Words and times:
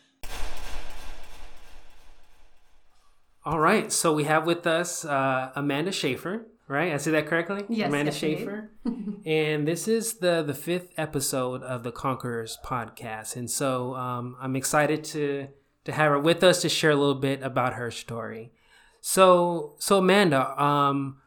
All 3.45 3.59
right, 3.59 3.91
so 3.91 4.13
we 4.15 4.25
have 4.25 4.47
with 4.47 4.65
us 4.65 5.05
uh, 5.05 5.51
Amanda 5.57 5.91
Schaefer 5.91 6.47
right? 6.69 6.93
I 6.93 6.97
said 6.97 7.15
that 7.15 7.27
correctly? 7.27 7.65
Yes. 7.69 7.89
Amanda 7.89 8.13
yes, 8.13 8.19
Schaefer. 8.19 8.71
and 9.27 9.67
this 9.67 9.89
is 9.89 10.19
the 10.19 10.43
the 10.43 10.55
fifth 10.55 10.93
episode 10.97 11.63
of 11.65 11.83
the 11.83 11.91
Conquerors 11.91 12.59
podcast, 12.65 13.35
and 13.35 13.51
so 13.51 13.97
um, 13.97 14.37
I'm 14.41 14.55
excited 14.55 15.03
to 15.05 15.49
to 15.85 15.93
have 15.93 16.13
her 16.13 16.19
with 16.21 16.45
us 16.45 16.63
to 16.63 16.69
share 16.69 16.93
a 16.93 16.97
little 16.97 17.17
bit 17.17 17.43
about 17.43 17.75
her 17.75 17.91
story. 17.91 18.53
So 19.01 19.75
so 19.81 19.99
Amanda, 19.99 20.63
um, 20.63 21.21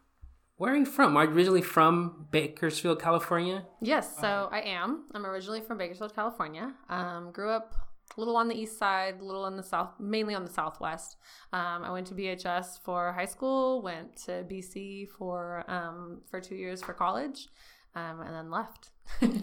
where 0.56 0.74
are 0.74 0.78
you 0.78 0.86
from? 0.86 1.18
Are 1.18 1.26
you 1.26 1.32
originally 1.32 1.62
from 1.62 2.28
Bakersfield, 2.32 3.02
California? 3.02 3.66
Yes, 3.82 4.18
so 4.18 4.48
I 4.50 4.62
am. 4.62 5.06
I'm 5.14 5.26
originally 5.26 5.62
from 5.62 5.78
Bakersfield, 5.78 6.16
California. 6.16 6.74
Um, 6.90 7.32
grew 7.34 7.50
up 7.50 7.76
a 8.16 8.20
little 8.20 8.38
on 8.38 8.48
the 8.48 8.56
east 8.56 8.78
side, 8.78 9.20
a 9.20 9.26
little 9.26 9.44
on 9.44 9.58
the 9.58 9.64
south, 9.64 9.92
mainly 10.00 10.36
on 10.36 10.46
the 10.46 10.52
southwest. 10.52 11.18
Um, 11.54 11.84
I 11.84 11.92
went 11.92 12.08
to 12.08 12.14
BHS 12.14 12.80
for 12.84 13.12
high 13.12 13.26
school, 13.26 13.82
went 13.82 14.16
to 14.26 14.46
BC 14.50 15.10
for 15.18 15.64
um, 15.68 16.22
for 16.30 16.40
two 16.40 16.56
years 16.56 16.82
for 16.82 16.94
college, 16.94 17.48
um, 17.96 18.22
and 18.22 18.34
then 18.34 18.52
left. 18.52 18.90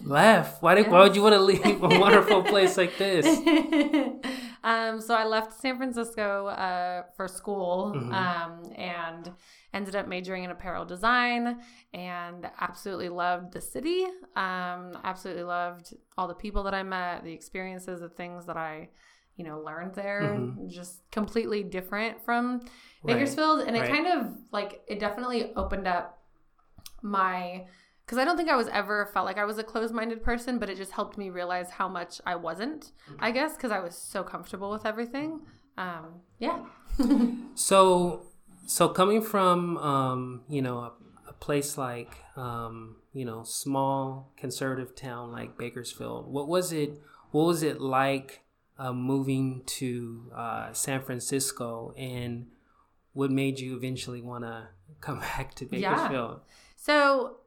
left? 0.05 0.61
Why 0.61 0.75
did. 0.75 0.89
Why 0.89 1.01
would 1.01 1.15
you 1.15 1.23
want 1.23 1.35
to 1.35 1.41
leave 1.41 1.83
a 1.83 1.99
wonderful 1.99 2.43
place 2.43 2.77
like 2.77 2.97
this? 2.97 3.25
Um, 4.67 4.99
so 4.99 5.15
I 5.15 5.23
left 5.23 5.53
San 5.53 5.77
Francisco 5.77 6.47
uh, 6.47 7.03
for 7.15 7.29
school 7.29 7.93
mm-hmm. 7.95 8.13
Um, 8.13 8.63
and 8.75 9.31
ended 9.73 9.95
up 9.95 10.09
majoring 10.09 10.43
in 10.43 10.51
apparel 10.51 10.83
design 10.83 11.61
and 11.93 12.49
absolutely 12.59 13.07
loved 13.07 13.53
the 13.53 13.61
city. 13.61 14.03
Um, 14.35 14.97
absolutely 15.05 15.43
loved 15.43 15.93
all 16.17 16.27
the 16.27 16.33
people 16.33 16.63
that 16.63 16.73
I 16.73 16.83
met, 16.83 17.23
the 17.23 17.31
experiences, 17.31 18.01
the 18.01 18.09
things 18.09 18.45
that 18.47 18.57
I, 18.57 18.89
you 19.37 19.45
know, 19.45 19.61
learned 19.61 19.95
there. 19.95 20.23
Mm-hmm. 20.23 20.67
Just 20.67 21.09
completely 21.11 21.63
different 21.63 22.21
from 22.25 22.65
Bakersfield. 23.05 23.59
Right. 23.59 23.67
And 23.67 23.77
it 23.77 23.81
right. 23.81 23.91
kind 23.91 24.07
of 24.07 24.33
like, 24.51 24.81
it 24.87 24.99
definitely 24.99 25.53
opened 25.55 25.87
up 25.87 26.19
my 27.01 27.65
because 28.07 28.17
I 28.17 28.23
don't 28.23 28.37
think 28.37 28.49
I 28.49 28.55
was 28.55 28.69
ever 28.69 29.09
felt 29.13 29.25
like 29.25 29.37
I 29.37 29.43
was 29.43 29.57
a 29.57 29.63
closed 29.65 29.93
minded 29.93 30.23
person, 30.23 30.59
but 30.59 30.69
it 30.69 30.77
just 30.77 30.93
helped 30.93 31.17
me 31.17 31.29
realize 31.29 31.71
how 31.71 31.89
much 31.89 32.21
I 32.25 32.37
wasn't. 32.37 32.93
I 33.19 33.31
guess, 33.31 33.57
because 33.57 33.69
I 33.69 33.79
was 33.79 33.97
so 33.97 34.23
comfortable 34.23 34.71
with 34.71 34.85
everything. 34.85 35.41
Um, 35.77 36.21
yeah. 36.39 36.63
so 37.55 38.21
so 38.65 38.87
coming 38.87 39.21
from 39.21 39.77
um, 39.79 40.41
you 40.47 40.61
know 40.61 40.77
a, 40.79 40.93
a 41.27 41.33
place 41.33 41.77
like 41.77 42.15
um, 42.37 42.95
you 43.11 43.25
know 43.25 43.43
small 43.43 44.31
conservative 44.37 44.95
town 44.95 45.33
like 45.33 45.57
Bakersfield, 45.57 46.31
what 46.31 46.47
was 46.47 46.71
it? 46.71 47.01
What 47.31 47.43
was 47.43 47.61
it 47.61 47.81
like 47.81 48.43
uh, 48.79 48.93
moving 48.93 49.63
to 49.65 50.31
uh, 50.33 50.71
San 50.71 51.01
Francisco, 51.01 51.93
and 51.97 52.47
what 53.11 53.31
made 53.31 53.59
you 53.59 53.75
eventually 53.75 54.21
want 54.21 54.45
to 54.45 54.69
come 55.01 55.19
back 55.35 55.55
to 55.55 55.65
Bakersfield? 55.65 56.39
Yeah. 56.39 56.53
So 56.77 57.39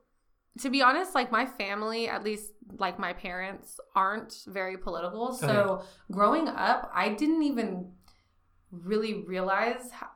to 0.59 0.71
be 0.71 0.83
honest, 0.83 1.15
like 1.15 1.31
my 1.31 1.47
family, 1.47 2.09
at 2.09 2.25
least 2.25 2.53
like 2.79 2.99
my 2.99 3.13
parents, 3.13 3.79
aren't 3.95 4.35
very 4.47 4.77
political. 4.77 5.33
So 5.33 5.49
okay. 5.49 5.85
growing 6.11 6.49
up, 6.49 6.91
I 6.95 7.11
didn't 7.11 7.43
even 7.43 7.93
really 8.71 9.25
realize 9.25 9.91
how, 9.93 10.09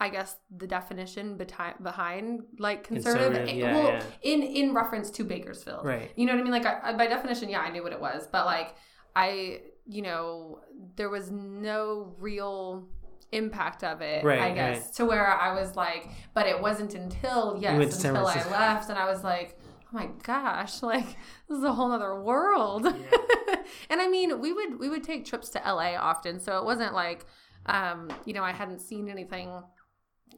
I 0.00 0.08
guess 0.10 0.36
the 0.56 0.66
definition 0.66 1.36
behind 1.36 1.82
behind 1.82 2.42
like 2.58 2.84
conservative, 2.84 3.32
conservative 3.32 3.48
eh, 3.48 3.58
yeah, 3.58 3.74
well 3.74 3.88
yeah. 3.88 4.02
in 4.22 4.42
in 4.42 4.74
reference 4.74 5.10
to 5.10 5.24
Bakersfield, 5.24 5.84
right? 5.84 6.12
You 6.14 6.26
know 6.26 6.34
what 6.34 6.40
I 6.40 6.42
mean? 6.42 6.52
Like 6.52 6.66
I, 6.66 6.92
by 6.92 7.06
definition, 7.08 7.48
yeah, 7.48 7.60
I 7.60 7.70
knew 7.70 7.82
what 7.82 7.92
it 7.92 8.00
was, 8.00 8.28
but 8.30 8.46
like 8.46 8.74
I, 9.16 9.62
you 9.86 10.02
know, 10.02 10.60
there 10.94 11.10
was 11.10 11.32
no 11.32 12.14
real 12.18 12.88
impact 13.32 13.84
of 13.84 14.00
it, 14.00 14.24
right, 14.24 14.40
I 14.40 14.54
guess, 14.54 14.84
right. 14.84 14.94
to 14.94 15.04
where 15.04 15.26
I 15.26 15.58
was 15.58 15.76
like, 15.76 16.08
but 16.34 16.46
it 16.46 16.60
wasn't 16.60 16.94
until 16.94 17.58
yes, 17.60 18.04
until 18.04 18.26
I 18.26 18.48
left, 18.50 18.90
and 18.90 18.98
I 18.98 19.10
was 19.10 19.22
like, 19.22 19.58
oh 19.62 19.86
my 19.92 20.08
gosh, 20.22 20.82
like 20.82 21.06
this 21.48 21.58
is 21.58 21.64
a 21.64 21.72
whole 21.72 21.92
other 21.92 22.20
world. 22.20 22.84
Yeah. 22.84 23.56
and 23.90 24.00
I 24.00 24.08
mean, 24.08 24.40
we 24.40 24.52
would 24.52 24.78
we 24.78 24.88
would 24.88 25.04
take 25.04 25.24
trips 25.24 25.50
to 25.50 25.58
LA 25.58 25.94
often, 25.96 26.40
so 26.40 26.58
it 26.58 26.64
wasn't 26.64 26.94
like, 26.94 27.26
um, 27.66 28.10
you 28.24 28.32
know, 28.32 28.42
I 28.42 28.52
hadn't 28.52 28.80
seen 28.80 29.08
anything 29.08 29.62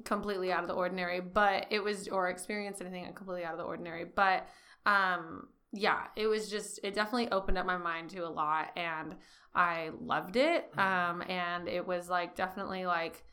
completely 0.04 0.52
out 0.52 0.62
of 0.62 0.68
the 0.68 0.74
ordinary, 0.74 1.20
but 1.20 1.66
it 1.70 1.82
was 1.82 2.08
or 2.08 2.28
experienced 2.28 2.80
anything 2.80 3.12
completely 3.14 3.44
out 3.44 3.52
of 3.52 3.58
the 3.58 3.64
ordinary. 3.64 4.04
But 4.04 4.48
um 4.86 5.48
yeah, 5.72 6.04
it 6.16 6.26
was 6.26 6.50
just 6.50 6.80
it 6.82 6.94
definitely 6.94 7.30
opened 7.30 7.58
up 7.58 7.66
my 7.66 7.76
mind 7.76 8.10
to 8.10 8.20
a 8.20 8.28
lot 8.28 8.70
and 8.76 9.16
I 9.54 9.90
loved 10.00 10.36
it. 10.36 10.70
Um 10.76 11.22
and 11.28 11.68
it 11.68 11.86
was 11.86 12.08
like 12.08 12.34
definitely 12.34 12.86
like 12.86 13.24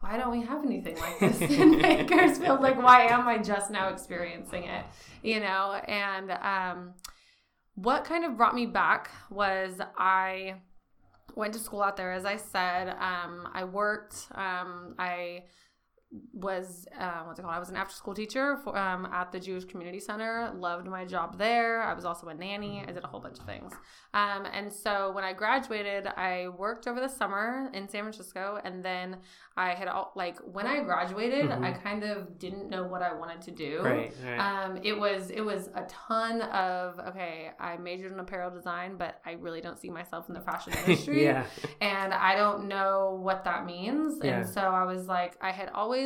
why 0.00 0.16
don't 0.16 0.30
we 0.30 0.42
have 0.46 0.64
anything 0.64 0.96
like 0.98 1.18
this 1.20 1.40
in 1.40 1.78
Bakersfield? 1.80 2.60
Like 2.60 2.82
why 2.82 3.02
am 3.06 3.28
I 3.28 3.38
just 3.38 3.70
now 3.70 3.88
experiencing 3.88 4.64
it? 4.64 4.84
You 5.22 5.40
know, 5.40 5.74
and 5.86 6.30
um 6.30 6.94
what 7.74 8.04
kind 8.04 8.24
of 8.24 8.36
brought 8.36 8.54
me 8.54 8.66
back 8.66 9.10
was 9.30 9.80
I 9.96 10.56
went 11.34 11.54
to 11.54 11.58
school 11.58 11.82
out 11.82 11.96
there. 11.96 12.12
As 12.12 12.24
I 12.24 12.36
said, 12.36 12.88
um, 12.88 13.48
I 13.52 13.64
worked. 13.64 14.28
Um, 14.34 14.94
I 14.98 15.44
was 16.32 16.88
uh, 16.98 17.22
what's 17.24 17.38
it 17.38 17.42
called? 17.42 17.54
I 17.54 17.60
was 17.60 17.68
an 17.68 17.76
after 17.76 17.94
school 17.94 18.14
teacher 18.14 18.58
for, 18.64 18.76
um, 18.76 19.06
at 19.06 19.30
the 19.30 19.38
Jewish 19.38 19.64
Community 19.64 20.00
Center. 20.00 20.50
Loved 20.56 20.86
my 20.88 21.04
job 21.04 21.38
there. 21.38 21.82
I 21.82 21.94
was 21.94 22.04
also 22.04 22.26
a 22.28 22.34
nanny. 22.34 22.82
I 22.86 22.90
did 22.90 23.04
a 23.04 23.06
whole 23.06 23.20
bunch 23.20 23.38
of 23.38 23.46
things. 23.46 23.72
Um, 24.12 24.44
and 24.52 24.72
so 24.72 25.12
when 25.12 25.22
I 25.22 25.32
graduated, 25.32 26.08
I 26.08 26.48
worked 26.48 26.88
over 26.88 27.00
the 27.00 27.08
summer 27.08 27.70
in 27.74 27.88
San 27.88 28.02
Francisco, 28.02 28.60
and 28.64 28.84
then 28.84 29.18
I 29.56 29.74
had 29.74 29.86
all 29.86 30.12
like 30.16 30.38
when 30.40 30.66
I 30.66 30.82
graduated, 30.82 31.50
mm-hmm. 31.50 31.64
I 31.64 31.72
kind 31.72 32.02
of 32.02 32.38
didn't 32.40 32.68
know 32.70 32.82
what 32.84 33.02
I 33.02 33.14
wanted 33.14 33.42
to 33.42 33.50
do. 33.52 33.80
Right, 33.80 34.12
right. 34.24 34.38
Um, 34.38 34.80
it 34.82 34.98
was 34.98 35.30
it 35.30 35.42
was 35.42 35.68
a 35.76 35.82
ton 35.82 36.42
of 36.42 36.98
okay. 37.08 37.50
I 37.60 37.76
majored 37.76 38.10
in 38.10 38.18
apparel 38.18 38.50
design, 38.50 38.96
but 38.96 39.20
I 39.24 39.32
really 39.32 39.60
don't 39.60 39.78
see 39.78 39.90
myself 39.90 40.28
in 40.28 40.34
the 40.34 40.40
fashion 40.40 40.72
industry. 40.86 41.22
yeah, 41.22 41.46
and 41.80 42.12
I 42.12 42.34
don't 42.34 42.66
know 42.66 43.20
what 43.22 43.44
that 43.44 43.64
means. 43.64 44.18
Yeah. 44.24 44.40
And 44.40 44.48
so 44.48 44.62
I 44.62 44.84
was 44.84 45.06
like, 45.06 45.36
I 45.40 45.52
had 45.52 45.68
always 45.68 45.99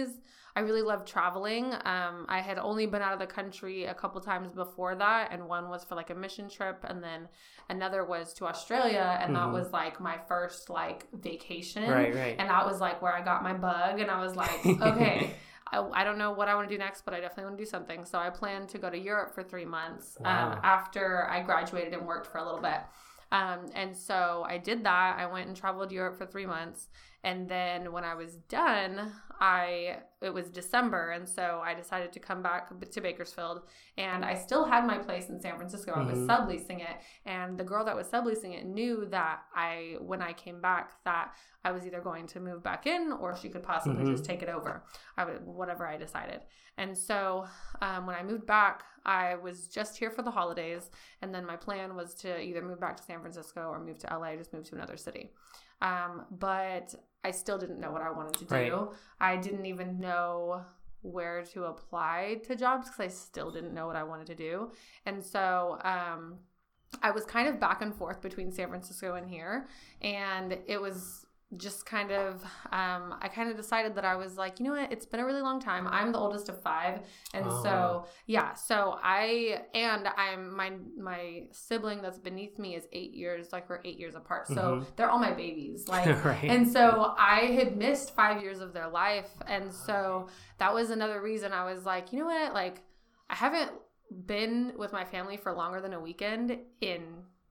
I 0.56 0.60
really 0.60 0.82
love 0.82 1.04
traveling. 1.04 1.72
Um, 1.84 2.26
I 2.28 2.40
had 2.40 2.58
only 2.58 2.86
been 2.86 3.02
out 3.02 3.12
of 3.12 3.18
the 3.18 3.26
country 3.26 3.84
a 3.86 3.94
couple 3.94 4.20
times 4.20 4.52
before 4.52 4.94
that, 4.94 5.32
and 5.32 5.48
one 5.48 5.68
was 5.68 5.82
for 5.84 5.96
like 5.96 6.10
a 6.10 6.14
mission 6.14 6.48
trip, 6.48 6.84
and 6.84 7.02
then 7.02 7.28
another 7.68 8.04
was 8.04 8.32
to 8.34 8.46
Australia, 8.46 9.18
and 9.20 9.34
mm-hmm. 9.34 9.52
that 9.52 9.52
was 9.52 9.72
like 9.72 10.00
my 10.00 10.16
first 10.28 10.70
like 10.70 11.06
vacation. 11.12 11.90
Right, 11.90 12.14
right. 12.14 12.36
And 12.38 12.48
that 12.50 12.64
was 12.64 12.80
like 12.80 13.02
where 13.02 13.12
I 13.12 13.24
got 13.24 13.42
my 13.42 13.52
bug, 13.52 13.98
and 13.98 14.10
I 14.10 14.22
was 14.22 14.36
like, 14.36 14.64
okay. 14.66 15.32
I, 15.72 15.80
I, 15.92 16.04
don't 16.04 16.18
know 16.18 16.30
what 16.30 16.46
I 16.46 16.54
want 16.54 16.68
to 16.68 16.74
do 16.74 16.78
next, 16.78 17.04
but 17.04 17.14
I 17.14 17.20
definitely 17.20 17.44
want 17.44 17.56
to 17.58 17.64
do 17.64 17.68
something. 17.68 18.04
So 18.04 18.18
I 18.18 18.30
plan 18.30 18.66
to 18.68 18.78
go 18.78 18.90
to 18.90 18.98
Europe 18.98 19.34
for 19.34 19.42
three 19.42 19.64
months 19.64 20.16
um, 20.20 20.24
wow. 20.24 20.52
um, 20.52 20.60
after 20.62 21.26
I 21.28 21.42
graduated 21.42 21.94
and 21.94 22.06
worked 22.06 22.26
for 22.26 22.38
a 22.38 22.44
little 22.44 22.60
bit. 22.60 22.80
Um, 23.32 23.70
and 23.74 23.96
so 23.96 24.44
I 24.46 24.58
did 24.58 24.84
that. 24.84 25.16
I 25.18 25.26
went 25.26 25.48
and 25.48 25.56
traveled 25.56 25.90
Europe 25.90 26.16
for 26.16 26.26
three 26.26 26.46
months. 26.46 26.88
And 27.24 27.48
then 27.48 27.90
when 27.90 28.04
I 28.04 28.14
was 28.14 28.34
done, 28.50 29.10
I 29.40 29.96
it 30.20 30.32
was 30.32 30.50
December, 30.50 31.10
and 31.10 31.26
so 31.26 31.62
I 31.64 31.72
decided 31.74 32.12
to 32.12 32.20
come 32.20 32.42
back 32.42 32.68
to 32.78 33.00
Bakersfield. 33.00 33.62
And 33.96 34.24
I 34.24 34.34
still 34.34 34.64
had 34.66 34.86
my 34.86 34.98
place 34.98 35.30
in 35.30 35.40
San 35.40 35.56
Francisco. 35.56 35.92
I 35.92 36.02
was 36.04 36.18
mm-hmm. 36.18 36.30
subleasing 36.30 36.80
it, 36.80 36.96
and 37.24 37.56
the 37.56 37.64
girl 37.64 37.82
that 37.86 37.96
was 37.96 38.08
subleasing 38.08 38.54
it 38.54 38.66
knew 38.66 39.06
that 39.10 39.40
I, 39.54 39.96
when 40.00 40.20
I 40.20 40.34
came 40.34 40.60
back, 40.60 41.02
that 41.04 41.32
I 41.64 41.72
was 41.72 41.86
either 41.86 42.02
going 42.02 42.26
to 42.28 42.40
move 42.40 42.62
back 42.62 42.86
in 42.86 43.10
or 43.12 43.34
she 43.34 43.48
could 43.48 43.62
possibly 43.62 44.02
mm-hmm. 44.02 44.12
just 44.12 44.24
take 44.26 44.42
it 44.42 44.50
over. 44.50 44.84
I 45.16 45.24
would 45.24 45.46
whatever 45.46 45.86
I 45.86 45.96
decided. 45.96 46.42
And 46.76 46.96
so 46.96 47.46
um, 47.80 48.04
when 48.06 48.16
I 48.16 48.22
moved 48.22 48.46
back, 48.46 48.82
I 49.06 49.36
was 49.36 49.68
just 49.68 49.96
here 49.96 50.10
for 50.10 50.20
the 50.20 50.30
holidays, 50.30 50.90
and 51.22 51.34
then 51.34 51.46
my 51.46 51.56
plan 51.56 51.96
was 51.96 52.12
to 52.16 52.38
either 52.38 52.60
move 52.60 52.80
back 52.80 52.98
to 52.98 53.02
San 53.02 53.20
Francisco 53.20 53.68
or 53.70 53.82
move 53.82 53.98
to 54.00 54.18
LA, 54.18 54.36
just 54.36 54.52
move 54.52 54.64
to 54.64 54.74
another 54.74 54.98
city. 54.98 55.30
Um, 55.82 56.26
but 56.30 56.94
I 57.24 57.30
still 57.30 57.58
didn't 57.58 57.80
know 57.80 57.90
what 57.90 58.02
I 58.02 58.10
wanted 58.10 58.34
to 58.34 58.44
do. 58.44 58.54
Right. 58.54 58.88
I 59.20 59.36
didn't 59.36 59.66
even 59.66 59.98
know 59.98 60.64
where 61.02 61.42
to 61.42 61.64
apply 61.64 62.40
to 62.44 62.56
jobs 62.56 62.88
because 62.88 63.00
I 63.00 63.08
still 63.08 63.50
didn't 63.50 63.74
know 63.74 63.86
what 63.86 63.96
I 63.96 64.02
wanted 64.02 64.26
to 64.28 64.34
do. 64.34 64.72
And 65.04 65.22
so 65.22 65.78
um, 65.84 66.38
I 67.02 67.10
was 67.10 67.24
kind 67.24 67.48
of 67.48 67.60
back 67.60 67.82
and 67.82 67.94
forth 67.94 68.20
between 68.22 68.50
San 68.50 68.68
Francisco 68.68 69.14
and 69.14 69.28
here. 69.28 69.68
And 70.00 70.58
it 70.66 70.80
was 70.80 71.23
just 71.56 71.86
kind 71.86 72.10
of 72.10 72.42
um, 72.72 73.14
i 73.20 73.28
kind 73.32 73.50
of 73.50 73.56
decided 73.56 73.94
that 73.94 74.04
i 74.04 74.16
was 74.16 74.36
like 74.36 74.58
you 74.58 74.66
know 74.66 74.72
what? 74.72 74.92
It's 74.92 75.06
been 75.06 75.20
a 75.20 75.26
really 75.26 75.42
long 75.42 75.60
time. 75.60 75.86
I'm 75.86 76.12
the 76.12 76.18
oldest 76.18 76.48
of 76.48 76.60
five. 76.62 77.00
And 77.32 77.46
oh. 77.48 77.62
so 77.62 78.06
yeah 78.26 78.54
so 78.54 78.98
i 79.02 79.62
and 79.74 80.08
i'm 80.16 80.54
my 80.56 80.72
my 80.98 81.44
sibling 81.52 82.02
that's 82.02 82.18
beneath 82.18 82.58
me 82.58 82.74
is 82.74 82.86
eight 82.92 83.14
years 83.14 83.52
like 83.52 83.68
we're 83.68 83.80
eight 83.84 83.98
years 83.98 84.14
apart. 84.14 84.48
So 84.48 84.54
mm-hmm. 84.54 84.84
they're 84.96 85.10
all 85.10 85.18
my 85.18 85.32
babies. 85.32 85.86
Like 85.94 86.24
right. 86.24 86.44
and 86.44 86.70
so 86.70 87.14
i 87.16 87.52
had 87.58 87.76
missed 87.76 88.16
five 88.16 88.42
years 88.42 88.60
of 88.60 88.72
their 88.72 88.88
life. 88.88 89.30
And 89.46 89.72
so 89.72 90.28
that 90.58 90.74
was 90.74 90.90
another 90.90 91.20
reason 91.20 91.52
i 91.52 91.64
was 91.64 91.84
like 91.84 92.12
you 92.12 92.18
know 92.18 92.26
what? 92.26 92.54
Like 92.54 92.82
i 93.30 93.34
haven't 93.34 93.70
been 94.26 94.72
with 94.76 94.92
my 94.92 95.04
family 95.04 95.36
for 95.36 95.52
longer 95.52 95.80
than 95.80 95.92
a 95.92 96.00
weekend 96.00 96.58
in 96.80 97.02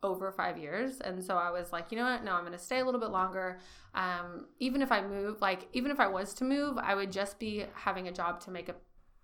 over 0.04 0.32
five 0.32 0.58
years. 0.58 1.00
And 1.02 1.24
so 1.24 1.38
I 1.38 1.52
was 1.52 1.72
like, 1.72 1.92
you 1.92 1.98
know 1.98 2.06
what? 2.06 2.24
No, 2.24 2.34
I'm 2.34 2.42
going 2.42 2.54
to 2.54 2.60
stay 2.60 2.80
a 2.80 2.86
little 2.86 3.00
bit 3.00 3.10
longer. 3.10 3.60
Um, 3.96 4.48
even 4.60 4.82
if 4.82 4.92
I 4.92 5.02
move, 5.02 5.42
like, 5.42 5.68
even 5.74 5.92
if 5.92 6.00
I 6.00 6.08
was 6.08 6.34
to 6.36 6.44
move, 6.44 6.78
I 6.78 6.96
would 6.96 7.12
just 7.12 7.40
be 7.40 7.66
having 7.74 8.08
a 8.08 8.12
job 8.12 8.40
to 8.42 8.52
make 8.52 8.70
a 8.70 8.76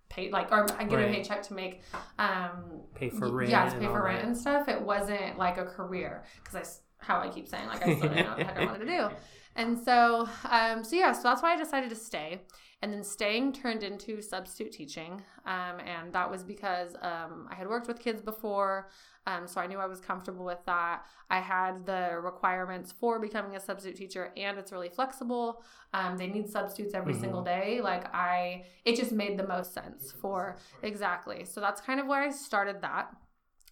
pay, 0.08 0.30
like, 0.30 0.50
or 0.52 0.66
I 0.78 0.84
get 0.84 0.96
right. 0.96 1.08
a 1.08 1.12
paycheck 1.12 1.42
to 1.44 1.54
make, 1.54 1.82
um, 2.18 2.82
pay 2.94 3.10
for 3.10 3.28
rent. 3.30 3.50
Yeah, 3.50 3.68
to 3.68 3.78
pay 3.78 3.86
for 3.86 4.02
rent 4.02 4.20
that. 4.20 4.26
and 4.26 4.36
stuff. 4.36 4.68
It 4.68 4.80
wasn't 4.80 5.38
like 5.38 5.58
a 5.58 5.64
career 5.64 6.24
because 6.42 6.56
I, 6.56 6.64
how 7.00 7.20
I 7.20 7.28
keep 7.28 7.48
saying, 7.48 7.66
like, 7.66 7.86
I 7.86 7.96
still 7.96 8.08
didn't 8.08 8.24
know 8.24 8.30
what 8.30 8.38
the 8.38 8.44
heck 8.44 8.58
I 8.58 8.64
wanted 8.66 8.86
to 8.86 8.86
do. 8.86 9.08
And 9.56 9.78
so, 9.78 10.28
um, 10.48 10.84
so 10.84 10.96
yeah, 10.96 11.12
so 11.12 11.24
that's 11.24 11.42
why 11.42 11.52
I 11.52 11.56
decided 11.56 11.90
to 11.90 11.96
stay. 11.96 12.42
And 12.82 12.92
then 12.92 13.04
staying 13.04 13.52
turned 13.52 13.82
into 13.82 14.22
substitute 14.22 14.72
teaching. 14.72 15.22
Um, 15.44 15.80
and 15.84 16.12
that 16.12 16.30
was 16.30 16.42
because 16.42 16.94
um, 17.02 17.48
I 17.50 17.54
had 17.54 17.68
worked 17.68 17.88
with 17.88 17.98
kids 17.98 18.22
before. 18.22 18.88
Um, 19.26 19.46
so 19.46 19.60
I 19.60 19.66
knew 19.66 19.78
I 19.78 19.86
was 19.86 20.00
comfortable 20.00 20.46
with 20.46 20.64
that. 20.64 21.04
I 21.28 21.40
had 21.40 21.84
the 21.84 22.18
requirements 22.22 22.90
for 22.90 23.18
becoming 23.18 23.54
a 23.54 23.60
substitute 23.60 23.96
teacher, 23.96 24.32
and 24.34 24.56
it's 24.58 24.72
really 24.72 24.88
flexible. 24.88 25.62
Um, 25.92 26.16
they 26.16 26.26
need 26.26 26.48
substitutes 26.48 26.94
every 26.94 27.12
mm-hmm. 27.12 27.20
single 27.20 27.42
day. 27.42 27.80
Like 27.82 28.12
I, 28.14 28.64
it 28.86 28.96
just 28.96 29.12
made 29.12 29.38
the 29.38 29.46
most 29.46 29.74
sense 29.74 30.10
for 30.10 30.56
exactly. 30.82 31.44
So 31.44 31.60
that's 31.60 31.82
kind 31.82 32.00
of 32.00 32.06
where 32.06 32.22
I 32.22 32.30
started 32.30 32.80
that. 32.80 33.14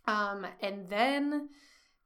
Um, 0.06 0.46
and 0.60 0.88
then 0.90 1.48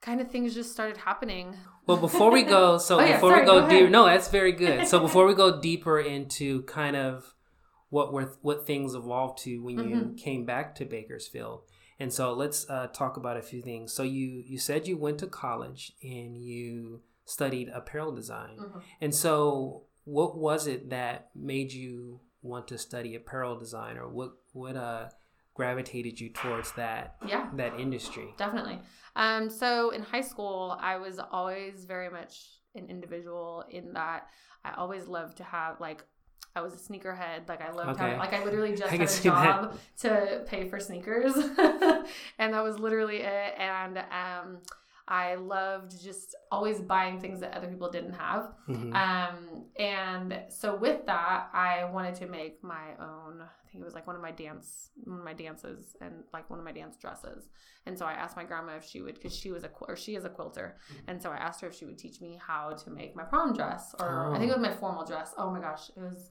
kind 0.02 0.20
of 0.20 0.30
things 0.30 0.54
just 0.54 0.72
started 0.72 0.98
happening. 0.98 1.56
Well, 1.86 1.96
before 1.96 2.30
we 2.30 2.42
go, 2.42 2.76
so 2.78 3.00
oh, 3.00 3.04
yeah, 3.04 3.14
before 3.14 3.30
sorry, 3.30 3.40
we 3.40 3.46
go, 3.46 3.60
go 3.62 3.68
deeper, 3.68 3.90
no, 3.90 4.04
that's 4.04 4.28
very 4.28 4.52
good. 4.52 4.86
So 4.86 5.00
before 5.08 5.26
we 5.26 5.34
go 5.34 5.60
deeper 5.60 5.98
into 5.98 6.62
kind 6.64 6.96
of 6.96 7.34
what 7.88 8.12
were 8.12 8.32
what 8.42 8.66
things 8.66 8.94
evolved 8.94 9.38
to 9.44 9.62
when 9.62 9.78
you 9.78 9.96
mm-hmm. 9.96 10.14
came 10.16 10.44
back 10.44 10.74
to 10.76 10.84
Bakersfield, 10.84 11.62
and 11.98 12.12
so 12.12 12.34
let's 12.34 12.68
uh, 12.68 12.88
talk 12.88 13.16
about 13.16 13.36
a 13.36 13.42
few 13.42 13.62
things. 13.62 13.92
So 13.92 14.02
you 14.02 14.42
you 14.46 14.58
said 14.58 14.86
you 14.86 14.98
went 14.98 15.18
to 15.20 15.26
college 15.26 15.92
and 16.02 16.36
you 16.36 17.00
studied 17.24 17.68
apparel 17.68 18.12
design, 18.12 18.58
mm-hmm. 18.60 18.78
and 19.00 19.14
so 19.14 19.84
what 20.04 20.36
was 20.36 20.66
it 20.66 20.90
that 20.90 21.30
made 21.34 21.72
you 21.72 22.20
want 22.42 22.66
to 22.68 22.78
study 22.78 23.14
apparel 23.14 23.58
design, 23.58 23.96
or 23.96 24.08
what 24.08 24.32
what 24.52 24.76
uh 24.76 25.08
gravitated 25.54 26.18
you 26.18 26.30
towards 26.30 26.72
that 26.72 27.16
yeah 27.26 27.48
that 27.54 27.78
industry 27.78 28.34
definitely 28.38 28.78
um 29.16 29.50
so 29.50 29.90
in 29.90 30.02
high 30.02 30.20
school 30.20 30.76
i 30.80 30.96
was 30.96 31.20
always 31.30 31.84
very 31.84 32.08
much 32.08 32.60
an 32.74 32.86
individual 32.88 33.64
in 33.70 33.92
that 33.92 34.28
i 34.64 34.72
always 34.74 35.06
loved 35.06 35.36
to 35.36 35.44
have 35.44 35.80
like 35.80 36.04
I 36.54 36.60
was 36.60 36.74
a 36.74 36.76
sneakerhead. 36.76 37.48
Like 37.48 37.62
I 37.62 37.72
loved 37.72 37.92
okay. 37.92 38.02
having, 38.02 38.18
like 38.18 38.34
I 38.34 38.44
literally 38.44 38.76
just 38.76 38.92
I 38.92 38.96
had 38.96 39.08
a 39.08 39.22
job 39.22 39.78
that. 40.02 40.10
to 40.10 40.44
pay 40.44 40.68
for 40.68 40.78
sneakers, 40.78 41.34
and 42.38 42.52
that 42.54 42.62
was 42.62 42.78
literally 42.78 43.18
it. 43.18 43.54
And 43.58 43.98
um, 43.98 44.58
I 45.08 45.34
loved 45.34 46.00
just 46.02 46.36
always 46.50 46.80
buying 46.80 47.20
things 47.20 47.40
that 47.40 47.54
other 47.54 47.66
people 47.66 47.90
didn't 47.90 48.12
have. 48.12 48.52
Mm-hmm. 48.68 48.94
Um, 48.94 49.64
and 49.78 50.42
so 50.48 50.76
with 50.76 51.06
that, 51.06 51.48
I 51.52 51.84
wanted 51.92 52.14
to 52.16 52.26
make 52.26 52.62
my 52.62 52.90
own. 53.00 53.42
I 53.42 53.70
think 53.72 53.82
it 53.82 53.84
was 53.84 53.94
like 53.94 54.06
one 54.06 54.16
of 54.16 54.22
my 54.22 54.30
dance, 54.30 54.90
one 55.04 55.18
of 55.18 55.24
my 55.24 55.32
dances, 55.32 55.96
and 56.00 56.24
like 56.32 56.48
one 56.50 56.58
of 56.58 56.64
my 56.64 56.72
dance 56.72 56.96
dresses. 56.96 57.48
And 57.86 57.98
so 57.98 58.06
I 58.06 58.12
asked 58.12 58.36
my 58.36 58.44
grandma 58.44 58.76
if 58.76 58.84
she 58.84 59.00
would, 59.02 59.14
because 59.14 59.34
she 59.36 59.50
was 59.50 59.64
a 59.64 59.70
or 59.88 59.96
she 59.96 60.14
is 60.14 60.24
a 60.24 60.28
quilter, 60.28 60.76
mm-hmm. 60.86 61.10
and 61.10 61.22
so 61.22 61.30
I 61.30 61.36
asked 61.36 61.60
her 61.62 61.68
if 61.68 61.74
she 61.74 61.84
would 61.84 61.98
teach 61.98 62.20
me 62.20 62.38
how 62.40 62.70
to 62.70 62.90
make 62.90 63.16
my 63.16 63.24
prom 63.24 63.54
dress, 63.54 63.94
or 63.98 64.28
oh. 64.28 64.34
I 64.34 64.38
think 64.38 64.50
it 64.50 64.58
was 64.58 64.62
my 64.62 64.74
formal 64.74 65.04
dress. 65.04 65.32
Oh 65.36 65.50
my 65.50 65.60
gosh, 65.60 65.90
it 65.96 66.00
was 66.00 66.30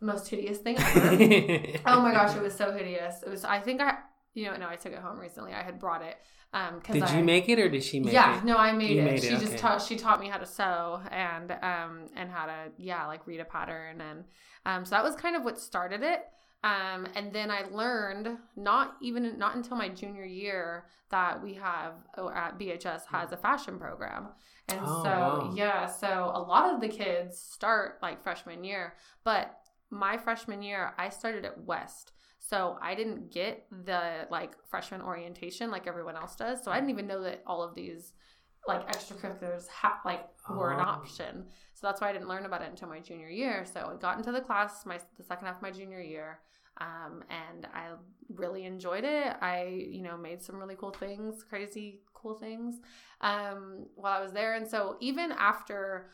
the 0.00 0.06
most 0.06 0.28
hideous 0.28 0.58
thing 0.58 0.76
ever. 0.78 1.78
oh 1.86 2.00
my 2.00 2.12
gosh, 2.12 2.36
it 2.36 2.42
was 2.42 2.54
so 2.54 2.72
hideous. 2.72 3.22
It 3.22 3.30
was. 3.30 3.44
I 3.44 3.60
think 3.60 3.80
I 3.80 3.96
you 4.36 4.44
know, 4.44 4.56
no, 4.56 4.68
I 4.68 4.76
took 4.76 4.92
it 4.92 4.98
home 4.98 5.18
recently. 5.18 5.52
I 5.52 5.62
had 5.62 5.78
brought 5.78 6.02
it. 6.02 6.16
Um, 6.52 6.80
did 6.90 7.02
I, 7.02 7.18
you 7.18 7.24
make 7.24 7.48
it 7.48 7.58
or 7.58 7.68
did 7.68 7.82
she 7.82 8.00
make 8.00 8.12
yeah, 8.12 8.34
it? 8.34 8.36
Yeah, 8.36 8.44
no, 8.44 8.56
I 8.56 8.72
made 8.72 8.90
you 8.90 9.02
it. 9.02 9.04
Made 9.04 9.22
she 9.22 9.28
it, 9.28 9.40
just 9.40 9.58
taught 9.58 9.82
she 9.82 9.96
taught 9.96 10.20
me 10.20 10.28
how 10.28 10.38
to 10.38 10.46
sew 10.46 11.00
and 11.10 11.50
um 11.50 12.06
and 12.14 12.30
how 12.30 12.46
to 12.46 12.70
yeah 12.78 13.06
like 13.06 13.26
read 13.26 13.40
a 13.40 13.44
pattern 13.44 14.00
and 14.00 14.24
um 14.64 14.84
so 14.84 14.94
that 14.94 15.02
was 15.02 15.16
kind 15.16 15.36
of 15.36 15.42
what 15.42 15.58
started 15.58 16.02
it. 16.02 16.26
Um, 16.64 17.06
and 17.14 17.32
then 17.32 17.50
I 17.50 17.64
learned 17.70 18.38
not 18.56 18.96
even 19.00 19.38
not 19.38 19.56
until 19.56 19.76
my 19.76 19.88
junior 19.88 20.24
year 20.24 20.86
that 21.10 21.42
we 21.42 21.54
have 21.54 21.92
oh, 22.18 22.30
at 22.30 22.58
BHS 22.58 23.02
has 23.06 23.32
a 23.32 23.36
fashion 23.36 23.78
program. 23.78 24.28
And 24.68 24.80
oh, 24.82 25.02
so 25.04 25.10
wow. 25.10 25.52
yeah, 25.54 25.86
so 25.86 26.30
a 26.34 26.40
lot 26.40 26.74
of 26.74 26.80
the 26.80 26.88
kids 26.88 27.38
start 27.38 27.98
like 28.02 28.22
freshman 28.22 28.64
year, 28.64 28.94
but 29.24 29.56
my 29.90 30.16
freshman 30.16 30.62
year 30.62 30.92
I 30.98 31.08
started 31.08 31.44
at 31.44 31.64
West. 31.64 32.12
So 32.48 32.78
I 32.80 32.94
didn't 32.94 33.32
get 33.32 33.66
the 33.84 34.28
like 34.30 34.52
freshman 34.70 35.02
orientation 35.02 35.70
like 35.70 35.88
everyone 35.88 36.16
else 36.16 36.36
does. 36.36 36.62
So 36.62 36.70
I 36.70 36.76
didn't 36.76 36.90
even 36.90 37.08
know 37.08 37.22
that 37.22 37.42
all 37.44 37.60
of 37.60 37.74
these 37.74 38.12
like 38.68 38.86
extracurriculars 38.88 39.66
ha- 39.68 40.00
like 40.04 40.28
were 40.48 40.72
an 40.72 40.78
oh. 40.78 40.84
option. 40.84 41.46
So 41.74 41.88
that's 41.88 42.00
why 42.00 42.10
I 42.10 42.12
didn't 42.12 42.28
learn 42.28 42.46
about 42.46 42.62
it 42.62 42.68
until 42.70 42.88
my 42.88 43.00
junior 43.00 43.28
year. 43.28 43.64
So 43.72 43.92
I 43.92 44.00
got 44.00 44.16
into 44.18 44.30
the 44.30 44.40
class 44.40 44.86
my 44.86 45.00
the 45.16 45.24
second 45.24 45.46
half 45.46 45.56
of 45.56 45.62
my 45.62 45.72
junior 45.72 46.00
year. 46.00 46.38
Um, 46.78 47.24
and 47.30 47.66
I 47.74 47.88
really 48.34 48.64
enjoyed 48.64 49.04
it. 49.04 49.34
I, 49.40 49.86
you 49.90 50.02
know, 50.02 50.16
made 50.16 50.42
some 50.42 50.56
really 50.56 50.76
cool 50.76 50.90
things, 50.90 51.42
crazy 51.42 52.02
cool 52.14 52.34
things 52.34 52.76
um, 53.22 53.86
while 53.94 54.18
I 54.18 54.22
was 54.22 54.32
there. 54.32 54.54
And 54.54 54.68
so 54.68 54.96
even 55.00 55.32
after, 55.32 56.10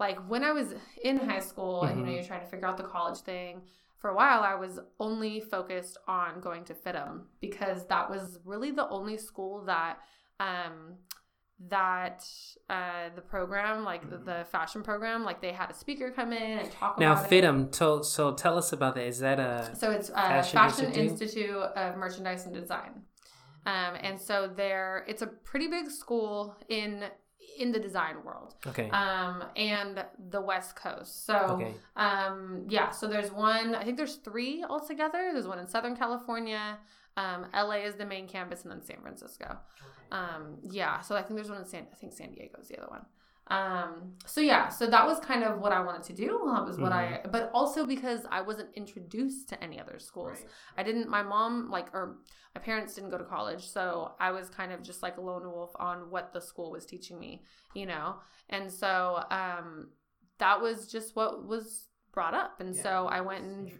like, 0.00 0.18
when 0.28 0.42
I 0.42 0.50
was 0.50 0.74
in 1.04 1.16
high 1.16 1.38
school, 1.38 1.82
mm-hmm. 1.82 1.92
and 1.92 1.98
you 1.98 2.04
know, 2.04 2.10
mm-hmm. 2.10 2.16
you're 2.16 2.26
trying 2.26 2.40
to 2.40 2.46
figure 2.46 2.66
out 2.66 2.76
the 2.76 2.82
college 2.82 3.20
thing, 3.20 3.62
for 4.00 4.10
a 4.10 4.14
while 4.14 4.42
I 4.42 4.54
was 4.54 4.80
only 4.98 5.40
focused 5.40 5.98
on 6.08 6.40
going 6.40 6.64
to 6.64 6.74
FIDM 6.74 7.22
because 7.40 7.86
that 7.86 8.10
was 8.10 8.38
really 8.44 8.70
the 8.70 8.88
only 8.88 9.18
school 9.18 9.64
that 9.66 9.98
um 10.40 10.96
that 11.68 12.24
uh 12.70 13.10
the 13.14 13.20
program 13.20 13.84
like 13.84 14.08
the, 14.08 14.16
the 14.16 14.46
fashion 14.50 14.82
program 14.82 15.24
like 15.24 15.42
they 15.42 15.52
had 15.52 15.70
a 15.70 15.74
speaker 15.74 16.10
come 16.10 16.32
in 16.32 16.58
and 16.60 16.72
talk 16.72 16.98
now 16.98 17.12
about 17.12 17.28
FIDM 17.28 17.68
it. 17.68 17.74
so 17.74 18.00
so 18.00 18.32
tell 18.32 18.56
us 18.56 18.72
about 18.72 18.94
that 18.94 19.06
is 19.06 19.18
that 19.18 19.38
a 19.38 19.70
so 19.76 19.90
it's 19.90 20.08
a 20.08 20.12
fashion, 20.14 20.52
fashion 20.58 20.84
institute? 20.86 21.10
institute 21.10 21.56
of 21.76 21.96
merchandise 21.98 22.46
and 22.46 22.54
design 22.54 23.02
um 23.66 23.94
and 24.00 24.18
so 24.18 24.50
there 24.56 25.04
it's 25.06 25.20
a 25.20 25.26
pretty 25.26 25.66
big 25.68 25.90
school 25.90 26.56
in 26.70 27.04
in 27.60 27.72
the 27.72 27.78
design 27.78 28.16
world. 28.24 28.54
Okay. 28.66 28.88
Um, 28.90 29.44
and 29.56 30.04
the 30.30 30.40
West 30.40 30.74
Coast. 30.76 31.26
So, 31.26 31.36
okay. 31.36 31.74
um, 31.96 32.64
yeah. 32.68 32.90
So 32.90 33.06
there's 33.06 33.30
one. 33.30 33.74
I 33.74 33.84
think 33.84 33.96
there's 33.96 34.16
three 34.16 34.64
altogether. 34.68 35.30
There's 35.32 35.46
one 35.46 35.58
in 35.58 35.68
Southern 35.68 35.94
California. 35.94 36.78
Um, 37.16 37.46
LA 37.54 37.84
is 37.84 37.94
the 37.94 38.06
main 38.06 38.26
campus, 38.26 38.62
and 38.62 38.72
then 38.72 38.82
San 38.82 39.00
Francisco. 39.02 39.58
Um, 40.10 40.58
yeah. 40.62 41.00
So 41.00 41.16
I 41.16 41.22
think 41.22 41.36
there's 41.36 41.50
one 41.50 41.60
in 41.60 41.66
San. 41.66 41.86
I 41.92 41.96
think 41.96 42.12
San 42.12 42.32
Diego 42.32 42.58
is 42.60 42.68
the 42.68 42.78
other 42.78 42.88
one. 42.88 43.04
Um, 43.50 44.12
so 44.26 44.40
yeah, 44.40 44.68
so 44.68 44.86
that 44.86 45.04
was 45.04 45.18
kind 45.18 45.42
of 45.42 45.58
what 45.58 45.72
I 45.72 45.80
wanted 45.80 46.04
to 46.04 46.12
do. 46.12 46.40
That 46.54 46.64
was 46.64 46.78
what 46.78 46.92
mm-hmm. 46.92 47.26
I, 47.26 47.28
but 47.28 47.50
also 47.52 47.84
because 47.84 48.20
I 48.30 48.40
wasn't 48.42 48.68
introduced 48.74 49.48
to 49.48 49.62
any 49.62 49.80
other 49.80 49.98
schools. 49.98 50.38
Right. 50.38 50.46
I 50.78 50.82
didn't, 50.84 51.08
my 51.08 51.22
mom, 51.22 51.68
like, 51.68 51.92
or 51.92 52.18
my 52.54 52.60
parents 52.60 52.94
didn't 52.94 53.10
go 53.10 53.18
to 53.18 53.24
college. 53.24 53.68
So 53.68 54.12
I 54.20 54.30
was 54.30 54.48
kind 54.48 54.72
of 54.72 54.82
just 54.82 55.02
like 55.02 55.16
a 55.16 55.20
lone 55.20 55.50
wolf 55.50 55.72
on 55.80 56.10
what 56.10 56.32
the 56.32 56.40
school 56.40 56.70
was 56.70 56.86
teaching 56.86 57.18
me, 57.18 57.42
you 57.74 57.86
know? 57.86 58.16
And 58.48 58.70
so, 58.70 59.24
um, 59.30 59.88
that 60.38 60.60
was 60.60 60.86
just 60.86 61.16
what 61.16 61.46
was 61.46 61.88
brought 62.12 62.34
up. 62.34 62.60
And 62.60 62.74
yeah, 62.74 62.82
so 62.82 63.08
I 63.10 63.20
went 63.20 63.44
and 63.44 63.70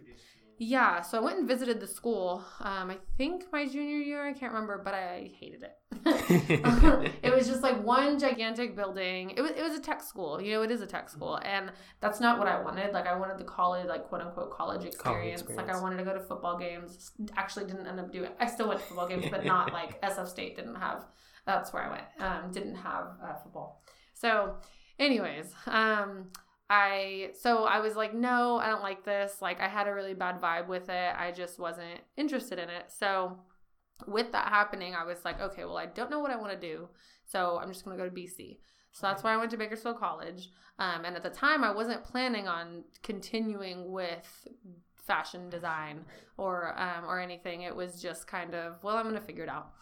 yeah, 0.63 1.01
so 1.01 1.17
I 1.17 1.21
went 1.21 1.39
and 1.39 1.47
visited 1.47 1.79
the 1.79 1.87
school. 1.87 2.45
Um, 2.59 2.91
I 2.91 2.97
think 3.17 3.45
my 3.51 3.65
junior 3.67 3.97
year, 3.97 4.23
I 4.23 4.31
can't 4.31 4.53
remember, 4.53 4.77
but 4.77 4.93
I 4.93 5.31
hated 5.39 5.63
it. 5.63 5.75
it 7.23 7.33
was 7.33 7.47
just 7.47 7.63
like 7.63 7.83
one 7.83 8.19
gigantic 8.19 8.75
building. 8.75 9.31
It 9.31 9.41
was 9.41 9.49
it 9.57 9.63
was 9.63 9.73
a 9.73 9.81
tech 9.81 10.03
school, 10.03 10.39
you 10.39 10.53
know, 10.53 10.61
it 10.61 10.69
is 10.69 10.81
a 10.81 10.85
tech 10.85 11.09
school, 11.09 11.39
and 11.43 11.71
that's 11.99 12.19
not 12.19 12.37
what 12.37 12.47
I 12.47 12.61
wanted. 12.61 12.93
Like 12.93 13.07
I 13.07 13.15
wanted 13.17 13.39
the 13.39 13.43
college, 13.43 13.87
like 13.87 14.07
quote 14.07 14.21
unquote 14.21 14.51
college 14.51 14.85
experience. 14.85 15.01
college 15.01 15.33
experience. 15.33 15.67
Like 15.67 15.75
I 15.75 15.81
wanted 15.81 15.97
to 15.97 16.03
go 16.03 16.13
to 16.13 16.19
football 16.19 16.59
games. 16.59 17.09
Actually, 17.35 17.65
didn't 17.65 17.87
end 17.87 17.99
up 17.99 18.11
doing. 18.11 18.29
I 18.39 18.45
still 18.45 18.67
went 18.67 18.81
to 18.81 18.85
football 18.85 19.07
games, 19.07 19.25
but 19.31 19.43
not 19.43 19.73
like 19.79 19.99
SF 20.03 20.27
State 20.27 20.57
didn't 20.57 20.75
have. 20.75 21.05
That's 21.47 21.73
where 21.73 21.81
I 21.81 21.89
went. 21.89 22.03
Um, 22.19 22.51
didn't 22.51 22.75
have 22.75 23.07
uh, 23.23 23.33
football. 23.41 23.81
So, 24.13 24.57
anyways, 24.99 25.55
um, 25.65 26.27
I 26.73 27.31
so 27.33 27.65
I 27.65 27.81
was 27.81 27.97
like, 27.97 28.13
no, 28.13 28.57
I 28.57 28.69
don't 28.69 28.81
like 28.81 29.03
this. 29.03 29.41
Like 29.41 29.59
I 29.59 29.67
had 29.67 29.89
a 29.89 29.93
really 29.93 30.13
bad 30.13 30.39
vibe 30.39 30.69
with 30.69 30.87
it. 30.87 31.13
I 31.17 31.33
just 31.33 31.59
wasn't 31.59 31.99
interested 32.15 32.59
in 32.59 32.69
it. 32.69 32.85
So 32.87 33.37
with 34.07 34.31
that 34.31 34.47
happening, 34.47 34.95
I 34.95 35.03
was 35.03 35.25
like, 35.25 35.41
okay, 35.41 35.65
well, 35.65 35.77
I 35.77 35.87
don't 35.87 36.09
know 36.09 36.19
what 36.19 36.31
I 36.31 36.37
want 36.37 36.53
to 36.53 36.57
do. 36.57 36.87
So 37.25 37.59
I'm 37.61 37.73
just 37.73 37.83
gonna 37.83 37.97
go 37.97 38.07
to 38.07 38.15
BC. 38.15 38.59
So 38.93 39.05
that's 39.05 39.21
why 39.21 39.33
I 39.33 39.37
went 39.37 39.51
to 39.51 39.57
Bakersfield 39.57 39.99
College. 39.99 40.47
Um, 40.79 41.03
and 41.03 41.17
at 41.17 41.23
the 41.23 41.29
time, 41.29 41.65
I 41.65 41.73
wasn't 41.73 42.05
planning 42.05 42.47
on 42.47 42.85
continuing 43.03 43.91
with 43.91 44.47
fashion 44.95 45.49
design 45.49 46.05
or 46.37 46.79
um, 46.79 47.03
or 47.05 47.19
anything. 47.19 47.63
It 47.63 47.75
was 47.75 48.01
just 48.01 48.27
kind 48.27 48.55
of, 48.55 48.81
well, 48.81 48.95
I'm 48.95 49.03
gonna 49.03 49.19
figure 49.19 49.43
it 49.43 49.49
out. 49.49 49.73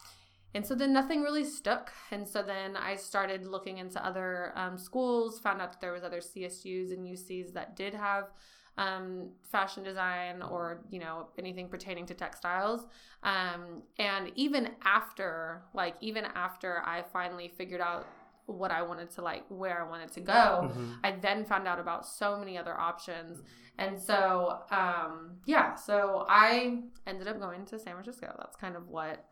And 0.56 0.66
so 0.66 0.74
then 0.74 0.94
nothing 0.94 1.22
really 1.22 1.44
stuck. 1.44 1.92
And 2.12 2.28
so 2.28 2.42
then 2.42 2.76
I 2.76 2.96
started 2.96 3.46
looking 3.46 3.78
into 3.78 4.04
other 4.04 4.52
um, 4.56 4.78
schools, 4.78 5.40
found 5.40 5.62
out 5.62 5.72
that 5.74 5.82
there 5.82 5.94
was 5.94 6.04
other 6.04 6.20
CSUs 6.20 6.92
and 6.92 7.06
UCs 7.06 7.54
that 7.54 7.76
did 7.76 7.94
have 7.94 8.32
um, 8.78 9.30
fashion 9.52 9.84
design 9.84 10.42
or, 10.42 10.82
you 10.90 11.00
know, 11.00 11.28
anything 11.38 11.68
pertaining 11.68 12.06
to 12.08 12.14
textiles. 12.14 12.88
Um, 13.24 13.84
and 14.00 14.32
even 14.36 14.70
after, 14.84 15.64
like, 15.74 15.96
even 16.02 16.26
after 16.34 16.82
I 16.86 17.04
finally 17.14 17.50
figured 17.50 17.82
out 17.82 18.08
what 18.46 18.72
I 18.72 18.82
wanted 18.82 19.12
to 19.12 19.22
like, 19.22 19.44
where 19.50 19.86
I 19.86 19.88
wanted 19.88 20.12
to 20.14 20.22
go, 20.22 20.34
mm-hmm. 20.34 20.94
I 21.04 21.12
then 21.12 21.46
found 21.46 21.68
out 21.68 21.80
about 21.80 22.08
so 22.08 22.38
many 22.38 22.58
other 22.58 22.74
options. 22.74 23.44
And 23.78 24.02
so, 24.02 24.62
um, 24.72 25.38
yeah, 25.46 25.76
so 25.76 26.26
I 26.28 26.80
ended 27.06 27.28
up 27.28 27.40
going 27.40 27.66
to 27.68 27.78
San 27.78 27.94
Francisco. 27.94 28.34
That's 28.38 28.56
kind 28.56 28.76
of 28.76 28.88
what 28.88 29.32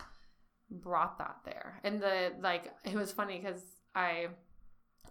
brought 0.70 1.18
that 1.20 1.38
there. 1.46 1.80
And 1.84 2.02
the 2.02 2.34
like 2.42 2.74
it 2.84 2.96
was 2.96 3.12
funny 3.12 3.40
because 3.40 3.62
I 3.96 4.28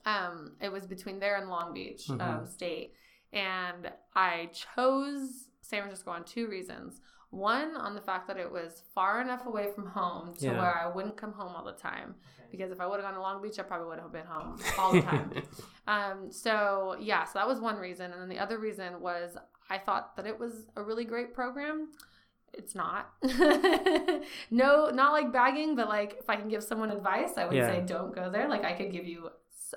um 0.04 0.52
it 0.60 0.70
was 0.70 0.86
between 0.86 1.18
there 1.18 1.36
and 1.36 1.48
Long 1.48 1.74
Beach 1.74 2.08
mm-hmm. 2.08 2.20
um, 2.20 2.46
State. 2.46 2.94
And 3.32 3.90
I 4.14 4.50
chose 4.74 5.48
San 5.60 5.82
Francisco 5.82 6.10
on 6.10 6.24
two 6.24 6.48
reasons. 6.48 7.00
One, 7.30 7.76
on 7.76 7.94
the 7.94 8.00
fact 8.00 8.28
that 8.28 8.38
it 8.38 8.50
was 8.50 8.82
far 8.94 9.20
enough 9.20 9.46
away 9.46 9.68
from 9.74 9.86
home 9.86 10.34
to 10.36 10.46
yeah. 10.46 10.58
where 10.58 10.78
I 10.78 10.86
wouldn't 10.86 11.16
come 11.16 11.32
home 11.32 11.52
all 11.54 11.64
the 11.64 11.72
time. 11.72 12.14
Okay. 12.38 12.48
Because 12.52 12.70
if 12.70 12.80
I 12.80 12.86
would 12.86 13.00
have 13.00 13.04
gone 13.04 13.14
to 13.14 13.20
Long 13.20 13.42
Beach, 13.42 13.58
I 13.58 13.62
probably 13.62 13.88
would 13.88 13.98
have 13.98 14.12
been 14.12 14.26
home 14.26 14.58
all 14.78 14.92
the 14.92 15.02
time. 15.02 15.32
um, 15.88 16.30
so, 16.30 16.96
yeah, 17.00 17.24
so 17.24 17.32
that 17.34 17.48
was 17.48 17.60
one 17.60 17.76
reason. 17.76 18.12
And 18.12 18.22
then 18.22 18.28
the 18.28 18.38
other 18.38 18.58
reason 18.58 19.00
was 19.00 19.36
I 19.68 19.76
thought 19.76 20.16
that 20.16 20.26
it 20.26 20.38
was 20.38 20.66
a 20.76 20.82
really 20.82 21.04
great 21.04 21.34
program 21.34 21.88
it's 22.56 22.74
not. 22.74 23.12
no, 24.50 24.90
not 24.90 25.12
like 25.12 25.32
bagging, 25.32 25.76
but 25.76 25.88
like 25.88 26.16
if 26.18 26.28
I 26.28 26.36
can 26.36 26.48
give 26.48 26.62
someone 26.62 26.90
advice, 26.90 27.32
I 27.36 27.44
would 27.46 27.56
yeah. 27.56 27.68
say 27.68 27.84
don't 27.86 28.14
go 28.14 28.30
there. 28.30 28.48
Like 28.48 28.64
I 28.64 28.72
could 28.72 28.92
give 28.92 29.06
you 29.06 29.30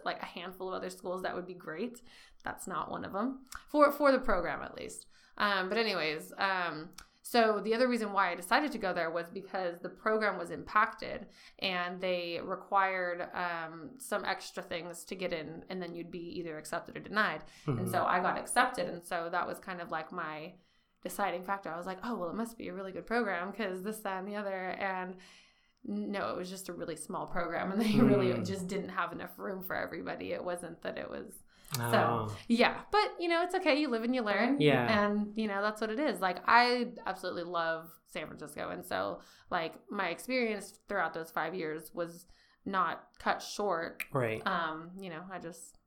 like 0.05 0.21
a 0.21 0.25
handful 0.25 0.69
of 0.69 0.75
other 0.75 0.89
schools 0.89 1.23
that 1.23 1.35
would 1.35 1.47
be 1.47 1.53
great. 1.53 2.01
That's 2.43 2.67
not 2.67 2.89
one 2.89 3.03
of 3.05 3.13
them 3.13 3.39
for 3.69 3.91
for 3.91 4.11
the 4.11 4.19
program 4.19 4.61
at 4.61 4.75
least. 4.75 5.07
Um, 5.37 5.69
but 5.69 5.77
anyways, 5.77 6.33
um, 6.37 6.89
so 7.21 7.61
the 7.63 7.75
other 7.75 7.87
reason 7.87 8.11
why 8.11 8.31
I 8.31 8.35
decided 8.35 8.71
to 8.71 8.77
go 8.77 8.91
there 8.91 9.11
was 9.11 9.27
because 9.31 9.79
the 9.79 9.89
program 9.89 10.39
was 10.39 10.49
impacted 10.49 11.27
and 11.59 12.01
they 12.01 12.39
required 12.43 13.27
um, 13.33 13.91
some 13.99 14.25
extra 14.25 14.63
things 14.63 15.03
to 15.05 15.15
get 15.15 15.31
in, 15.31 15.63
and 15.69 15.81
then 15.81 15.93
you'd 15.93 16.09
be 16.09 16.39
either 16.39 16.57
accepted 16.57 16.97
or 16.97 17.01
denied. 17.01 17.41
Mm-hmm. 17.67 17.79
And 17.79 17.91
so 17.91 18.03
I 18.03 18.19
got 18.19 18.39
accepted, 18.39 18.87
and 18.87 19.05
so 19.05 19.29
that 19.31 19.47
was 19.47 19.59
kind 19.59 19.79
of 19.79 19.91
like 19.91 20.11
my 20.11 20.53
deciding 21.03 21.43
factor. 21.43 21.69
I 21.69 21.77
was 21.77 21.85
like, 21.85 21.99
oh, 22.03 22.15
well, 22.15 22.29
it 22.29 22.35
must 22.35 22.57
be 22.57 22.67
a 22.67 22.73
really 22.73 22.91
good 22.91 23.05
program 23.05 23.51
because 23.51 23.81
this, 23.83 23.99
that, 23.99 24.19
and 24.19 24.27
the 24.27 24.35
other. 24.35 24.69
And 24.71 25.15
no, 25.85 26.29
it 26.29 26.37
was 26.37 26.49
just 26.49 26.69
a 26.69 26.73
really 26.73 26.95
small 26.95 27.25
program 27.25 27.71
and 27.71 27.81
they 27.81 27.91
mm. 27.91 28.07
really 28.07 28.33
just 28.43 28.67
didn't 28.67 28.89
have 28.89 29.11
enough 29.11 29.37
room 29.37 29.63
for 29.63 29.75
everybody. 29.75 30.33
It 30.33 30.43
wasn't 30.43 30.81
that 30.83 30.97
it 30.97 31.09
was. 31.09 31.31
Oh. 31.79 31.91
So, 31.91 32.35
yeah. 32.47 32.77
But, 32.91 33.13
you 33.19 33.29
know, 33.29 33.43
it's 33.43 33.55
okay. 33.55 33.79
You 33.79 33.89
live 33.89 34.03
and 34.03 34.13
you 34.13 34.21
learn. 34.21 34.59
Yeah. 34.59 35.05
And, 35.05 35.31
you 35.35 35.47
know, 35.47 35.61
that's 35.61 35.79
what 35.79 35.89
it 35.89 35.99
is. 35.99 36.19
Like, 36.19 36.37
I 36.47 36.87
absolutely 37.05 37.43
love 37.43 37.89
San 38.11 38.25
Francisco. 38.25 38.69
And 38.69 38.83
so, 38.83 39.19
like, 39.51 39.75
my 39.89 40.09
experience 40.09 40.79
throughout 40.87 41.13
those 41.13 41.29
five 41.29 41.53
years 41.53 41.91
was 41.93 42.25
not 42.65 43.03
cut 43.19 43.41
short. 43.41 44.03
Right. 44.11 44.45
Um, 44.45 44.91
you 44.99 45.09
know, 45.09 45.21
I 45.31 45.39
just 45.39 45.77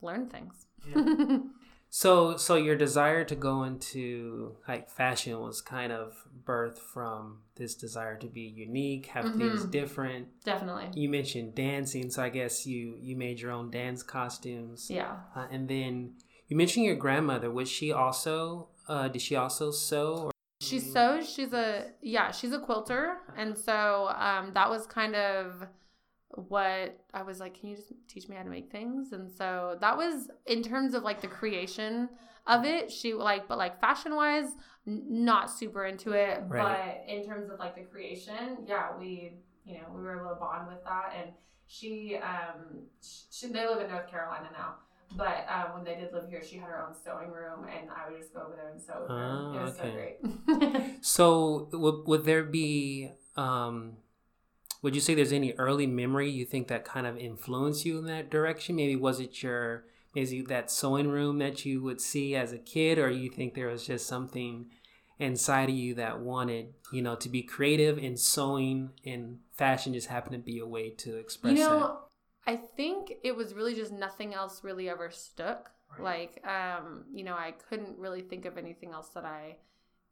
learned 0.00 0.32
things. 0.32 0.66
Yeah. 0.88 1.38
So, 1.98 2.36
so 2.36 2.56
your 2.56 2.76
desire 2.76 3.24
to 3.24 3.34
go 3.34 3.62
into 3.62 4.56
like 4.68 4.90
fashion 4.90 5.40
was 5.40 5.62
kind 5.62 5.92
of 5.92 6.12
birthed 6.44 6.76
from 6.76 7.38
this 7.54 7.74
desire 7.74 8.18
to 8.18 8.26
be 8.26 8.42
unique, 8.42 9.06
have 9.06 9.24
mm-hmm. 9.24 9.38
things 9.38 9.64
different. 9.64 10.28
Definitely. 10.44 10.90
You 10.92 11.08
mentioned 11.08 11.54
dancing, 11.54 12.10
so 12.10 12.22
I 12.22 12.28
guess 12.28 12.66
you 12.66 12.98
you 13.00 13.16
made 13.16 13.40
your 13.40 13.50
own 13.50 13.70
dance 13.70 14.02
costumes. 14.02 14.90
Yeah. 14.90 15.16
Uh, 15.34 15.46
and 15.50 15.70
then 15.70 16.12
you 16.48 16.56
mentioned 16.58 16.84
your 16.84 16.96
grandmother. 16.96 17.50
Was 17.50 17.70
she 17.70 17.92
also? 17.92 18.68
Uh, 18.86 19.08
did 19.08 19.22
she 19.22 19.34
also 19.34 19.70
sew? 19.70 20.16
Or- 20.24 20.32
she 20.60 20.80
sews. 20.80 21.26
She's 21.26 21.54
a 21.54 21.92
yeah. 22.02 22.30
She's 22.30 22.52
a 22.52 22.58
quilter, 22.58 23.16
and 23.38 23.56
so 23.56 24.08
um, 24.08 24.52
that 24.52 24.68
was 24.68 24.86
kind 24.86 25.16
of 25.16 25.66
what 26.34 26.98
I 27.14 27.22
was 27.22 27.40
like, 27.40 27.58
can 27.58 27.70
you 27.70 27.76
just 27.76 27.92
teach 28.08 28.28
me 28.28 28.36
how 28.36 28.42
to 28.42 28.50
make 28.50 28.70
things? 28.70 29.12
And 29.12 29.30
so 29.30 29.76
that 29.80 29.96
was 29.96 30.28
in 30.46 30.62
terms 30.62 30.94
of 30.94 31.02
like 31.02 31.20
the 31.20 31.28
creation 31.28 32.08
of 32.46 32.64
it. 32.64 32.90
She 32.90 33.14
like, 33.14 33.48
but 33.48 33.58
like 33.58 33.80
fashion 33.80 34.14
wise, 34.14 34.50
n- 34.86 35.04
not 35.08 35.50
super 35.50 35.84
into 35.84 36.12
it. 36.12 36.42
Right. 36.48 37.04
But 37.06 37.12
in 37.12 37.24
terms 37.24 37.50
of 37.50 37.58
like 37.58 37.74
the 37.74 37.82
creation, 37.82 38.58
yeah, 38.66 38.88
we, 38.98 39.34
you 39.64 39.74
know, 39.74 39.86
we 39.94 40.02
were 40.02 40.20
able 40.20 40.30
to 40.30 40.36
bond 40.36 40.68
with 40.68 40.82
that. 40.84 41.14
And 41.16 41.30
she, 41.66 42.18
um, 42.22 42.82
she, 43.30 43.48
they 43.48 43.66
live 43.66 43.80
in 43.80 43.90
North 43.90 44.08
Carolina 44.08 44.48
now. 44.52 44.74
But 45.16 45.46
um, 45.48 45.74
when 45.74 45.84
they 45.84 45.94
did 45.94 46.12
live 46.12 46.28
here, 46.28 46.42
she 46.42 46.56
had 46.56 46.68
her 46.68 46.84
own 46.84 46.92
sewing 46.92 47.30
room, 47.30 47.64
and 47.64 47.88
I 47.90 48.10
would 48.10 48.18
just 48.20 48.34
go 48.34 48.40
over 48.40 48.56
there 48.56 48.70
and 48.70 48.82
sew 48.82 49.02
with 49.02 49.10
her. 49.10 49.14
Oh, 49.14 49.58
it 49.58 49.62
was 49.62 49.78
okay. 49.78 50.16
so 50.44 50.54
great. 50.56 50.88
so, 51.04 51.68
would, 51.72 52.08
would 52.08 52.24
there 52.24 52.42
be 52.42 53.12
um, 53.36 53.98
would 54.82 54.94
you 54.94 55.00
say 55.00 55.14
there's 55.14 55.32
any 55.32 55.52
early 55.54 55.86
memory 55.86 56.30
you 56.30 56.44
think 56.44 56.68
that 56.68 56.84
kind 56.84 57.06
of 57.06 57.16
influenced 57.16 57.84
you 57.84 57.98
in 57.98 58.06
that 58.06 58.30
direction? 58.30 58.76
Maybe 58.76 58.96
was 58.96 59.20
it 59.20 59.42
your 59.42 59.84
maybe 60.14 60.40
that 60.42 60.70
sewing 60.70 61.08
room 61.08 61.38
that 61.38 61.64
you 61.64 61.82
would 61.82 62.00
see 62.00 62.34
as 62.34 62.52
a 62.52 62.58
kid, 62.58 62.98
or 62.98 63.10
you 63.10 63.30
think 63.30 63.54
there 63.54 63.68
was 63.68 63.86
just 63.86 64.06
something 64.06 64.66
inside 65.18 65.68
of 65.68 65.74
you 65.74 65.94
that 65.94 66.20
wanted, 66.20 66.74
you 66.92 67.02
know, 67.02 67.14
to 67.16 67.28
be 67.28 67.42
creative 67.42 67.98
in 67.98 68.16
sewing 68.16 68.90
and 69.04 69.38
fashion 69.52 69.92
just 69.92 70.08
happened 70.08 70.32
to 70.32 70.38
be 70.38 70.58
a 70.58 70.66
way 70.66 70.90
to 70.90 71.16
express 71.16 71.56
you 71.56 71.64
know, 71.64 71.78
that? 72.46 72.52
I 72.52 72.56
think 72.56 73.12
it 73.24 73.34
was 73.34 73.54
really 73.54 73.74
just 73.74 73.92
nothing 73.92 74.34
else 74.34 74.62
really 74.62 74.88
ever 74.88 75.10
stuck. 75.10 75.70
Right. 75.98 76.32
Like, 76.44 76.46
um, 76.46 77.04
you 77.12 77.24
know, 77.24 77.34
I 77.34 77.54
couldn't 77.68 77.98
really 77.98 78.22
think 78.22 78.44
of 78.44 78.58
anything 78.58 78.92
else 78.92 79.08
that 79.10 79.24
I 79.24 79.56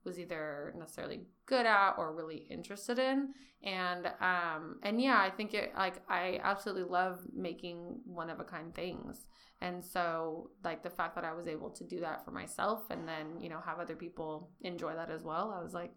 was 0.05 0.19
either 0.19 0.75
necessarily 0.79 1.21
good 1.47 1.67
at 1.67 1.95
or 1.99 2.15
really 2.15 2.47
interested 2.51 2.99
in. 2.99 3.35
And 3.63 4.07
um 4.21 4.77
and 4.83 5.01
yeah 5.01 5.19
i 5.19 5.31
think 5.31 5.55
it 5.55 5.73
like 5.75 6.03
i 6.09 6.39
absolutely 6.43 6.85
love 6.85 7.21
making 7.35 8.01
one 8.05 8.31
of 8.31 8.41
a 8.41 8.45
kind 8.45 8.75
things. 8.75 9.27
And 9.61 9.83
so 9.83 10.51
like 10.63 10.83
the 10.83 10.91
fact 10.91 11.15
that 11.15 11.25
i 11.25 11.33
was 11.33 11.47
able 11.47 11.71
to 11.71 11.85
do 11.85 12.01
that 12.01 12.25
for 12.25 12.31
myself 12.31 12.91
and 12.91 13.09
then 13.09 13.41
you 13.41 13.49
know 13.49 13.61
have 13.65 13.79
other 13.79 13.97
people 13.97 14.51
enjoy 14.61 14.95
that 14.95 15.11
as 15.11 15.23
well 15.23 15.55
i 15.59 15.63
was 15.63 15.73
like 15.73 15.93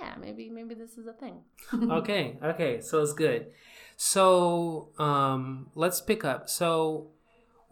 yeah 0.00 0.14
maybe 0.18 0.48
maybe 0.48 0.74
this 0.74 0.96
is 0.96 1.06
a 1.06 1.12
thing. 1.12 1.42
Okay 1.74 2.38
okay 2.42 2.80
so 2.80 3.02
it's 3.02 3.12
good. 3.12 3.52
So 3.96 4.88
um 4.98 5.70
let's 5.74 6.00
pick 6.00 6.24
up. 6.24 6.48
So 6.48 7.10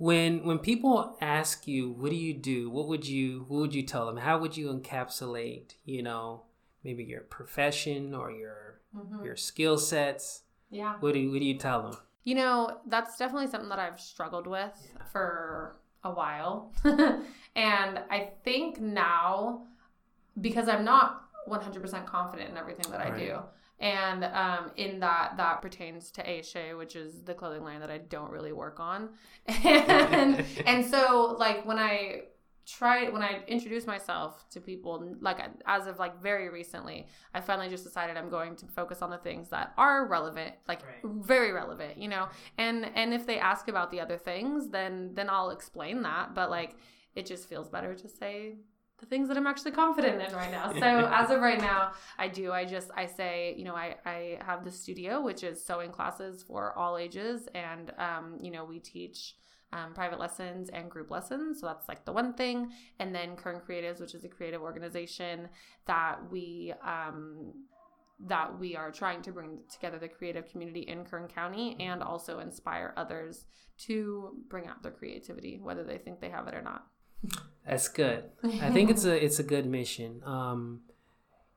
when 0.01 0.43
when 0.45 0.59
people 0.59 1.15
ask 1.21 1.69
you 1.69 1.91
what 1.91 2.09
do 2.09 2.17
you 2.17 2.33
do 2.33 2.71
what 2.71 2.89
would 2.89 3.07
you 3.07 3.45
what 3.49 3.61
would 3.61 3.75
you 3.75 3.83
tell 3.83 4.07
them 4.07 4.17
how 4.17 4.39
would 4.39 4.57
you 4.57 4.73
encapsulate 4.73 5.75
you 5.85 6.03
know 6.03 6.43
maybe 6.83 7.05
your 7.05 7.21
profession 7.21 8.15
or 8.15 8.31
your 8.31 8.81
mm-hmm. 8.97 9.23
your 9.23 9.37
skill 9.37 9.77
sets 9.77 10.45
yeah 10.71 10.95
what 11.01 11.13
do 11.13 11.21
you 11.21 11.31
what 11.31 11.39
do 11.41 11.45
you 11.45 11.59
tell 11.59 11.83
them 11.83 11.99
you 12.25 12.35
know 12.35 12.79
that's 12.87 13.19
definitely 13.19 13.47
something 13.47 13.69
that 13.69 13.79
i've 13.79 14.01
struggled 14.01 14.47
with 14.47 14.73
yeah. 14.97 15.05
for 15.13 15.77
a 16.03 16.11
while 16.11 16.73
and 17.55 18.01
i 18.11 18.31
think 18.43 18.81
now 18.81 19.67
because 20.41 20.67
i'm 20.67 20.85
not 20.85 21.25
100% 21.47 22.07
confident 22.07 22.49
in 22.49 22.57
everything 22.57 22.91
that 22.91 23.01
right. 23.01 23.13
i 23.13 23.19
do 23.19 23.39
and 23.81 24.25
um, 24.25 24.71
in 24.77 25.01
that 25.01 25.37
that 25.39 25.63
pertains 25.63 26.11
to 26.13 26.31
Ache, 26.31 26.77
which 26.77 26.97
is 26.97 27.23
the 27.23 27.35
clothing 27.35 27.65
line 27.65 27.81
that 27.81 27.91
I 27.91 27.99
don't 27.99 28.31
really 28.31 28.53
work 28.53 28.79
on, 28.79 29.11
and 29.47 30.45
and 30.67 30.85
so 30.85 31.37
like 31.39 31.65
when 31.65 31.79
I 31.79 32.23
try 32.67 33.09
when 33.09 33.23
I 33.23 33.43
introduce 33.49 33.87
myself 33.87 34.45
to 34.51 34.61
people, 34.61 35.17
like 35.21 35.39
as 35.67 35.87
of 35.87 35.99
like 35.99 36.21
very 36.21 36.49
recently, 36.51 37.07
I 37.35 37.41
finally 37.41 37.69
just 37.69 37.85
decided 37.85 38.17
I'm 38.17 38.31
going 38.31 38.55
to 38.57 38.67
focus 38.67 39.03
on 39.03 39.11
the 39.11 39.19
things 39.19 39.49
that 39.49 39.73
are 39.77 40.07
relevant, 40.07 40.55
like 40.69 40.83
right. 40.83 41.13
very 41.25 41.53
relevant, 41.53 41.99
you 41.99 42.09
know. 42.09 42.29
And 42.59 42.91
and 42.95 43.15
if 43.15 43.27
they 43.27 43.39
ask 43.39 43.69
about 43.69 43.91
the 43.91 44.01
other 44.01 44.19
things, 44.19 44.69
then 44.69 45.13
then 45.15 45.29
I'll 45.31 45.51
explain 45.51 46.03
that. 46.03 46.35
But 46.35 46.51
like 46.51 46.77
it 47.15 47.27
just 47.27 47.49
feels 47.49 47.69
better 47.69 47.95
to 47.95 48.09
say 48.09 48.57
the 49.01 49.07
things 49.07 49.29
that 49.29 49.37
I'm 49.37 49.47
actually 49.47 49.73
confident 49.73 50.23
in 50.23 50.35
right 50.35 50.51
now. 50.51 50.73
So 50.73 50.81
as 51.13 51.31
of 51.31 51.41
right 51.41 51.61
now, 51.61 51.93
I 52.19 52.29
do. 52.29 52.53
I 52.53 52.65
just 52.65 52.91
I 52.97 53.07
say, 53.07 53.55
you 53.57 53.65
know, 53.65 53.75
I 53.75 53.97
I 54.05 54.39
have 54.45 54.65
the 54.65 54.71
studio, 54.71 55.21
which 55.21 55.43
is 55.43 55.65
sewing 55.65 55.91
classes 55.91 56.43
for 56.43 56.77
all 56.79 56.97
ages, 56.97 57.49
and 57.55 57.93
um, 57.99 58.39
you 58.41 58.51
know, 58.51 58.65
we 58.65 58.79
teach. 58.79 59.35
Um, 59.73 59.95
private 59.95 60.19
lessons 60.19 60.69
and 60.71 60.91
group 60.91 61.13
lessons. 61.13 61.61
So 61.61 61.69
that's 61.69 61.87
like 61.87 62.05
the 62.05 62.11
one 62.11 62.35
thing. 62.35 62.73
And 62.99 63.15
then 63.15 63.37
Kern 63.37 63.61
Creatives, 63.61 64.01
which 64.01 64.17
is 64.17 64.25
a 64.25 64.29
creative 64.29 64.63
organization 64.63 65.49
that 65.87 66.19
we 66.29 66.75
um, 66.85 67.53
that 68.27 68.59
we 68.59 68.77
are 68.77 68.91
trying 68.91 69.23
to 69.23 69.33
bring 69.33 69.61
together 69.73 69.99
the 69.99 70.09
creative 70.09 70.49
community 70.51 70.81
in 70.81 71.05
Kern 71.05 71.29
County 71.29 71.77
and 71.81 72.03
also 72.03 72.41
inspire 72.41 72.93
others 72.97 73.47
to 73.87 74.37
bring 74.49 74.67
out 74.67 74.83
their 74.83 74.93
creativity, 74.93 75.59
whether 75.63 75.85
they 75.85 75.99
think 75.99 76.21
they 76.21 76.29
have 76.29 76.47
it 76.47 76.55
or 76.55 76.63
not. 76.63 76.87
That's 77.67 77.89
good. 77.89 78.25
I 78.43 78.71
think 78.71 78.91
it's 78.91 79.05
a 79.05 79.25
it's 79.25 79.39
a 79.39 79.45
good 79.45 79.67
mission. 79.67 80.23
Um, 80.25 80.81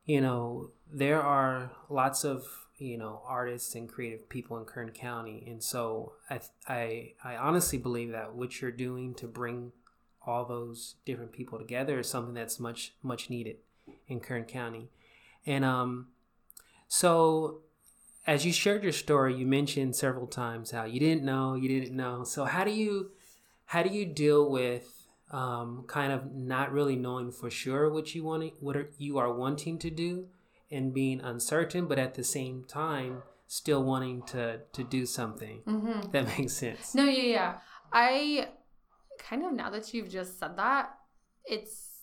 you 0.04 0.20
know, 0.20 0.70
there 0.92 1.20
are 1.20 1.72
lots 1.88 2.24
of 2.24 2.46
you 2.78 2.98
know 2.98 3.22
artists 3.26 3.74
and 3.74 3.88
creative 3.88 4.28
people 4.28 4.58
in 4.58 4.64
Kern 4.64 4.90
County, 4.90 5.44
and 5.46 5.62
so 5.62 6.12
I 6.30 6.40
I 6.68 7.12
I 7.24 7.36
honestly 7.36 7.78
believe 7.78 8.12
that 8.12 8.34
what 8.34 8.60
you're 8.60 8.70
doing 8.70 9.14
to 9.14 9.26
bring 9.26 9.72
all 10.26 10.44
those 10.44 10.94
different 11.04 11.32
people 11.32 11.58
together 11.58 11.98
is 11.98 12.08
something 12.08 12.34
that's 12.34 12.60
much 12.60 12.94
much 13.02 13.28
needed 13.28 13.56
in 14.06 14.20
Kern 14.20 14.44
County, 14.44 14.90
and 15.46 15.64
um, 15.64 16.08
so 16.86 17.62
as 18.26 18.46
you 18.46 18.52
shared 18.52 18.82
your 18.82 18.92
story, 18.92 19.34
you 19.34 19.46
mentioned 19.46 19.96
several 19.96 20.26
times 20.26 20.70
how 20.70 20.84
you 20.84 20.98
didn't 20.98 21.24
know, 21.24 21.54
you 21.54 21.68
didn't 21.68 21.96
know. 21.96 22.24
So 22.24 22.44
how 22.44 22.64
do 22.64 22.70
you 22.70 23.10
how 23.66 23.82
do 23.82 23.90
you 23.90 24.06
deal 24.06 24.48
with 24.48 24.93
um, 25.34 25.82
kind 25.88 26.12
of 26.12 26.32
not 26.32 26.72
really 26.72 26.94
knowing 26.94 27.32
for 27.32 27.50
sure 27.50 27.90
what 27.90 28.14
you 28.14 28.22
want, 28.22 28.52
what 28.60 28.76
are, 28.76 28.88
you 28.98 29.18
are 29.18 29.32
wanting 29.32 29.78
to 29.80 29.90
do, 29.90 30.28
and 30.70 30.94
being 30.94 31.20
uncertain, 31.20 31.86
but 31.86 31.98
at 31.98 32.14
the 32.14 32.22
same 32.22 32.64
time 32.68 33.24
still 33.48 33.82
wanting 33.82 34.22
to 34.22 34.60
to 34.72 34.84
do 34.84 35.04
something. 35.04 35.60
Mm-hmm. 35.66 36.12
That 36.12 36.26
makes 36.38 36.52
sense. 36.52 36.94
No, 36.94 37.04
yeah, 37.04 37.22
yeah. 37.22 37.54
I 37.92 38.48
kind 39.18 39.44
of 39.44 39.52
now 39.52 39.70
that 39.70 39.92
you've 39.92 40.08
just 40.08 40.38
said 40.38 40.56
that, 40.56 40.94
it's 41.44 42.02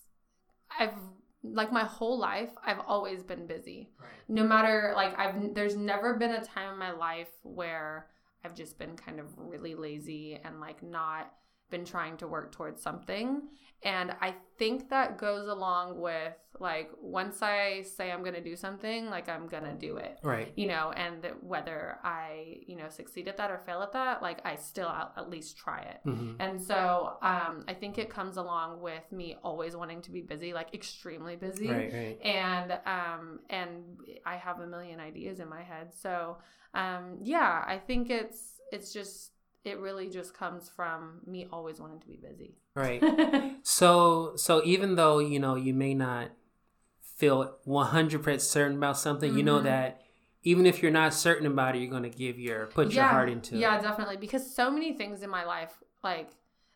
I've 0.77 0.93
like 1.41 1.71
my 1.71 1.85
whole 1.85 2.19
life 2.19 2.51
I've 2.65 2.81
always 2.85 3.23
been 3.23 3.47
busy. 3.47 3.91
Right. 3.97 4.09
No 4.27 4.43
matter 4.43 4.91
like 4.93 5.17
I've 5.17 5.53
there's 5.55 5.77
never 5.77 6.15
been 6.15 6.31
a 6.31 6.43
time 6.43 6.73
in 6.73 6.79
my 6.79 6.91
life 6.91 7.31
where 7.43 8.07
I've 8.43 8.55
just 8.55 8.77
been 8.77 8.97
kind 8.97 9.21
of 9.21 9.27
really 9.37 9.73
lazy 9.73 10.37
and 10.43 10.59
like 10.59 10.83
not 10.83 11.31
been 11.71 11.85
trying 11.85 12.17
to 12.17 12.27
work 12.27 12.51
towards 12.51 12.81
something. 12.81 13.41
And 13.83 14.11
I 14.21 14.35
think 14.59 14.89
that 14.89 15.17
goes 15.17 15.47
along 15.47 15.99
with 15.99 16.35
like 16.59 16.91
once 17.01 17.41
I 17.41 17.81
say 17.81 18.11
I'm 18.11 18.21
going 18.21 18.35
to 18.35 18.43
do 18.43 18.55
something, 18.55 19.07
like 19.07 19.27
I'm 19.27 19.47
going 19.47 19.63
to 19.63 19.73
do 19.73 19.97
it. 19.97 20.19
Right. 20.21 20.53
You 20.55 20.67
know, 20.67 20.91
and 20.95 21.25
whether 21.41 21.97
I, 22.03 22.57
you 22.67 22.75
know, 22.75 22.89
succeed 22.89 23.27
at 23.27 23.37
that 23.37 23.49
or 23.49 23.57
fail 23.57 23.81
at 23.81 23.93
that, 23.93 24.21
like 24.21 24.45
I 24.45 24.55
still 24.55 24.87
at 24.89 25.27
least 25.31 25.57
try 25.57 25.79
it. 25.79 25.99
Mm-hmm. 26.05 26.39
And 26.39 26.61
so 26.61 27.17
um, 27.23 27.65
I 27.67 27.73
think 27.73 27.97
it 27.97 28.11
comes 28.11 28.37
along 28.37 28.81
with 28.81 29.11
me 29.11 29.37
always 29.43 29.75
wanting 29.75 30.03
to 30.03 30.11
be 30.11 30.21
busy, 30.21 30.53
like 30.53 30.75
extremely 30.75 31.35
busy. 31.35 31.67
Right, 31.67 31.91
right. 31.91 32.21
And, 32.23 32.73
um, 32.85 33.39
and 33.49 33.97
I 34.27 34.35
have 34.35 34.59
a 34.59 34.67
million 34.67 34.99
ideas 34.99 35.39
in 35.39 35.49
my 35.49 35.63
head. 35.63 35.91
So 35.91 36.37
um, 36.75 37.17
yeah, 37.23 37.63
I 37.65 37.79
think 37.79 38.11
it's, 38.11 38.59
it's 38.71 38.93
just 38.93 39.31
it 39.63 39.79
really 39.79 40.09
just 40.09 40.33
comes 40.33 40.69
from 40.69 41.19
me 41.25 41.47
always 41.51 41.79
wanting 41.79 41.99
to 41.99 42.07
be 42.07 42.17
busy. 42.17 42.55
Right. 42.75 43.03
so 43.63 44.33
so 44.35 44.61
even 44.63 44.95
though, 44.95 45.19
you 45.19 45.39
know, 45.39 45.55
you 45.55 45.73
may 45.73 45.93
not 45.93 46.31
feel 47.01 47.57
100% 47.67 48.41
certain 48.41 48.77
about 48.77 48.97
something, 48.97 49.29
mm-hmm. 49.29 49.37
you 49.37 49.43
know 49.43 49.57
mm-hmm. 49.57 49.65
that 49.65 50.01
even 50.43 50.65
if 50.65 50.81
you're 50.81 50.91
not 50.91 51.13
certain 51.13 51.45
about 51.45 51.75
it, 51.75 51.79
you're 51.79 51.91
going 51.91 52.03
to 52.03 52.09
give 52.09 52.39
your 52.39 52.65
put 52.67 52.91
yeah, 52.91 53.03
your 53.03 53.11
heart 53.11 53.29
into 53.29 53.57
yeah, 53.57 53.75
it. 53.75 53.77
Yeah, 53.77 53.89
definitely 53.89 54.17
because 54.17 54.55
so 54.55 54.71
many 54.71 54.93
things 54.93 55.21
in 55.21 55.29
my 55.29 55.45
life 55.45 55.71
like 56.03 56.31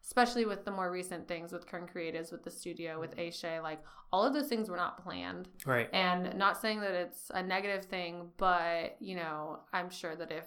especially 0.05 0.45
with 0.45 0.63
the 0.65 0.71
more 0.71 0.91
recent 0.91 1.27
things 1.27 1.51
with 1.51 1.65
Kern 1.65 1.87
Creatives, 1.93 2.31
with 2.31 2.43
the 2.43 2.51
studio, 2.51 2.99
with 2.99 3.17
Ache, 3.17 3.61
like 3.63 3.81
all 4.13 4.23
of 4.23 4.33
those 4.33 4.47
things 4.47 4.69
were 4.69 4.77
not 4.77 5.03
planned. 5.03 5.47
Right. 5.65 5.89
And 5.93 6.37
not 6.37 6.61
saying 6.61 6.81
that 6.81 6.91
it's 6.91 7.31
a 7.33 7.41
negative 7.41 7.85
thing, 7.85 8.29
but 8.37 8.97
you 8.99 9.15
know, 9.15 9.61
I'm 9.73 9.89
sure 9.89 10.15
that 10.15 10.31
if 10.31 10.45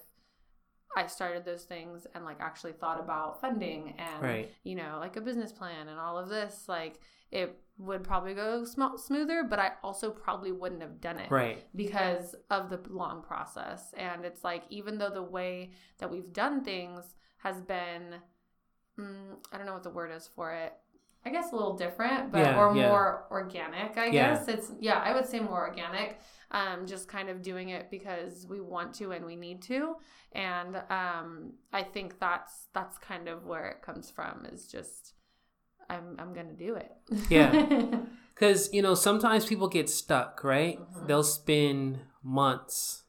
I 0.97 1.07
started 1.07 1.45
those 1.45 1.65
things 1.65 2.07
and 2.15 2.25
like 2.25 2.41
actually 2.41 2.73
thought 2.73 3.01
about 3.01 3.41
funding 3.41 3.95
and 3.99 4.23
right. 4.23 4.51
you 4.65 4.75
know 4.75 4.97
like 5.01 5.17
a 5.17 5.21
business 5.21 5.53
plan 5.53 5.89
and 5.89 5.99
all 5.99 6.19
of 6.19 6.29
this 6.29 6.65
like 6.69 7.01
it 7.31 7.59
would 7.77 8.03
probably 8.03 8.35
go 8.35 8.65
sm- 8.65 8.97
smoother 8.97 9.45
but 9.45 9.59
I 9.59 9.73
also 9.83 10.11
probably 10.11 10.51
wouldn't 10.51 10.83
have 10.83 11.01
done 11.01 11.19
it 11.19 11.31
right 11.31 11.63
because 11.77 12.35
of 12.51 12.71
the 12.71 12.81
long 12.89 13.23
process 13.23 13.93
and 13.97 14.25
it's 14.25 14.45
like 14.45 14.65
even 14.71 14.99
though 14.99 15.11
the 15.11 15.23
way 15.23 15.73
that 15.99 16.11
we've 16.11 16.33
done 16.33 16.65
things 16.65 17.15
has 17.39 17.61
been 17.61 18.15
mm, 18.99 19.37
I 19.53 19.57
don't 19.57 19.67
know 19.67 19.75
what 19.75 19.85
the 19.85 19.91
word 19.91 20.11
is 20.11 20.29
for 20.35 20.53
it 20.53 20.75
I 21.25 21.31
guess 21.31 21.53
a 21.53 21.57
little 21.57 21.77
different 21.77 22.33
but 22.33 22.39
yeah, 22.39 22.59
or 22.59 22.75
yeah. 22.75 22.89
more 22.89 23.27
organic 23.31 23.97
I 23.97 24.07
yeah. 24.07 24.35
guess 24.35 24.49
it's 24.49 24.73
yeah 24.81 24.99
I 24.99 25.15
would 25.15 25.27
say 25.27 25.41
more 25.41 25.69
organic 25.69 26.21
um, 26.51 26.87
just 26.87 27.09
kind 27.09 27.29
of 27.29 27.43
doing 27.43 27.71
it 27.71 27.91
because 27.91 28.47
we 28.49 28.61
want 28.61 28.95
to 28.95 29.13
and 29.13 29.25
we 29.25 29.37
need 29.37 29.63
to. 29.63 29.97
And 30.33 30.77
um, 30.91 31.53
I 31.73 31.83
think 31.83 32.19
that's 32.19 32.69
that's 32.73 32.99
kind 32.99 33.29
of 33.29 33.45
where 33.45 33.69
it 33.69 33.83
comes 33.83 34.11
from. 34.11 34.47
Is 34.51 34.67
just 34.67 35.15
I'm 35.91 36.17
I'm 36.19 36.33
gonna 36.33 36.55
do 36.55 36.75
it. 36.75 36.93
yeah, 37.29 37.99
because 38.35 38.73
you 38.73 38.83
know 38.83 38.95
sometimes 38.95 39.45
people 39.45 39.69
get 39.69 39.89
stuck, 39.89 40.43
right? 40.43 40.79
Mm-hmm. 40.79 41.07
They'll 41.07 41.25
spend 41.25 42.01
months 42.23 43.05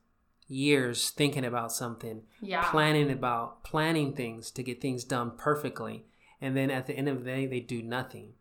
years 0.47 1.11
thinking 1.11 1.45
about 1.45 1.71
something 1.71 2.23
yeah. 2.41 2.69
planning 2.71 3.11
about 3.11 3.63
planning 3.63 4.13
things 4.13 4.49
to 4.49 4.63
get 4.63 4.81
things 4.81 5.03
done 5.03 5.31
perfectly 5.37 6.03
and 6.41 6.55
then 6.55 6.69
at 6.71 6.87
the 6.87 6.93
end 6.93 7.07
of 7.07 7.23
the 7.23 7.31
day 7.31 7.45
they 7.45 7.59
do 7.59 7.81
nothing 7.81 8.33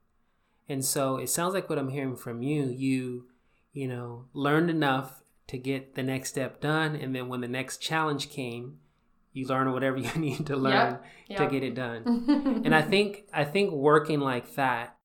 and 0.68 0.84
so 0.84 1.16
it 1.16 1.28
sounds 1.28 1.54
like 1.54 1.68
what 1.68 1.78
i'm 1.78 1.90
hearing 1.90 2.16
from 2.16 2.42
you 2.42 2.64
you 2.64 3.26
you 3.78 3.86
know, 3.86 4.24
learned 4.32 4.70
enough 4.70 5.22
to 5.46 5.56
get 5.56 5.94
the 5.94 6.02
next 6.02 6.30
step 6.30 6.60
done. 6.60 6.96
And 6.96 7.14
then 7.14 7.28
when 7.28 7.40
the 7.40 7.48
next 7.48 7.78
challenge 7.78 8.28
came, 8.28 8.78
you 9.32 9.46
learn 9.46 9.72
whatever 9.72 9.96
you 9.98 10.12
need 10.16 10.46
to 10.46 10.56
learn 10.56 10.72
yep, 10.72 11.04
yep. 11.28 11.38
to 11.38 11.46
get 11.46 11.62
it 11.62 11.74
done. 11.74 12.62
and 12.64 12.74
I 12.74 12.82
think 12.82 13.24
I 13.32 13.44
think 13.44 13.72
working 13.72 14.18
like 14.18 14.56
that 14.56 14.96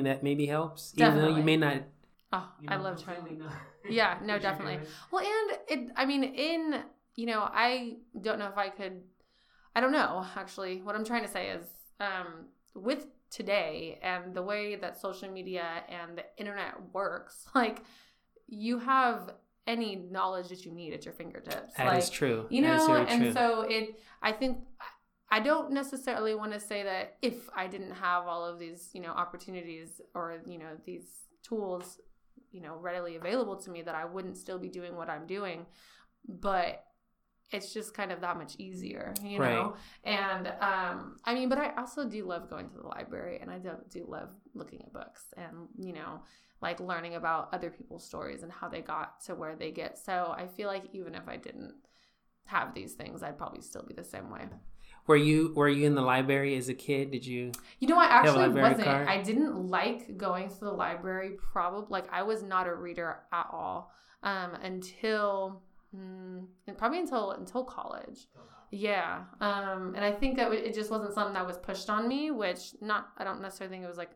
that 0.00 0.22
maybe 0.22 0.46
helps, 0.46 0.92
definitely. 0.92 1.22
even 1.22 1.32
though 1.32 1.38
you 1.38 1.44
may 1.44 1.56
not. 1.56 1.82
Oh, 2.32 2.48
you 2.62 2.68
know, 2.68 2.76
I 2.76 2.78
love 2.78 3.02
trying. 3.02 3.42
yeah, 3.90 4.18
no, 4.24 4.38
definitely. 4.38 4.78
Well, 5.10 5.22
and 5.22 5.58
it. 5.68 5.92
I 5.96 6.06
mean, 6.06 6.24
in 6.24 6.82
you 7.14 7.26
know, 7.26 7.40
I 7.40 7.96
don't 8.18 8.38
know 8.38 8.48
if 8.48 8.56
I 8.56 8.70
could. 8.70 9.02
I 9.76 9.80
don't 9.80 9.92
know 9.92 10.24
actually. 10.34 10.80
What 10.80 10.94
I'm 10.94 11.04
trying 11.04 11.22
to 11.24 11.28
say 11.28 11.50
is, 11.50 11.66
um, 12.00 12.46
with 12.74 13.06
today 13.30 13.98
and 14.02 14.34
the 14.34 14.42
way 14.42 14.76
that 14.76 14.98
social 14.98 15.30
media 15.30 15.84
and 15.88 16.16
the 16.16 16.24
internet 16.38 16.74
works, 16.94 17.46
like 17.54 17.82
you 18.48 18.78
have 18.78 19.34
any 19.66 19.94
knowledge 20.10 20.48
that 20.48 20.64
you 20.64 20.72
need 20.72 20.94
at 20.94 21.04
your 21.04 21.12
fingertips. 21.12 21.74
That 21.76 21.86
like, 21.86 21.98
is 21.98 22.08
true. 22.08 22.46
You 22.48 22.62
know, 22.62 22.96
and 22.96 23.24
true. 23.24 23.32
so 23.34 23.60
it. 23.68 24.00
I 24.22 24.32
think 24.32 24.56
I 25.32 25.40
don't 25.40 25.72
necessarily 25.72 26.34
want 26.34 26.52
to 26.52 26.60
say 26.60 26.82
that 26.82 27.16
if 27.22 27.48
I 27.56 27.66
didn't 27.66 27.92
have 27.92 28.26
all 28.26 28.44
of 28.44 28.58
these, 28.58 28.90
you 28.92 29.00
know, 29.00 29.12
opportunities 29.12 29.98
or, 30.14 30.42
you 30.46 30.58
know, 30.58 30.76
these 30.84 31.06
tools, 31.42 31.98
you 32.50 32.60
know, 32.60 32.76
readily 32.76 33.16
available 33.16 33.56
to 33.56 33.70
me 33.70 33.80
that 33.80 33.94
I 33.94 34.04
wouldn't 34.04 34.36
still 34.36 34.58
be 34.58 34.68
doing 34.68 34.94
what 34.94 35.08
I'm 35.08 35.26
doing. 35.26 35.64
But 36.28 36.84
it's 37.50 37.72
just 37.72 37.94
kind 37.94 38.12
of 38.12 38.20
that 38.20 38.36
much 38.36 38.56
easier, 38.58 39.14
you 39.22 39.38
know? 39.38 39.74
Right. 40.04 40.14
And 40.20 40.48
um, 40.60 41.16
I 41.24 41.32
mean, 41.32 41.48
but 41.48 41.56
I 41.56 41.72
also 41.78 42.06
do 42.06 42.26
love 42.26 42.50
going 42.50 42.68
to 42.68 42.76
the 42.76 42.86
library 42.86 43.38
and 43.40 43.50
I 43.50 43.56
do, 43.56 43.70
do 43.90 44.04
love 44.06 44.28
looking 44.52 44.82
at 44.82 44.92
books 44.92 45.22
and, 45.38 45.66
you 45.78 45.94
know, 45.94 46.20
like 46.60 46.78
learning 46.78 47.14
about 47.14 47.48
other 47.54 47.70
people's 47.70 48.04
stories 48.04 48.42
and 48.42 48.52
how 48.52 48.68
they 48.68 48.82
got 48.82 49.22
to 49.24 49.34
where 49.34 49.56
they 49.56 49.70
get. 49.70 49.96
So 49.96 50.34
I 50.36 50.46
feel 50.46 50.68
like 50.68 50.84
even 50.92 51.14
if 51.14 51.26
I 51.26 51.38
didn't 51.38 51.72
have 52.44 52.74
these 52.74 52.92
things, 52.92 53.22
I'd 53.22 53.38
probably 53.38 53.62
still 53.62 53.82
be 53.82 53.94
the 53.94 54.04
same 54.04 54.30
way. 54.30 54.42
Were 55.06 55.16
you 55.16 55.52
were 55.56 55.68
you 55.68 55.86
in 55.86 55.94
the 55.94 56.02
library 56.02 56.56
as 56.56 56.68
a 56.68 56.74
kid? 56.74 57.10
Did 57.10 57.26
you? 57.26 57.52
You 57.80 57.88
know, 57.88 57.98
I 57.98 58.04
actually 58.04 58.48
wasn't. 58.48 58.84
Card? 58.84 59.08
I 59.08 59.20
didn't 59.20 59.68
like 59.68 60.16
going 60.16 60.48
to 60.48 60.60
the 60.60 60.70
library. 60.70 61.32
Probably 61.52 61.86
like 61.90 62.12
I 62.12 62.22
was 62.22 62.42
not 62.42 62.68
a 62.68 62.74
reader 62.74 63.18
at 63.32 63.46
all 63.52 63.92
um, 64.22 64.54
until 64.62 65.62
mm, 65.94 66.46
probably 66.76 67.00
until 67.00 67.32
until 67.32 67.64
college. 67.64 68.28
Yeah, 68.70 69.24
um, 69.40 69.94
and 69.96 70.04
I 70.04 70.12
think 70.12 70.36
that 70.36 70.52
it 70.52 70.74
just 70.74 70.90
wasn't 70.90 71.14
something 71.14 71.34
that 71.34 71.46
was 71.46 71.58
pushed 71.58 71.90
on 71.90 72.06
me. 72.06 72.30
Which 72.30 72.74
not 72.80 73.08
I 73.18 73.24
don't 73.24 73.42
necessarily 73.42 73.74
think 73.74 73.84
it 73.84 73.88
was 73.88 73.98
like 73.98 74.12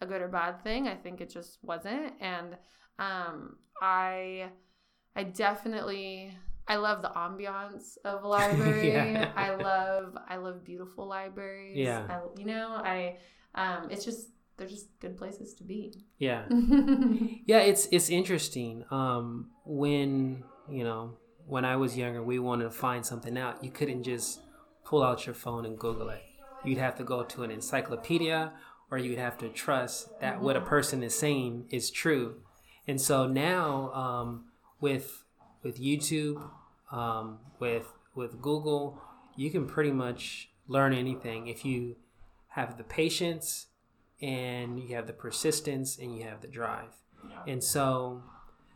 a 0.00 0.06
good 0.06 0.20
or 0.20 0.28
bad 0.28 0.62
thing. 0.62 0.88
I 0.88 0.94
think 0.96 1.20
it 1.20 1.30
just 1.30 1.58
wasn't, 1.62 2.12
and 2.20 2.56
um, 2.98 3.56
I 3.80 4.48
I 5.14 5.22
definitely 5.22 6.36
I 6.68 6.76
love 6.76 7.02
the 7.02 7.10
ambiance 7.10 7.96
of 8.04 8.24
a 8.24 8.28
library. 8.38 8.92
yeah. 8.92 9.32
I 9.36 9.54
love 9.54 10.16
I 10.28 10.36
love 10.36 10.64
beautiful 10.64 11.06
libraries. 11.06 11.76
Yeah. 11.76 12.06
I, 12.08 12.20
you 12.38 12.46
know, 12.46 12.80
I 12.82 13.18
um 13.54 13.88
it's 13.90 14.04
just 14.04 14.28
they're 14.56 14.66
just 14.66 14.88
good 15.00 15.16
places 15.16 15.54
to 15.54 15.64
be. 15.64 15.92
Yeah. 16.18 16.44
yeah, 17.46 17.58
it's 17.58 17.88
it's 17.92 18.10
interesting. 18.10 18.84
Um 18.90 19.50
when, 19.64 20.44
you 20.68 20.84
know, 20.84 21.18
when 21.46 21.64
I 21.64 21.76
was 21.76 21.96
younger, 21.96 22.22
we 22.22 22.38
wanted 22.38 22.64
to 22.64 22.70
find 22.70 23.04
something 23.06 23.38
out. 23.38 23.62
You 23.62 23.70
couldn't 23.70 24.02
just 24.02 24.40
pull 24.84 25.02
out 25.02 25.26
your 25.26 25.34
phone 25.34 25.64
and 25.64 25.78
Google 25.78 26.08
it. 26.10 26.22
You'd 26.64 26.78
have 26.78 26.96
to 26.96 27.04
go 27.04 27.22
to 27.22 27.42
an 27.42 27.50
encyclopedia 27.50 28.52
or 28.90 28.98
you'd 28.98 29.18
have 29.18 29.36
to 29.38 29.48
trust 29.48 30.08
that 30.20 30.40
what 30.40 30.56
a 30.56 30.60
mm-hmm. 30.60 30.68
person 30.68 31.02
is 31.02 31.16
saying 31.16 31.66
is 31.70 31.90
true. 31.90 32.36
And 32.88 33.00
so 33.00 33.26
now 33.26 33.92
um, 33.92 34.44
with 34.80 35.24
with 35.66 35.80
YouTube, 35.80 36.40
um, 36.92 37.38
with 37.58 37.92
with 38.14 38.40
Google, 38.40 38.98
you 39.34 39.50
can 39.50 39.66
pretty 39.66 39.90
much 39.90 40.48
learn 40.68 40.94
anything 40.94 41.48
if 41.48 41.64
you 41.64 41.96
have 42.48 42.78
the 42.78 42.84
patience 42.84 43.66
and 44.22 44.80
you 44.80 44.94
have 44.94 45.06
the 45.06 45.12
persistence 45.12 45.98
and 45.98 46.16
you 46.16 46.24
have 46.24 46.40
the 46.40 46.48
drive. 46.48 46.92
And 47.46 47.62
so, 47.62 48.22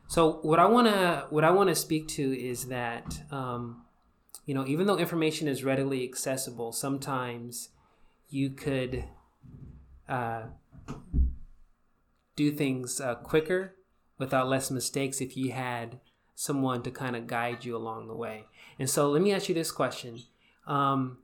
so 0.09 0.41
what 0.43 0.59
I 0.59 0.67
wanna 0.67 1.27
what 1.31 1.45
I 1.45 1.53
wanna 1.53 1.77
speak 1.77 2.09
to 2.09 2.25
is 2.39 2.67
that 2.67 3.23
um, 3.31 3.85
you 4.45 4.55
know 4.55 4.67
even 4.67 4.87
though 4.89 4.99
information 4.99 5.47
is 5.47 5.63
readily 5.63 6.03
accessible, 6.03 6.73
sometimes 6.73 7.69
you 8.29 8.51
could 8.51 9.05
uh, 10.09 10.43
do 12.35 12.51
things 12.51 13.01
uh, 13.01 13.15
quicker 13.15 13.77
without 14.19 14.49
less 14.49 14.73
mistakes 14.73 15.21
if 15.21 15.37
you 15.37 15.53
had 15.53 16.01
someone 16.41 16.83
to 16.83 16.91
kind 16.91 17.15
of 17.15 17.27
guide 17.27 17.67
you 17.67 17.77
along 17.77 18.09
the 18.09 18.15
way. 18.15 18.47
And 18.79 18.89
so 18.89 19.11
let 19.11 19.21
me 19.21 19.31
ask 19.31 19.51
you 19.51 19.55
this 19.55 19.71
question. 19.71 20.21
Um, 20.67 21.19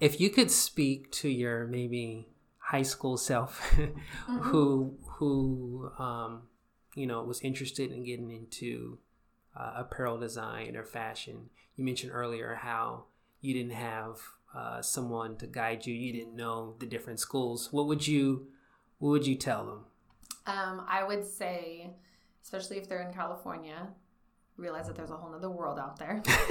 if 0.00 0.20
you 0.20 0.28
could 0.28 0.50
speak 0.50 1.10
to 1.12 1.30
your 1.30 1.66
maybe 1.66 2.28
high 2.58 2.82
school 2.82 3.16
self 3.16 3.58
mm-hmm. 3.72 4.38
who 4.40 4.98
who 5.16 5.90
um, 5.98 6.42
you 6.94 7.06
know 7.06 7.22
was 7.22 7.40
interested 7.40 7.90
in 7.90 8.04
getting 8.04 8.30
into 8.30 8.98
uh, 9.58 9.72
apparel 9.76 10.18
design 10.18 10.76
or 10.76 10.84
fashion 10.84 11.48
you 11.76 11.84
mentioned 11.84 12.12
earlier 12.12 12.58
how 12.60 13.04
you 13.40 13.54
didn't 13.54 13.72
have 13.72 14.18
uh, 14.54 14.82
someone 14.82 15.38
to 15.38 15.46
guide 15.46 15.86
you 15.86 15.94
you 15.94 16.12
didn't 16.12 16.36
know 16.36 16.74
the 16.80 16.86
different 16.86 17.18
schools 17.18 17.72
what 17.72 17.86
would 17.86 18.06
you 18.06 18.46
what 18.98 19.08
would 19.08 19.26
you 19.26 19.34
tell 19.34 19.64
them 19.64 19.84
um, 20.46 20.84
i 20.86 21.02
would 21.02 21.24
say 21.24 21.90
especially 22.42 22.78
if 22.78 22.88
they're 22.88 23.02
in 23.02 23.12
California, 23.12 23.88
realize 24.56 24.86
that 24.86 24.96
there's 24.96 25.10
a 25.10 25.16
whole 25.16 25.34
other 25.34 25.50
world 25.50 25.78
out 25.78 25.98
there. 25.98 26.22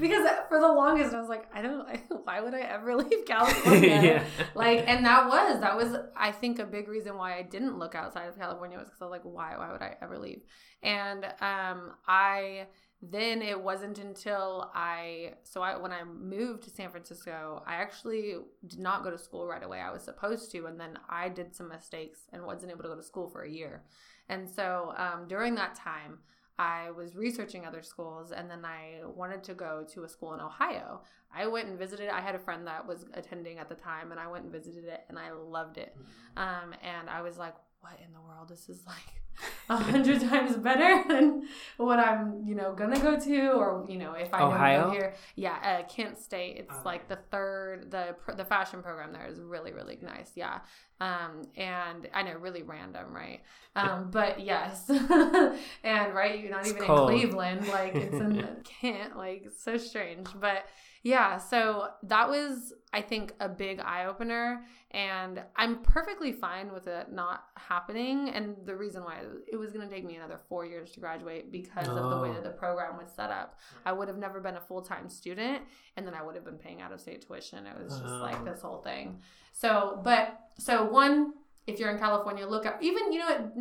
because 0.00 0.28
for 0.48 0.60
the 0.60 0.68
longest 0.68 1.14
I 1.14 1.20
was 1.20 1.28
like, 1.28 1.46
I 1.54 1.62
don't 1.62 1.86
why 2.24 2.40
would 2.40 2.54
I 2.54 2.60
ever 2.60 2.96
leave 2.96 3.24
California? 3.26 3.88
yeah. 3.88 4.24
Like 4.54 4.84
and 4.86 5.04
that 5.04 5.26
was 5.28 5.60
that 5.60 5.76
was 5.76 5.96
I 6.16 6.32
think 6.32 6.58
a 6.58 6.64
big 6.66 6.88
reason 6.88 7.16
why 7.16 7.36
I 7.36 7.42
didn't 7.42 7.78
look 7.78 7.94
outside 7.94 8.26
of 8.28 8.38
California 8.38 8.78
was 8.78 8.86
because 8.86 9.00
I 9.00 9.04
was 9.04 9.12
like, 9.12 9.22
why 9.24 9.56
why 9.56 9.72
would 9.72 9.82
I 9.82 9.96
ever 10.00 10.18
leave? 10.18 10.42
And 10.82 11.24
um 11.40 11.92
I 12.06 12.66
then 13.02 13.42
it 13.42 13.60
wasn't 13.60 13.98
until 13.98 14.70
I 14.74 15.34
so 15.42 15.60
I 15.60 15.76
when 15.76 15.92
I 15.92 16.02
moved 16.04 16.62
to 16.64 16.70
San 16.70 16.90
Francisco, 16.90 17.62
I 17.66 17.74
actually 17.74 18.36
did 18.66 18.78
not 18.78 19.04
go 19.04 19.10
to 19.10 19.18
school 19.18 19.46
right 19.46 19.62
away. 19.62 19.80
I 19.80 19.90
was 19.92 20.02
supposed 20.02 20.50
to, 20.52 20.66
and 20.66 20.80
then 20.80 20.98
I 21.08 21.28
did 21.28 21.54
some 21.54 21.68
mistakes 21.68 22.20
and 22.32 22.42
wasn't 22.44 22.72
able 22.72 22.82
to 22.84 22.88
go 22.88 22.96
to 22.96 23.02
school 23.02 23.28
for 23.28 23.42
a 23.42 23.50
year. 23.50 23.82
And 24.28 24.48
so 24.48 24.94
um, 24.96 25.28
during 25.28 25.54
that 25.56 25.74
time, 25.74 26.18
I 26.58 26.90
was 26.90 27.14
researching 27.14 27.66
other 27.66 27.82
schools, 27.82 28.32
and 28.32 28.50
then 28.50 28.64
I 28.64 29.00
wanted 29.04 29.44
to 29.44 29.54
go 29.54 29.86
to 29.92 30.04
a 30.04 30.08
school 30.08 30.32
in 30.32 30.40
Ohio. 30.40 31.02
I 31.34 31.46
went 31.46 31.68
and 31.68 31.78
visited. 31.78 32.08
I 32.08 32.22
had 32.22 32.34
a 32.34 32.38
friend 32.38 32.66
that 32.66 32.86
was 32.86 33.04
attending 33.12 33.58
at 33.58 33.68
the 33.68 33.74
time, 33.74 34.10
and 34.10 34.18
I 34.18 34.26
went 34.26 34.44
and 34.44 34.52
visited 34.52 34.84
it, 34.84 35.02
and 35.10 35.18
I 35.18 35.32
loved 35.32 35.76
it. 35.76 35.94
Mm-hmm. 35.94 36.42
Um, 36.42 36.74
and 36.82 37.10
I 37.10 37.20
was 37.20 37.36
like, 37.36 37.54
"What 37.86 38.00
in 38.04 38.12
the 38.12 38.20
world? 38.20 38.48
This 38.48 38.68
is 38.68 38.84
like." 38.86 39.22
a 39.68 39.76
hundred 39.76 40.20
times 40.20 40.56
better 40.56 41.04
than 41.08 41.46
what 41.76 41.98
I'm, 41.98 42.42
you 42.46 42.54
know, 42.54 42.72
gonna 42.72 42.98
go 42.98 43.18
to, 43.18 43.50
or 43.50 43.84
you 43.88 43.98
know, 43.98 44.12
if 44.12 44.32
I 44.32 44.42
Ohio? 44.42 44.80
don't 44.80 44.88
go 44.88 44.94
here, 44.94 45.14
yeah, 45.34 45.80
uh, 45.80 45.88
Kent 45.88 46.18
State. 46.18 46.56
It's 46.56 46.84
like 46.84 47.08
the 47.08 47.18
third, 47.30 47.90
the 47.90 48.16
the 48.34 48.44
fashion 48.44 48.82
program 48.82 49.12
there 49.12 49.26
is 49.26 49.38
really 49.40 49.72
really 49.72 49.98
nice, 50.00 50.32
yeah. 50.34 50.60
Um, 51.00 51.42
and 51.56 52.08
I 52.14 52.22
know 52.22 52.34
really 52.38 52.62
random, 52.62 53.12
right? 53.12 53.42
Um, 53.74 54.10
but 54.10 54.40
yes, 54.40 54.88
and 54.88 56.14
right, 56.14 56.40
you're 56.40 56.50
not 56.50 56.60
it's 56.60 56.70
even 56.70 56.84
cold. 56.84 57.10
in 57.10 57.18
Cleveland, 57.18 57.68
like 57.68 57.94
it's 57.94 58.14
in 58.14 58.56
Kent, 58.64 59.18
like 59.18 59.48
so 59.58 59.76
strange, 59.76 60.28
but 60.40 60.64
yeah, 61.06 61.38
so 61.38 61.90
that 62.02 62.28
was, 62.28 62.72
I 62.92 63.00
think, 63.00 63.32
a 63.38 63.48
big 63.48 63.78
eye 63.78 64.06
opener. 64.06 64.64
And 64.90 65.40
I'm 65.54 65.78
perfectly 65.82 66.32
fine 66.32 66.72
with 66.72 66.88
it 66.88 67.12
not 67.12 67.44
happening. 67.56 68.30
And 68.30 68.56
the 68.64 68.74
reason 68.74 69.04
why 69.04 69.20
it 69.46 69.54
was 69.54 69.70
going 69.70 69.88
to 69.88 69.94
take 69.94 70.04
me 70.04 70.16
another 70.16 70.40
four 70.48 70.66
years 70.66 70.90
to 70.92 71.00
graduate 71.00 71.52
because 71.52 71.86
oh. 71.86 71.96
of 71.96 72.10
the 72.10 72.18
way 72.18 72.32
that 72.32 72.42
the 72.42 72.50
oh. 72.50 72.58
program 72.58 72.96
was 72.96 73.06
set 73.14 73.30
up. 73.30 73.60
I 73.84 73.92
would 73.92 74.08
have 74.08 74.18
never 74.18 74.40
been 74.40 74.56
a 74.56 74.60
full 74.60 74.82
time 74.82 75.08
student, 75.08 75.62
and 75.96 76.04
then 76.04 76.12
I 76.12 76.24
would 76.24 76.34
have 76.34 76.44
been 76.44 76.58
paying 76.58 76.82
out 76.82 76.90
of 76.90 77.00
state 77.00 77.24
tuition. 77.24 77.66
It 77.68 77.80
was 77.80 77.92
just 78.00 78.12
oh. 78.12 78.18
like 78.18 78.44
this 78.44 78.60
whole 78.60 78.82
thing. 78.82 79.20
So, 79.52 80.00
but, 80.02 80.36
so 80.58 80.86
one, 80.86 81.34
if 81.68 81.78
you're 81.78 81.90
in 81.90 82.00
California, 82.00 82.48
look 82.48 82.66
at 82.66 82.82
even, 82.82 83.12
you 83.12 83.20
know, 83.20 83.52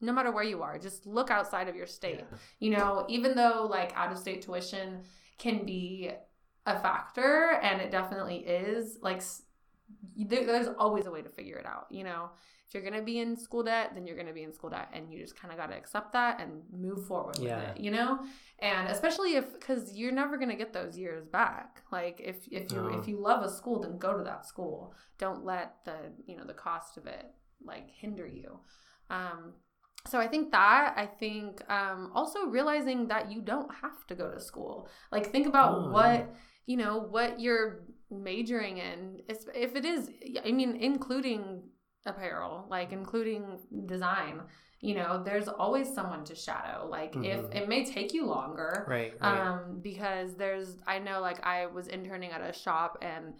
no 0.00 0.12
matter 0.12 0.30
where 0.30 0.44
you 0.44 0.62
are, 0.62 0.78
just 0.78 1.06
look 1.06 1.28
outside 1.28 1.66
of 1.66 1.74
your 1.74 1.88
state. 1.88 2.20
Yeah. 2.20 2.38
You 2.60 2.70
know, 2.70 3.04
even 3.08 3.34
though 3.34 3.66
like 3.68 3.92
out 3.96 4.12
of 4.12 4.18
state 4.18 4.42
tuition, 4.42 5.02
can 5.38 5.64
be 5.64 6.10
a 6.66 6.78
factor 6.80 7.58
and 7.62 7.80
it 7.80 7.90
definitely 7.90 8.38
is 8.38 8.98
like 9.00 9.22
there's 10.16 10.68
always 10.78 11.06
a 11.06 11.10
way 11.10 11.22
to 11.22 11.28
figure 11.28 11.56
it 11.56 11.66
out 11.66 11.86
you 11.90 12.04
know? 12.04 12.30
If 12.66 12.74
you're 12.74 12.82
to 12.92 13.00
be 13.00 13.18
in 13.18 13.34
school 13.38 13.62
debt 13.62 13.92
then 13.94 14.06
you're 14.06 14.16
to 14.26 14.34
be 14.34 14.42
in 14.42 14.52
school 14.52 14.68
debt 14.68 14.90
and 14.92 15.10
you 15.10 15.18
just 15.18 15.40
kind 15.40 15.52
of 15.52 15.58
got 15.58 15.70
to 15.70 15.76
accept 15.76 16.12
that 16.12 16.40
and 16.40 16.62
move 16.70 17.06
forward 17.06 17.38
yeah. 17.38 17.56
with 17.56 17.76
it 17.76 17.80
you 17.82 17.90
know? 17.90 18.20
And 18.58 18.88
especially 18.88 19.36
if 19.36 19.52
because 19.52 19.96
you're 19.96 20.12
never 20.12 20.36
to 20.50 20.56
get 20.56 20.72
those 20.72 20.98
years 20.98 21.24
back. 21.24 21.82
Like 21.90 22.20
if 22.22 22.46
if 22.50 22.70
you 22.72 22.88
if 22.98 23.08
you 23.08 23.18
love 23.18 23.42
a 23.42 23.50
school 23.50 23.80
then 23.80 23.96
go 23.96 24.18
to 24.18 24.24
that 24.24 24.44
school. 24.44 24.92
Don't 25.16 25.44
let 25.44 25.76
the 25.84 25.96
you 26.26 26.36
know 26.36 26.44
the 26.44 26.52
cost 26.52 26.98
of 26.98 27.06
it 27.06 27.24
like 27.64 27.88
hinder 27.88 28.26
you. 28.26 28.60
Um 29.08 29.54
so 30.06 30.18
I 30.18 30.26
think 30.26 30.52
that 30.52 30.94
I 30.96 31.06
think 31.06 31.62
um, 31.70 32.10
also 32.14 32.46
realizing 32.46 33.08
that 33.08 33.30
you 33.30 33.42
don't 33.42 33.70
have 33.82 34.06
to 34.08 34.14
go 34.14 34.30
to 34.30 34.40
school. 34.40 34.88
Like 35.12 35.30
think 35.30 35.46
about 35.46 35.74
oh, 35.74 35.90
what 35.90 36.34
you 36.66 36.76
know 36.76 36.98
what 36.98 37.40
you're 37.40 37.80
majoring 38.10 38.78
in. 38.78 39.20
If 39.28 39.76
it 39.76 39.84
is, 39.84 40.10
I 40.44 40.52
mean, 40.52 40.76
including 40.76 41.62
apparel, 42.06 42.66
like 42.70 42.92
including 42.92 43.58
design. 43.86 44.40
You 44.80 44.94
know, 44.94 45.22
there's 45.24 45.48
always 45.48 45.92
someone 45.92 46.24
to 46.26 46.36
shadow. 46.36 46.86
Like 46.88 47.12
mm-hmm. 47.12 47.24
if 47.24 47.52
it 47.52 47.68
may 47.68 47.84
take 47.84 48.14
you 48.14 48.26
longer, 48.26 48.86
right, 48.88 49.12
right? 49.20 49.40
Um, 49.40 49.80
because 49.82 50.36
there's 50.36 50.76
I 50.86 51.00
know 51.00 51.20
like 51.20 51.44
I 51.44 51.66
was 51.66 51.88
interning 51.88 52.30
at 52.30 52.40
a 52.40 52.52
shop 52.52 52.98
and 53.02 53.34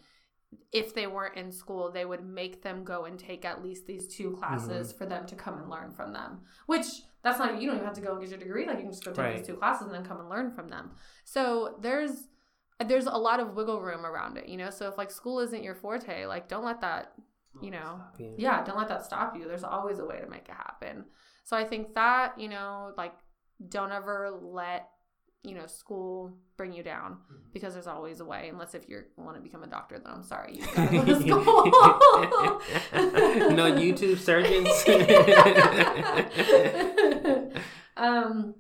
if 0.73 0.95
they 0.95 1.07
weren't 1.07 1.37
in 1.37 1.51
school, 1.51 1.91
they 1.91 2.05
would 2.05 2.25
make 2.25 2.63
them 2.63 2.85
go 2.85 3.05
and 3.05 3.19
take 3.19 3.45
at 3.45 3.63
least 3.63 3.87
these 3.87 4.07
two 4.07 4.33
classes 4.33 4.89
mm-hmm. 4.89 4.99
for 4.99 5.07
them 5.07 5.27
to 5.27 5.35
come 5.35 5.59
and 5.59 5.71
learn 5.71 5.93
from 5.93 6.13
them. 6.13 6.41
Which 6.67 6.87
that's 7.23 7.39
not 7.39 7.61
you 7.61 7.67
don't 7.67 7.77
even 7.77 7.87
have 7.87 7.97
to 7.97 8.01
go 8.01 8.13
and 8.13 8.21
get 8.21 8.31
your 8.31 8.39
degree. 8.39 8.67
Like 8.67 8.77
you 8.77 8.83
can 8.83 8.93
just 8.93 9.05
go 9.05 9.13
take 9.13 9.19
right. 9.19 9.37
these 9.39 9.47
two 9.47 9.57
classes 9.57 9.87
and 9.87 9.95
then 9.95 10.05
come 10.05 10.21
and 10.21 10.29
learn 10.29 10.51
from 10.51 10.69
them. 10.69 10.93
So 11.25 11.77
there's 11.81 12.29
there's 12.87 13.07
a 13.07 13.11
lot 13.11 13.41
of 13.41 13.55
wiggle 13.55 13.81
room 13.81 14.07
around 14.07 14.37
it, 14.37 14.49
you 14.49 14.57
know. 14.57 14.71
So 14.71 14.89
if 14.89 14.99
like 14.99 15.11
school 15.11 15.41
isn't 15.41 15.63
your 15.63 15.75
forte, 15.75 16.27
like 16.27 16.49
don't 16.49 16.65
let 16.65 16.81
that, 16.83 17.13
you 17.61 17.71
know, 17.71 18.01
you. 18.19 18.35
yeah, 18.39 18.63
don't 18.63 18.79
let 18.79 18.89
that 18.89 19.05
stop 19.05 19.37
you. 19.37 19.49
There's 19.49 19.65
always 19.65 19.99
a 19.99 20.05
way 20.05 20.21
to 20.21 20.29
make 20.29 20.49
it 20.49 20.55
happen. 20.55 21.05
So 21.45 21.57
I 21.57 21.65
think 21.65 21.95
that 21.95 22.39
you 22.39 22.49
know, 22.49 22.93
like 22.97 23.15
don't 23.69 23.93
ever 23.93 24.31
let 24.41 24.89
you 25.45 25.55
know 25.55 25.67
school 25.67 26.33
bring 26.57 26.73
you 26.73 26.83
down 26.83 27.13
mm-hmm. 27.13 27.37
because 27.53 27.75
there's 27.75 27.87
always 27.87 28.21
a 28.21 28.25
way 28.25 28.49
unless 28.51 28.75
if 28.75 28.89
you 28.89 29.03
want 29.17 29.37
to 29.37 29.43
become 29.43 29.63
a 29.63 29.67
doctor 29.67 29.99
then 29.99 30.13
i'm 30.13 30.23
sorry 30.23 30.57
you 30.57 30.65
gotta 30.75 30.91
go 30.91 31.05
to 31.05 31.15
school. 31.21 31.45
No 33.55 33.71
youtube 33.73 34.19
surgeons? 34.19 34.85
Um 37.99 38.55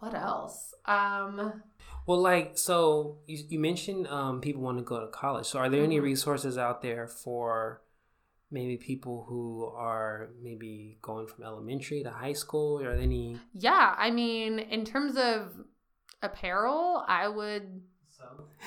what 0.00 0.14
else? 0.14 0.74
Um 0.86 1.62
well 2.06 2.20
like 2.20 2.56
so 2.56 3.18
you, 3.26 3.44
you 3.48 3.58
mentioned 3.58 4.08
um 4.08 4.40
people 4.40 4.62
want 4.62 4.78
to 4.78 4.84
go 4.84 5.00
to 5.00 5.08
college. 5.08 5.46
So 5.46 5.58
are 5.58 5.68
there 5.68 5.84
any 5.84 5.96
mm-hmm. 5.96 6.04
resources 6.04 6.58
out 6.58 6.82
there 6.82 7.06
for 7.06 7.82
maybe 8.50 8.76
people 8.76 9.26
who 9.28 9.70
are 9.76 10.30
maybe 10.42 10.98
going 11.02 11.26
from 11.26 11.44
elementary 11.44 12.02
to 12.02 12.10
high 12.10 12.32
school? 12.32 12.80
Or 12.80 12.92
any 12.92 13.36
yeah 13.52 13.94
i 13.98 14.10
mean 14.10 14.58
in 14.58 14.84
terms 14.84 15.16
of 15.16 15.52
apparel, 16.22 17.04
I 17.06 17.28
would. 17.28 17.82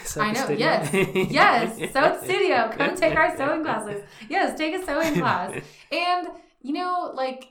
So, 0.04 0.22
I 0.22 0.32
know. 0.32 0.46
Studio. 0.46 0.68
Yes. 0.68 0.92
yes. 1.32 1.94
Sew 1.94 2.20
Studio. 2.24 2.72
Come 2.76 2.96
take 2.96 3.16
our 3.16 3.36
sewing 3.38 3.63
classes. 3.63 4.04
Yes, 4.30 4.58
take 4.58 4.76
a 4.76 4.86
sewing 4.86 5.16
class. 5.16 5.62
And 5.92 6.28
you 6.62 6.74
know, 6.74 7.12
like 7.13 7.50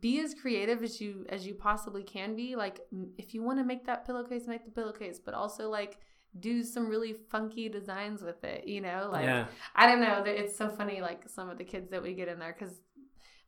be 0.00 0.20
as 0.20 0.34
creative 0.34 0.82
as 0.82 1.00
you 1.00 1.26
as 1.28 1.46
you 1.46 1.54
possibly 1.54 2.02
can 2.02 2.34
be. 2.34 2.56
Like 2.56 2.80
if 3.18 3.34
you 3.34 3.42
want 3.42 3.58
to 3.58 3.64
make 3.64 3.86
that 3.86 4.06
pillowcase, 4.06 4.46
make 4.46 4.64
the 4.64 4.70
pillowcase, 4.70 5.20
but 5.22 5.34
also 5.34 5.68
like 5.68 5.98
do 6.40 6.62
some 6.62 6.88
really 6.88 7.14
funky 7.30 7.68
designs 7.68 8.22
with 8.22 8.42
it, 8.44 8.66
you 8.66 8.80
know? 8.80 9.08
Like 9.12 9.24
yeah. 9.24 9.46
I 9.74 9.86
don't 9.86 10.00
know, 10.00 10.24
it's 10.26 10.56
so 10.56 10.68
funny 10.68 11.00
like 11.00 11.28
some 11.28 11.48
of 11.48 11.58
the 11.58 11.64
kids 11.64 11.90
that 11.90 12.02
we 12.02 12.14
get 12.14 12.28
in 12.28 12.38
there 12.38 12.52
cuz 12.52 12.70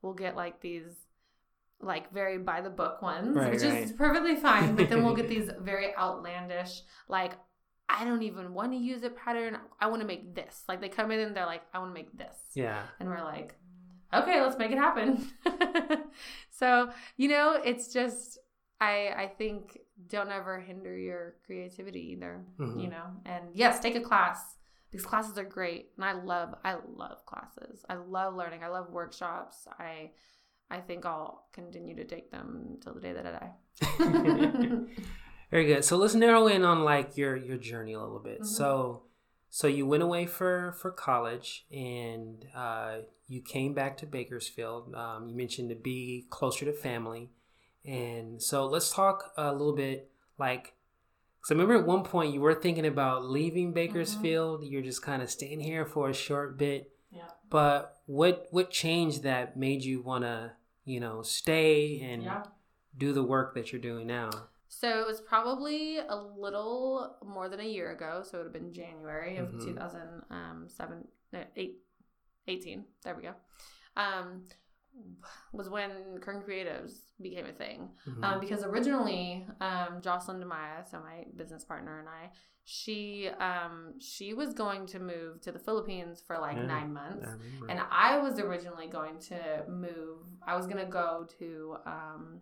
we'll 0.02 0.14
get 0.14 0.37
like 0.37 0.61
these 0.61 1.05
like 1.80 2.12
very 2.12 2.38
by 2.38 2.60
the 2.60 2.70
book 2.70 3.02
ones, 3.02 3.36
right, 3.36 3.52
which 3.52 3.62
right. 3.62 3.82
is 3.84 3.92
perfectly 3.92 4.36
fine. 4.36 4.74
But 4.76 4.88
then 4.88 5.04
we'll 5.04 5.14
get 5.14 5.28
these 5.36 5.50
very 5.60 5.94
outlandish, 5.96 6.82
like 7.08 7.32
I 7.88 8.04
don't 8.04 8.22
even 8.22 8.52
want 8.52 8.72
to 8.72 8.78
use 8.78 9.02
a 9.02 9.10
pattern. 9.10 9.58
I 9.80 9.86
want 9.86 10.00
to 10.00 10.06
make 10.06 10.34
this. 10.34 10.64
Like 10.68 10.80
they 10.80 10.88
come 10.88 11.10
in 11.10 11.20
and 11.20 11.36
they're 11.36 11.46
like, 11.46 11.62
I 11.72 11.78
want 11.78 11.90
to 11.90 11.94
make 11.94 12.16
this. 12.16 12.36
Yeah. 12.54 12.82
And 12.98 13.08
we're 13.08 13.22
like, 13.22 13.54
okay, 14.12 14.40
let's 14.40 14.58
make 14.58 14.72
it 14.72 14.78
happen. 14.78 15.26
so 16.50 16.90
you 17.16 17.28
know, 17.28 17.60
it's 17.64 17.92
just 17.92 18.38
I 18.80 19.12
I 19.16 19.32
think 19.38 19.78
don't 20.08 20.30
ever 20.30 20.60
hinder 20.60 20.96
your 20.96 21.34
creativity 21.46 22.12
either. 22.12 22.44
Mm-hmm. 22.58 22.80
You 22.80 22.88
know, 22.88 23.04
and 23.24 23.44
yes, 23.54 23.80
take 23.80 23.96
a 23.96 24.00
class. 24.00 24.56
These 24.92 25.04
classes 25.04 25.36
are 25.36 25.44
great, 25.44 25.90
and 25.96 26.04
I 26.04 26.12
love 26.12 26.54
I 26.64 26.76
love 26.96 27.24
classes. 27.26 27.84
I 27.88 27.94
love 27.94 28.34
learning. 28.34 28.64
I 28.64 28.68
love 28.68 28.90
workshops. 28.90 29.66
I 29.78 30.12
I 30.70 30.79
think 30.79 31.07
I'll 31.07 31.46
continue 31.52 31.94
to 31.96 32.05
take 32.05 32.31
them 32.31 32.66
until 32.70 32.94
the 32.94 33.00
day 33.00 33.12
that 33.12 33.26
I 33.26 33.31
die. 33.31 34.79
Very 35.50 35.66
good. 35.66 35.85
So 35.85 35.96
let's 35.96 36.14
narrow 36.14 36.48
in 36.48 36.64
on 36.64 36.85
like 36.85 37.16
your 37.16 37.37
your 37.37 37.57
journey 37.57 37.92
a 37.92 38.00
little 38.00 38.18
bit. 38.18 38.40
Mm-hmm. 38.40 38.44
So 38.44 39.02
so 39.48 39.68
you 39.68 39.87
went 39.87 40.02
away 40.02 40.26
for 40.26 40.72
for 40.72 40.90
college 40.90 41.66
and 41.70 42.44
uh, 42.55 42.98
you 43.29 43.40
came 43.40 43.74
back 43.74 43.96
to 43.98 44.07
Bakersfield. 44.07 44.94
Um, 44.94 45.29
you 45.29 45.37
mentioned 45.37 45.70
to 45.70 45.76
be 45.76 46.26
closer 46.31 46.64
to 46.64 46.72
family, 46.72 47.31
and 47.85 48.42
so 48.42 48.66
let's 48.66 48.92
talk 48.92 49.33
a 49.37 49.52
little 49.52 49.74
bit 49.74 50.11
like. 50.38 50.74
So 51.44 51.55
remember 51.55 51.76
at 51.76 51.87
one 51.87 52.02
point 52.02 52.35
you 52.35 52.40
were 52.40 52.55
thinking 52.55 52.87
about 52.87 53.24
leaving 53.24 53.68
mm-hmm. 53.68 53.74
Bakersfield. 53.74 54.61
Mm-hmm. 54.61 54.72
You're 54.72 54.83
just 54.83 55.02
kind 55.02 55.22
of 55.22 55.31
staying 55.31 55.61
here 55.61 55.87
for 55.87 56.11
a 56.11 56.14
short 56.14 56.59
bit. 56.59 56.90
Yeah. 57.16 57.29
But 57.50 57.96
what 58.07 58.46
what 58.50 58.70
changed 58.70 59.22
that 59.22 59.57
made 59.57 59.85
you 59.85 60.02
want 60.02 60.24
to 60.24 60.52
you 60.85 61.00
know 61.00 61.22
stay 61.22 62.00
and 62.00 62.22
yeah. 62.22 62.42
do 62.96 63.12
the 63.12 63.22
work 63.22 63.55
that 63.55 63.72
you're 63.72 63.81
doing 63.81 64.07
now? 64.07 64.31
So 64.68 65.00
it 65.00 65.07
was 65.07 65.22
probably 65.22 65.98
a 65.98 66.16
little 66.16 67.16
more 67.24 67.48
than 67.48 67.61
a 67.61 67.64
year 67.64 67.92
ago. 67.92 68.22
So 68.22 68.37
it 68.37 68.40
would 68.40 68.46
have 68.46 68.52
been 68.52 68.72
January 68.74 69.38
of 69.38 69.48
mm-hmm. 69.48 69.64
2007, 69.64 71.05
um, 71.33 71.44
18. 72.46 72.85
There 73.02 73.14
we 73.14 73.22
go. 73.22 73.35
Um, 73.96 74.42
was 75.52 75.68
when 75.68 76.18
Kern 76.20 76.42
Creatives 76.42 76.92
became 77.20 77.46
a 77.46 77.52
thing. 77.52 77.88
Mm-hmm. 78.09 78.24
Um, 78.24 78.40
because 78.40 78.64
originally, 78.64 79.46
um, 79.61 80.00
Jocelyn 80.00 80.40
Demaya, 80.40 80.88
so 80.90 80.98
my 81.00 81.24
business 81.37 81.64
partner 81.64 82.00
and 82.00 82.09
I, 82.09 82.30
she 82.68 83.28
um 83.38 83.94
she 84.00 84.35
was 84.35 84.52
going 84.52 84.87
to 84.87 84.98
move 84.98 85.40
to 85.42 85.52
the 85.52 85.59
Philippines 85.59 86.20
for 86.26 86.37
like 86.38 86.56
yeah, 86.56 86.66
nine 86.66 86.92
months, 86.92 87.24
I 87.24 87.70
and 87.70 87.80
I 87.92 88.18
was 88.18 88.40
originally 88.40 88.88
going 88.88 89.20
to 89.28 89.62
move. 89.68 90.26
I 90.44 90.56
was 90.56 90.66
gonna 90.66 90.85
go 90.85 91.28
to 91.38 91.76
um 91.87 92.40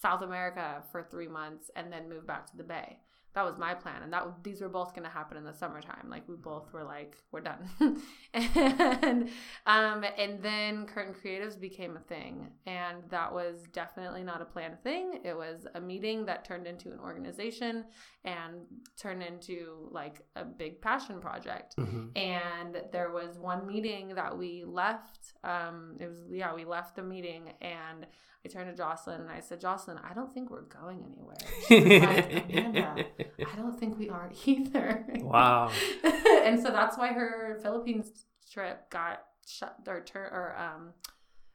South 0.00 0.22
America 0.22 0.82
for 0.90 1.06
three 1.10 1.28
months 1.28 1.70
and 1.76 1.92
then 1.92 2.08
move 2.08 2.26
back 2.26 2.50
to 2.50 2.56
the 2.56 2.64
Bay 2.64 3.00
that 3.36 3.44
was 3.44 3.58
my 3.58 3.74
plan 3.74 4.02
and 4.02 4.10
that 4.14 4.26
these 4.42 4.62
were 4.62 4.68
both 4.68 4.94
going 4.94 5.04
to 5.04 5.10
happen 5.10 5.36
in 5.36 5.44
the 5.44 5.52
summertime. 5.52 6.08
Like 6.08 6.26
we 6.26 6.36
both 6.36 6.72
were 6.72 6.82
like 6.82 7.18
we're 7.30 7.42
done. 7.42 7.68
And 8.32 9.28
um 9.66 10.04
and 10.18 10.42
then 10.42 10.86
Kern 10.86 11.14
Creatives 11.14 11.60
became 11.60 11.96
a 11.96 12.00
thing 12.00 12.48
and 12.66 13.02
that 13.10 13.32
was 13.32 13.64
definitely 13.72 14.22
not 14.22 14.40
a 14.40 14.46
planned 14.46 14.82
thing. 14.82 15.20
It 15.22 15.36
was 15.36 15.66
a 15.74 15.80
meeting 15.80 16.24
that 16.26 16.46
turned 16.46 16.66
into 16.66 16.90
an 16.90 16.98
organization 16.98 17.84
and 18.24 18.54
turned 18.98 19.22
into 19.22 19.88
like 19.90 20.22
a 20.34 20.44
big 20.44 20.80
passion 20.80 21.20
project. 21.20 21.76
Mm-hmm. 21.76 22.16
and 22.16 22.82
there 22.90 23.10
was 23.10 23.38
one 23.38 23.66
meeting 23.66 24.14
that 24.14 24.36
we 24.36 24.64
left 24.64 25.34
um 25.44 25.96
it 26.00 26.08
was 26.08 26.18
yeah 26.30 26.54
we 26.54 26.64
left 26.64 26.96
the 26.96 27.02
meeting 27.02 27.52
and 27.60 28.06
I 28.46 28.48
turned 28.48 28.70
to 28.70 28.76
Jocelyn 28.76 29.22
and 29.22 29.30
I 29.30 29.40
said, 29.40 29.60
Jocelyn, 29.60 29.98
I 30.08 30.14
don't 30.14 30.32
think 30.32 30.50
we're 30.50 30.62
going 30.62 31.04
anywhere. 31.04 31.36
She 31.66 31.80
was 31.80 32.02
like, 32.02 32.44
Amanda, 32.48 33.04
I 33.52 33.56
don't 33.56 33.78
think 33.78 33.98
we 33.98 34.08
are 34.08 34.30
either. 34.46 35.04
Wow. 35.20 35.72
and 36.44 36.60
so 36.60 36.70
that's 36.70 36.96
why 36.96 37.08
her 37.08 37.58
Philippines 37.60 38.26
trip 38.52 38.88
got 38.88 39.24
shut 39.48 39.76
or 39.88 40.00
tur- 40.00 40.30
or 40.32 40.56
um, 40.56 40.92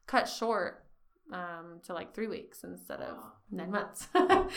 cut 0.05 0.27
short 0.27 0.83
um, 1.31 1.79
to 1.83 1.93
like 1.93 2.13
three 2.13 2.27
weeks 2.27 2.65
instead 2.65 2.99
of 2.99 3.15
nine 3.49 3.71
months. 3.71 4.09
and 4.13 4.49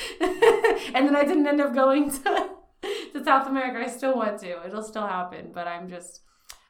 then 0.93 1.15
I 1.15 1.25
didn't 1.25 1.47
end 1.47 1.61
up 1.61 1.73
going 1.73 2.11
to 2.11 2.49
to 3.13 3.25
South 3.25 3.47
America. 3.47 3.79
I 3.79 3.89
still 3.89 4.17
want 4.17 4.41
to. 4.41 4.67
It'll 4.67 4.83
still 4.83 5.07
happen, 5.07 5.53
but 5.55 5.69
I'm 5.69 5.89
just 5.89 6.23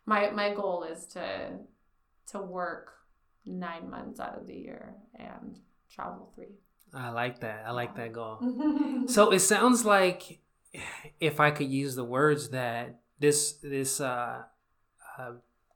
my 0.04 0.28
my 0.28 0.52
goal 0.52 0.84
is 0.84 1.06
to 1.06 1.52
to 2.32 2.38
work 2.38 2.90
nine 3.46 3.90
months 3.90 4.20
out 4.20 4.36
of 4.38 4.46
the 4.46 4.54
year 4.54 4.94
and 5.18 5.58
travel 5.90 6.32
three. 6.34 6.56
I 6.92 7.10
like 7.10 7.40
that. 7.40 7.64
I 7.66 7.72
like 7.72 7.96
that 7.96 8.12
goal. 8.12 8.38
so 9.06 9.32
it 9.32 9.40
sounds 9.40 9.84
like, 9.84 10.40
if 11.20 11.40
I 11.40 11.50
could 11.50 11.68
use 11.68 11.94
the 11.94 12.04
words 12.04 12.50
that 12.50 13.00
this 13.18 13.52
this 13.62 14.00
uh, 14.00 14.42
uh, 15.18 15.32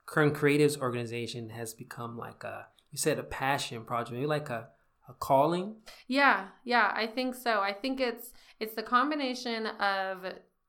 Kern 0.06 0.32
Creatives 0.32 0.78
organization 0.80 1.50
has 1.50 1.74
become 1.74 2.16
like 2.16 2.44
a 2.44 2.66
you 2.90 2.98
said 2.98 3.18
a 3.18 3.22
passion 3.22 3.84
project, 3.84 4.12
maybe 4.12 4.26
like 4.26 4.50
a 4.50 4.68
a 5.08 5.14
calling. 5.14 5.76
Yeah, 6.06 6.48
yeah, 6.64 6.92
I 6.94 7.06
think 7.06 7.34
so. 7.34 7.60
I 7.60 7.72
think 7.72 8.00
it's 8.00 8.32
it's 8.60 8.74
the 8.74 8.82
combination 8.82 9.66
of 9.66 10.24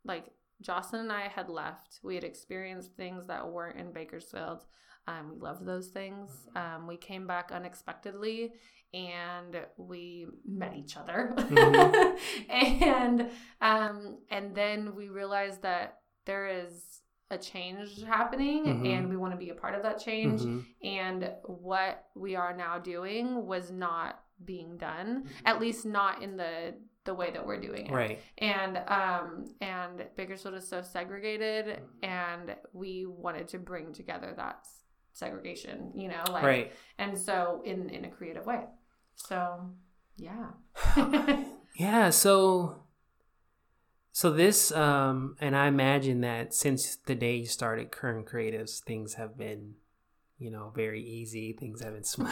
like 0.06 0.26
Jocelyn 0.62 1.04
and 1.04 1.12
I 1.12 1.28
had 1.28 1.50
left. 1.50 2.00
We 2.04 2.16
had 2.16 2.24
experienced 2.24 2.96
things 2.96 3.28
that 3.28 3.48
weren't 3.48 3.78
in 3.78 3.92
Bakersfield. 3.92 4.66
Um, 5.08 5.32
we 5.34 5.40
loved 5.40 5.66
those 5.66 5.88
things. 5.88 6.30
Um, 6.56 6.88
we 6.88 6.98
came 6.98 7.26
back 7.26 7.52
unexpectedly 7.52 8.52
and 8.94 9.58
we 9.78 10.28
met 10.48 10.76
each 10.76 10.98
other. 10.98 11.34
Mm-hmm. 11.36 12.50
and 12.50 13.30
um, 13.62 14.18
and 14.30 14.56
then 14.56 14.96
we 14.96 15.10
realized 15.10 15.62
that 15.64 16.00
there 16.26 16.48
is 16.48 17.02
a 17.32 17.38
change 17.38 18.04
happening 18.04 18.66
mm-hmm. 18.66 18.86
and 18.86 19.10
we 19.10 19.18
want 19.18 19.34
to 19.34 19.38
be 19.38 19.50
a 19.50 19.56
part 19.56 19.76
of 19.76 19.84
that 19.84 20.00
change. 20.00 20.42
Mm-hmm. 20.42 20.88
And 20.88 21.32
what 21.44 22.06
we 22.16 22.36
are 22.36 22.56
now 22.56 22.80
doing 22.80 23.46
was 23.46 23.72
not 23.72 24.20
being 24.44 24.78
done, 24.78 25.24
mm-hmm. 25.24 25.48
at 25.48 25.60
least 25.60 25.86
not 25.86 26.24
in 26.24 26.38
the 26.38 26.76
the 27.06 27.14
way 27.14 27.32
that 27.32 27.46
we're 27.46 27.60
doing 27.60 27.88
it. 27.88 27.92
Right. 27.92 28.20
And 28.38 28.78
um 28.88 29.46
and 29.62 30.06
Bakersfield 30.16 30.56
is 30.56 30.68
so 30.68 30.82
segregated 30.82 31.66
mm-hmm. 31.66 32.06
and 32.06 32.56
we 32.74 33.06
wanted 33.06 33.48
to 33.50 33.60
bring 33.60 33.94
together 33.94 34.34
that 34.36 34.68
segregation, 35.20 35.92
you 35.94 36.08
know, 36.08 36.24
like 36.32 36.44
right. 36.44 36.74
and 36.98 37.18
so 37.18 37.62
in 37.66 37.90
in 37.90 38.06
a 38.06 38.10
creative 38.10 38.46
way. 38.46 38.64
So, 39.16 39.70
yeah. 40.18 40.48
yeah, 41.76 42.10
so 42.10 42.84
so 44.12 44.32
this 44.32 44.72
um 44.72 45.36
and 45.40 45.56
I 45.56 45.68
imagine 45.68 46.22
that 46.22 46.54
since 46.54 46.96
the 46.96 47.16
day 47.16 47.36
you 47.36 47.46
started 47.46 47.92
Kern 47.92 48.24
Creatives, 48.24 48.82
things 48.82 49.16
have 49.16 49.38
been 49.38 49.76
you 50.40 50.50
know, 50.50 50.72
very 50.74 51.04
easy. 51.04 51.54
Things 51.54 51.84
have 51.84 51.94
been 51.94 52.06
smooth. 52.06 52.30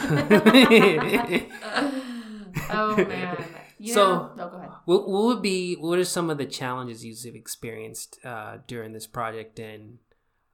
oh 2.70 2.96
man. 2.96 3.44
You 3.78 3.92
so, 3.94 4.32
no, 4.36 4.48
go 4.48 4.56
ahead. 4.56 4.70
What, 4.86 5.08
what 5.08 5.24
would 5.24 5.42
be 5.42 5.74
what 5.74 5.98
are 5.98 6.04
some 6.04 6.30
of 6.30 6.38
the 6.38 6.46
challenges 6.46 7.04
you've 7.04 7.36
experienced 7.36 8.18
uh, 8.24 8.58
during 8.66 8.92
this 8.92 9.06
project 9.06 9.58
and 9.60 9.98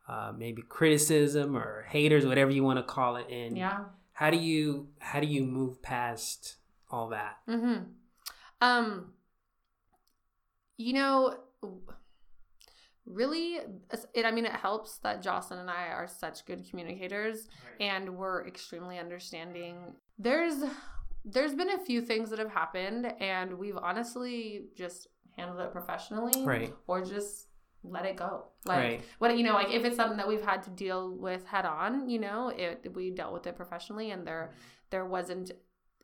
uh, 0.08 0.32
maybe 0.36 0.62
criticism 0.62 1.56
or 1.56 1.86
haters, 1.88 2.26
whatever 2.26 2.50
you 2.50 2.62
want 2.62 2.78
to 2.78 2.82
call 2.82 3.16
it. 3.16 3.28
And 3.30 3.56
yeah, 3.56 3.84
how 4.12 4.30
do 4.30 4.36
you 4.36 4.88
how 4.98 5.20
do 5.20 5.26
you 5.26 5.44
move 5.44 5.82
past 5.82 6.56
all 6.90 7.08
that? 7.08 7.38
Mm-hmm. 7.48 7.84
Um, 8.60 9.12
you 10.76 10.92
know, 10.92 11.36
really, 13.06 13.58
it. 14.14 14.24
I 14.24 14.30
mean, 14.30 14.46
it 14.46 14.52
helps 14.52 14.98
that 14.98 15.22
Jocelyn 15.22 15.60
and 15.60 15.70
I 15.70 15.88
are 15.88 16.06
such 16.06 16.44
good 16.46 16.68
communicators, 16.68 17.48
right. 17.64 17.86
and 17.88 18.16
we're 18.16 18.46
extremely 18.46 18.98
understanding. 18.98 19.94
There's 20.18 20.62
there's 21.24 21.54
been 21.54 21.70
a 21.70 21.78
few 21.78 22.02
things 22.02 22.30
that 22.30 22.38
have 22.38 22.50
happened, 22.50 23.12
and 23.20 23.54
we've 23.54 23.76
honestly 23.76 24.66
just 24.76 25.08
handled 25.36 25.60
it 25.60 25.72
professionally, 25.72 26.44
right? 26.44 26.74
Or 26.86 27.04
just 27.04 27.48
let 27.84 28.06
it 28.06 28.16
go. 28.16 28.46
Like 28.64 28.78
right. 28.78 29.04
what 29.18 29.36
you 29.36 29.44
know, 29.44 29.54
like 29.54 29.70
if 29.70 29.84
it's 29.84 29.96
something 29.96 30.16
that 30.16 30.26
we've 30.26 30.44
had 30.44 30.62
to 30.64 30.70
deal 30.70 31.10
with 31.10 31.46
head 31.46 31.66
on, 31.66 32.08
you 32.08 32.18
know, 32.18 32.48
it 32.48 32.92
we 32.94 33.10
dealt 33.10 33.32
with 33.32 33.46
it 33.46 33.56
professionally, 33.56 34.10
and 34.10 34.26
there 34.26 34.52
there 34.90 35.04
wasn't 35.04 35.52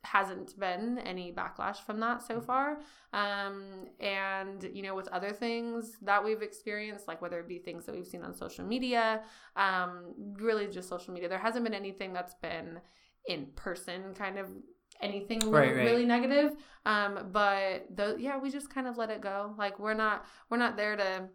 hasn't 0.03 0.59
been 0.59 0.97
any 0.99 1.31
backlash 1.31 1.77
from 1.77 1.99
that 1.99 2.21
so 2.23 2.35
mm-hmm. 2.35 2.45
far. 2.45 2.79
Um, 3.13 3.87
and 3.99 4.69
you 4.73 4.81
know, 4.83 4.95
with 4.95 5.07
other 5.09 5.31
things 5.31 5.97
that 6.01 6.23
we've 6.23 6.41
experienced, 6.41 7.07
like 7.07 7.21
whether 7.21 7.39
it 7.39 7.47
be 7.47 7.59
things 7.59 7.85
that 7.85 7.95
we've 7.95 8.07
seen 8.07 8.23
on 8.23 8.33
social 8.33 8.65
media, 8.65 9.21
um, 9.55 10.13
really 10.39 10.67
just 10.67 10.89
social 10.89 11.13
media, 11.13 11.29
there 11.29 11.39
hasn't 11.39 11.63
been 11.63 11.73
anything 11.73 12.13
that's 12.13 12.35
been 12.35 12.79
in 13.27 13.47
person 13.55 14.13
kind 14.15 14.39
of 14.39 14.47
anything 15.01 15.39
really, 15.39 15.51
right, 15.51 15.75
right. 15.75 15.85
really 15.85 16.05
negative. 16.05 16.55
Um, 16.85 17.29
but 17.31 17.85
the 17.95 18.15
yeah, 18.19 18.39
we 18.39 18.49
just 18.49 18.73
kind 18.73 18.87
of 18.87 18.97
let 18.97 19.09
it 19.09 19.21
go. 19.21 19.53
Like 19.57 19.79
we're 19.79 19.93
not 19.93 20.25
we're 20.49 20.57
not 20.57 20.77
there 20.77 20.95
to 20.95 21.29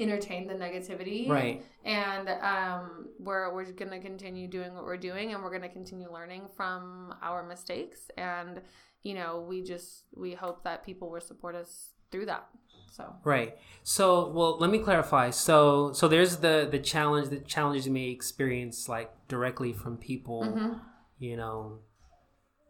entertain 0.00 0.46
the 0.46 0.54
negativity. 0.54 1.28
Right. 1.28 1.64
And 1.84 2.28
um, 2.28 3.08
we're 3.18 3.52
we're 3.54 3.70
going 3.72 3.90
to 3.90 4.00
continue 4.00 4.48
doing 4.48 4.74
what 4.74 4.84
we're 4.84 4.96
doing, 4.96 5.32
and 5.32 5.42
we're 5.42 5.50
going 5.50 5.62
to 5.62 5.68
continue 5.68 6.12
learning 6.12 6.48
from 6.56 7.14
our 7.22 7.46
mistakes. 7.46 8.10
And 8.16 8.60
you 9.02 9.14
know, 9.14 9.44
we 9.48 9.62
just 9.62 10.04
we 10.14 10.34
hope 10.34 10.64
that 10.64 10.84
people 10.84 11.10
will 11.10 11.20
support 11.20 11.54
us 11.54 11.90
through 12.10 12.26
that. 12.26 12.48
So 12.90 13.14
right. 13.24 13.56
So 13.82 14.28
well, 14.30 14.58
let 14.58 14.70
me 14.70 14.78
clarify. 14.78 15.30
So 15.30 15.92
so 15.92 16.08
there's 16.08 16.36
the 16.36 16.68
the 16.70 16.78
challenge. 16.78 17.28
The 17.28 17.38
challenges 17.38 17.86
you 17.86 17.92
may 17.92 18.08
experience 18.08 18.88
like 18.88 19.10
directly 19.28 19.72
from 19.72 19.96
people. 19.96 20.42
Mm-hmm. 20.42 20.72
You 21.18 21.36
know, 21.36 21.80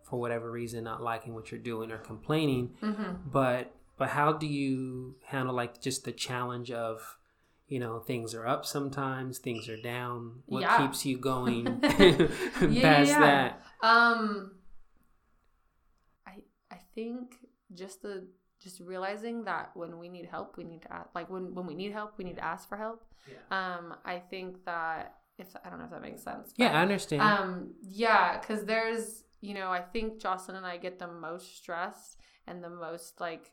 for 0.05 0.19
whatever 0.19 0.51
reason, 0.51 0.85
not 0.85 1.03
liking 1.03 1.35
what 1.35 1.51
you're 1.51 1.61
doing 1.61 1.91
or 1.91 1.99
complaining. 1.99 2.75
Mm-hmm. 2.83 3.31
But 3.31 3.75
but 3.97 4.09
how 4.09 4.33
do 4.33 4.47
you 4.47 5.17
handle 5.27 5.55
like 5.55 5.81
just 5.81 6.05
the 6.05 6.13
challenge 6.13 6.71
of 6.71 7.19
you 7.71 7.79
know 7.79 8.01
things 8.01 8.35
are 8.35 8.47
up 8.47 8.67
sometimes 8.67 9.39
things 9.39 9.69
are 9.69 9.81
down. 9.81 10.43
What 10.47 10.63
yeah. 10.63 10.77
keeps 10.77 11.07
you 11.07 11.17
going 11.17 11.81
yeah, 11.83 12.83
past 12.83 13.09
yeah, 13.09 13.21
that? 13.21 13.63
Um 13.81 14.51
i 16.27 16.35
i 16.71 16.79
think 16.95 17.37
just 17.73 18.03
the 18.03 18.27
just 18.61 18.81
realizing 18.81 19.45
that 19.45 19.71
when 19.75 19.99
we 19.99 20.09
need 20.09 20.27
help 20.27 20.59
we 20.59 20.65
need 20.65 20.83
to 20.83 20.93
ask, 20.93 21.09
like 21.15 21.31
when 21.31 21.55
when 21.55 21.65
we 21.65 21.75
need 21.75 21.93
help 21.93 22.19
we 22.19 22.25
need 22.25 22.37
to 22.37 22.45
ask 22.45 22.69
for 22.69 22.77
help. 22.77 23.05
Um 23.51 23.95
i 24.05 24.19
think 24.19 24.65
that 24.65 25.15
if 25.39 25.47
i 25.65 25.71
don't 25.71 25.79
know 25.79 25.85
if 25.85 25.91
that 25.93 26.03
makes 26.03 26.23
sense 26.23 26.53
but, 26.59 26.65
yeah 26.65 26.79
i 26.79 26.83
understand. 26.83 27.23
um 27.23 27.71
yeah 27.81 28.39
because 28.39 28.65
there's 28.65 29.23
you 29.41 29.55
know 29.55 29.71
i 29.71 29.81
think 29.81 30.21
jocelyn 30.21 30.57
and 30.57 30.67
i 30.67 30.77
get 30.77 30.99
the 30.99 31.07
most 31.07 31.57
stressed 31.57 32.19
and 32.47 32.63
the 32.63 32.69
most 32.69 33.21
like 33.21 33.53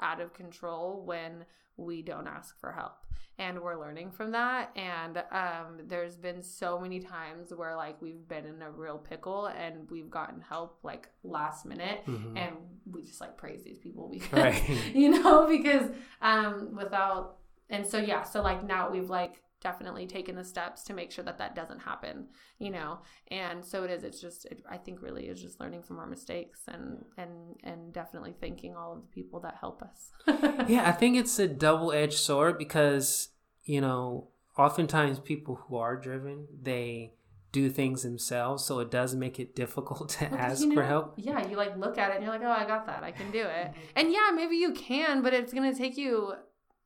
out 0.00 0.20
of 0.20 0.32
control 0.32 1.02
when 1.04 1.44
we 1.76 2.02
don't 2.02 2.26
ask 2.26 2.58
for 2.58 2.72
help 2.72 3.06
and 3.38 3.60
we're 3.60 3.78
learning 3.78 4.10
from 4.10 4.30
that 4.30 4.70
and 4.76 5.18
um, 5.30 5.78
there's 5.86 6.16
been 6.16 6.42
so 6.42 6.78
many 6.78 6.98
times 6.98 7.52
where 7.54 7.76
like 7.76 8.00
we've 8.00 8.26
been 8.28 8.46
in 8.46 8.62
a 8.62 8.70
real 8.70 8.96
pickle 8.96 9.46
and 9.46 9.90
we've 9.90 10.10
gotten 10.10 10.40
help 10.40 10.78
like 10.82 11.08
last 11.22 11.66
minute 11.66 12.00
mm-hmm. 12.06 12.36
and 12.36 12.56
we 12.90 13.02
just 13.02 13.20
like 13.20 13.36
praise 13.36 13.62
these 13.62 13.78
people 13.78 14.08
because 14.08 14.32
right. 14.32 14.70
you 14.94 15.10
know 15.10 15.46
because 15.46 15.90
um 16.22 16.74
without 16.74 17.36
and 17.68 17.86
so 17.86 17.98
yeah 17.98 18.22
so 18.22 18.42
like 18.42 18.64
now 18.64 18.90
we've 18.90 19.10
like 19.10 19.42
definitely 19.60 20.06
taken 20.06 20.36
the 20.36 20.44
steps 20.44 20.82
to 20.82 20.94
make 20.94 21.10
sure 21.10 21.24
that 21.24 21.38
that 21.38 21.54
doesn't 21.54 21.80
happen 21.80 22.26
you 22.58 22.70
know? 22.70 22.98
And 23.28 23.64
so 23.64 23.84
it 23.84 23.90
is 23.90 24.04
it's 24.04 24.20
just 24.20 24.46
it, 24.46 24.62
i 24.70 24.76
think 24.76 25.02
really 25.02 25.24
is 25.26 25.40
just 25.40 25.60
learning 25.60 25.82
from 25.82 25.98
our 25.98 26.06
mistakes 26.06 26.60
and 26.68 27.04
and 27.16 27.30
and 27.64 27.92
definitely 27.92 28.34
thanking 28.40 28.76
all 28.76 28.92
of 28.94 29.02
the 29.02 29.08
people 29.08 29.40
that 29.40 29.56
help 29.60 29.82
us. 29.82 30.10
Yeah 30.68 30.88
i 30.88 30.92
think 30.92 31.16
it's 31.16 31.38
a 31.38 31.48
double-edged 31.48 32.18
sword 32.18 32.58
because 32.58 33.28
you 33.64 33.80
know 33.80 34.28
oftentimes 34.56 35.18
people 35.18 35.56
who 35.56 35.76
are 35.76 35.96
driven 35.96 36.46
they 36.62 37.12
do 37.52 37.68
things 37.70 38.02
themselves 38.02 38.64
so 38.64 38.80
it 38.80 38.90
does 38.90 39.14
make 39.14 39.38
it 39.40 39.54
difficult 39.56 40.08
to 40.10 40.28
well, 40.30 40.40
ask 40.40 40.60
you 40.62 40.68
know, 40.68 40.74
for 40.74 40.82
help. 40.82 41.14
yeah 41.16 41.46
you 41.48 41.56
like 41.56 41.76
look 41.76 41.98
at 41.98 42.10
it 42.10 42.16
and 42.16 42.24
you're 42.24 42.32
like 42.32 42.42
oh 42.42 42.50
i 42.50 42.66
got 42.66 42.86
that. 42.86 43.02
I 43.02 43.10
can 43.10 43.30
do 43.30 43.40
it. 43.40 43.66
Mm-hmm. 43.68 43.80
And 43.96 44.12
yeah 44.12 44.30
maybe 44.34 44.56
you 44.56 44.72
can 44.72 45.22
but 45.22 45.32
it's 45.34 45.52
going 45.52 45.70
to 45.70 45.76
take 45.76 45.96
you 45.96 46.34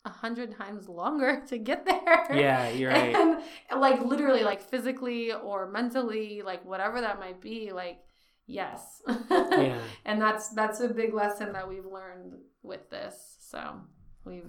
a 0.05 0.11
hundred 0.11 0.57
times 0.57 0.89
longer 0.89 1.43
to 1.49 1.59
get 1.59 1.85
there. 1.85 2.27
Yeah, 2.33 2.71
you're 2.71 2.91
right. 2.91 3.15
And 3.15 3.81
like 3.81 4.03
literally, 4.05 4.43
like 4.43 4.63
physically 4.63 5.33
or 5.33 5.71
mentally, 5.71 6.43
like 6.43 6.65
whatever 6.65 7.01
that 7.01 7.19
might 7.19 7.41
be, 7.41 7.73
like 7.73 7.99
yes. 8.47 9.03
yeah. 9.31 9.79
And 10.05 10.21
that's 10.21 10.51
that's 10.51 10.81
a 10.81 10.89
big 10.89 11.15
lesson 11.15 11.53
that 11.53 11.69
we've 11.69 11.87
learned 11.87 12.35
with 12.63 12.91
this. 12.91 13.37
So 13.41 13.81
we've 14.25 14.45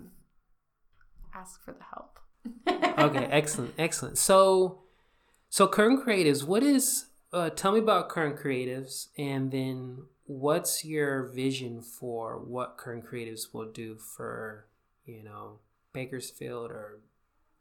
asked 1.34 1.62
for 1.64 1.74
the 1.74 1.84
help. 1.94 2.20
okay, 3.00 3.26
excellent, 3.26 3.74
excellent. 3.78 4.18
So, 4.18 4.82
so 5.50 5.68
Kern 5.68 6.02
Creatives, 6.02 6.44
what 6.44 6.64
is? 6.64 7.08
Uh, 7.34 7.50
tell 7.50 7.72
me 7.72 7.80
about 7.80 8.10
Kern 8.10 8.36
Creatives, 8.36 9.08
and 9.18 9.52
then 9.52 10.00
what's 10.26 10.84
your 10.84 11.28
vision 11.28 11.82
for 11.82 12.40
what 12.40 12.78
Kern 12.78 13.02
Creatives 13.02 13.54
will 13.54 13.72
do 13.72 13.96
for 13.96 14.68
you 15.06 15.24
know, 15.24 15.60
Bakersfield 15.94 16.72
or 16.72 17.02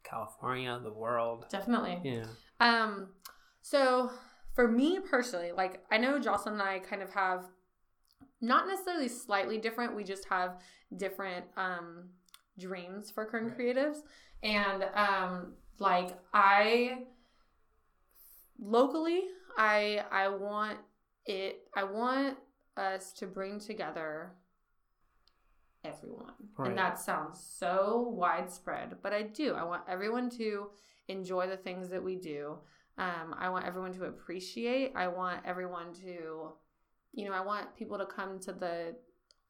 California, 0.03 0.79
the 0.83 0.93
world. 0.93 1.45
Definitely. 1.49 1.99
Yeah. 2.03 2.25
Um, 2.59 3.09
so 3.61 4.11
for 4.53 4.67
me 4.67 4.99
personally, 4.99 5.51
like 5.51 5.83
I 5.91 5.97
know 5.97 6.19
Jocelyn 6.19 6.55
and 6.55 6.63
I 6.63 6.79
kind 6.79 7.01
of 7.01 7.11
have 7.11 7.45
not 8.41 8.67
necessarily 8.67 9.07
slightly 9.07 9.57
different, 9.57 9.95
we 9.95 10.03
just 10.03 10.25
have 10.25 10.59
different 10.97 11.45
um 11.57 12.09
dreams 12.59 13.11
for 13.11 13.25
Kern 13.25 13.47
right. 13.47 13.57
creatives. 13.57 13.99
And 14.43 14.85
um 14.95 15.53
like 15.79 16.17
I 16.33 17.03
locally 18.59 19.23
I 19.57 20.03
I 20.11 20.27
want 20.29 20.79
it 21.25 21.63
I 21.75 21.83
want 21.83 22.37
us 22.77 23.13
to 23.13 23.27
bring 23.27 23.59
together 23.59 24.33
everyone. 25.83 26.33
Right. 26.57 26.69
And 26.69 26.77
that 26.77 26.99
sounds 26.99 27.39
so 27.39 28.13
widespread, 28.15 28.97
but 29.01 29.13
I 29.13 29.23
do. 29.23 29.53
I 29.53 29.63
want 29.63 29.83
everyone 29.87 30.29
to 30.31 30.69
enjoy 31.07 31.47
the 31.47 31.57
things 31.57 31.89
that 31.89 32.03
we 32.03 32.15
do. 32.15 32.57
Um, 32.97 33.35
I 33.37 33.49
want 33.49 33.65
everyone 33.65 33.93
to 33.93 34.05
appreciate. 34.05 34.93
I 34.95 35.07
want 35.07 35.41
everyone 35.45 35.93
to, 36.01 36.51
you 37.13 37.25
know, 37.25 37.33
I 37.33 37.41
want 37.41 37.75
people 37.75 37.97
to 37.97 38.05
come 38.05 38.39
to 38.41 38.51
the 38.51 38.95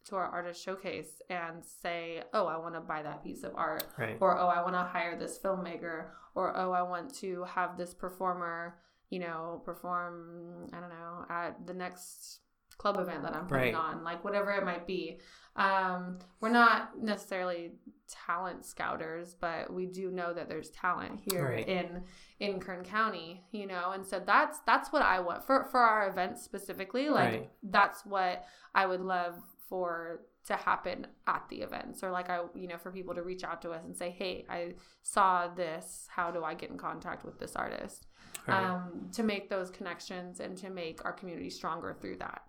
to 0.06 0.16
our 0.16 0.26
artist 0.26 0.64
showcase 0.64 1.22
and 1.30 1.64
say, 1.64 2.24
"Oh, 2.34 2.48
I 2.48 2.58
want 2.58 2.74
to 2.76 2.82
buy 2.82 3.04
that 3.04 3.24
piece 3.24 3.44
of 3.44 3.54
art," 3.56 3.86
right. 3.98 4.18
or 4.20 4.38
"Oh, 4.38 4.48
I 4.48 4.62
want 4.62 4.74
to 4.74 4.84
hire 4.84 5.16
this 5.16 5.38
filmmaker," 5.38 6.08
or 6.34 6.58
"Oh, 6.58 6.72
I 6.72 6.82
want 6.82 7.14
to 7.16 7.44
have 7.44 7.78
this 7.78 7.94
performer." 7.94 8.80
You 9.10 9.20
know, 9.20 9.62
perform, 9.66 10.70
I 10.72 10.80
don't 10.80 10.90
know, 10.90 11.26
at 11.30 11.68
the 11.68 11.74
next 11.74 12.40
club 12.82 13.00
event 13.00 13.22
that 13.22 13.36
I'm 13.36 13.46
putting 13.46 13.76
right. 13.76 13.84
on, 13.84 14.04
like 14.04 14.24
whatever 14.24 14.50
it 14.52 14.66
might 14.66 14.88
be. 14.88 15.20
Um, 15.56 16.18
we're 16.40 16.50
not 16.50 17.00
necessarily 17.00 17.74
talent 18.08 18.66
scouters, 18.66 19.36
but 19.40 19.72
we 19.72 19.86
do 19.86 20.10
know 20.10 20.34
that 20.34 20.50
there's 20.50 20.72
talent 20.72 21.20
here 21.30 21.50
right. 21.50 21.68
in 21.68 22.04
in 22.40 22.60
Kern 22.60 22.84
County, 22.84 23.44
you 23.52 23.68
know, 23.68 23.92
and 23.92 24.04
so 24.04 24.20
that's 24.26 24.60
that's 24.66 24.92
what 24.92 25.04
I 25.04 25.20
want 25.20 25.46
for 25.46 25.66
for 25.66 25.80
our 25.80 26.10
event 26.10 26.40
specifically. 26.40 27.10
Like 27.10 27.32
right. 27.32 27.50
that's 27.62 28.04
what 28.04 28.46
I 28.74 28.88
would 28.88 29.02
love 29.02 29.36
for 29.70 30.22
to 30.48 30.56
happen 30.56 31.06
at 31.28 31.44
the 31.50 31.62
events 31.62 32.02
or 32.02 32.10
like 32.10 32.32
I 32.32 32.40
you 32.56 32.68
know 32.68 32.78
for 32.78 32.92
people 32.92 33.14
to 33.14 33.22
reach 33.22 33.44
out 33.44 33.62
to 33.62 33.72
us 33.72 33.86
and 33.86 33.96
say 33.96 34.10
hey 34.10 34.44
I 34.50 34.74
saw 35.04 35.48
this 35.48 36.08
how 36.10 36.32
do 36.32 36.44
I 36.44 36.56
get 36.56 36.72
in 36.72 36.78
contact 36.78 37.24
with 37.24 37.38
this 37.38 37.56
artist 37.56 38.08
right. 38.48 38.64
um, 38.64 39.10
to 39.14 39.22
make 39.22 39.52
those 39.52 39.70
connections 39.70 40.40
and 40.40 40.58
to 40.58 40.72
make 40.72 41.06
our 41.06 41.14
community 41.14 41.52
stronger 41.52 41.96
through 42.02 42.18
that 42.18 42.42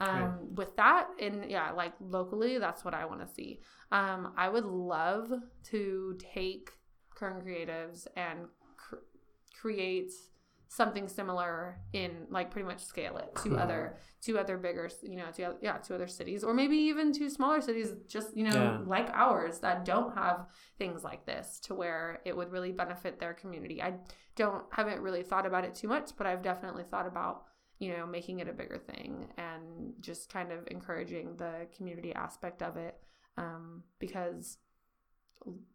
um, 0.00 0.54
with 0.54 0.76
that 0.76 1.08
and 1.20 1.50
yeah 1.50 1.70
like 1.72 1.92
locally 2.00 2.58
that's 2.58 2.84
what 2.84 2.94
i 2.94 3.04
want 3.04 3.20
to 3.20 3.34
see 3.34 3.60
um, 3.90 4.32
i 4.36 4.48
would 4.48 4.64
love 4.64 5.32
to 5.64 6.16
take 6.34 6.70
Kern 7.18 7.42
Creatives 7.42 8.06
and 8.16 8.46
cr- 8.76 8.96
create 9.60 10.12
something 10.68 11.08
similar 11.08 11.78
in 11.94 12.26
like 12.28 12.50
pretty 12.50 12.68
much 12.68 12.84
scale 12.84 13.16
it 13.16 13.34
to 13.36 13.48
mm-hmm. 13.48 13.58
other 13.58 13.96
to 14.20 14.38
other 14.38 14.58
bigger 14.58 14.88
you 15.02 15.16
know 15.16 15.30
to 15.34 15.54
yeah 15.62 15.78
to 15.78 15.94
other 15.94 16.06
cities 16.06 16.44
or 16.44 16.52
maybe 16.52 16.76
even 16.76 17.10
to 17.10 17.30
smaller 17.30 17.60
cities 17.60 17.94
just 18.06 18.36
you 18.36 18.44
know 18.44 18.52
yeah. 18.52 18.78
like 18.86 19.08
ours 19.14 19.60
that 19.60 19.86
don't 19.86 20.14
have 20.14 20.46
things 20.78 21.02
like 21.02 21.24
this 21.24 21.58
to 21.58 21.74
where 21.74 22.20
it 22.26 22.36
would 22.36 22.52
really 22.52 22.70
benefit 22.70 23.18
their 23.18 23.32
community 23.32 23.80
i 23.82 23.94
don't 24.36 24.64
haven't 24.70 25.00
really 25.00 25.22
thought 25.22 25.46
about 25.46 25.64
it 25.64 25.74
too 25.74 25.88
much 25.88 26.10
but 26.18 26.26
i've 26.26 26.42
definitely 26.42 26.84
thought 26.90 27.06
about 27.06 27.44
you 27.78 27.96
know, 27.96 28.06
making 28.06 28.40
it 28.40 28.48
a 28.48 28.52
bigger 28.52 28.78
thing 28.78 29.28
and 29.36 29.92
just 30.00 30.32
kind 30.32 30.50
of 30.52 30.66
encouraging 30.68 31.36
the 31.36 31.66
community 31.76 32.14
aspect 32.14 32.62
of 32.62 32.76
it. 32.76 32.96
Um, 33.36 33.84
because 34.00 34.58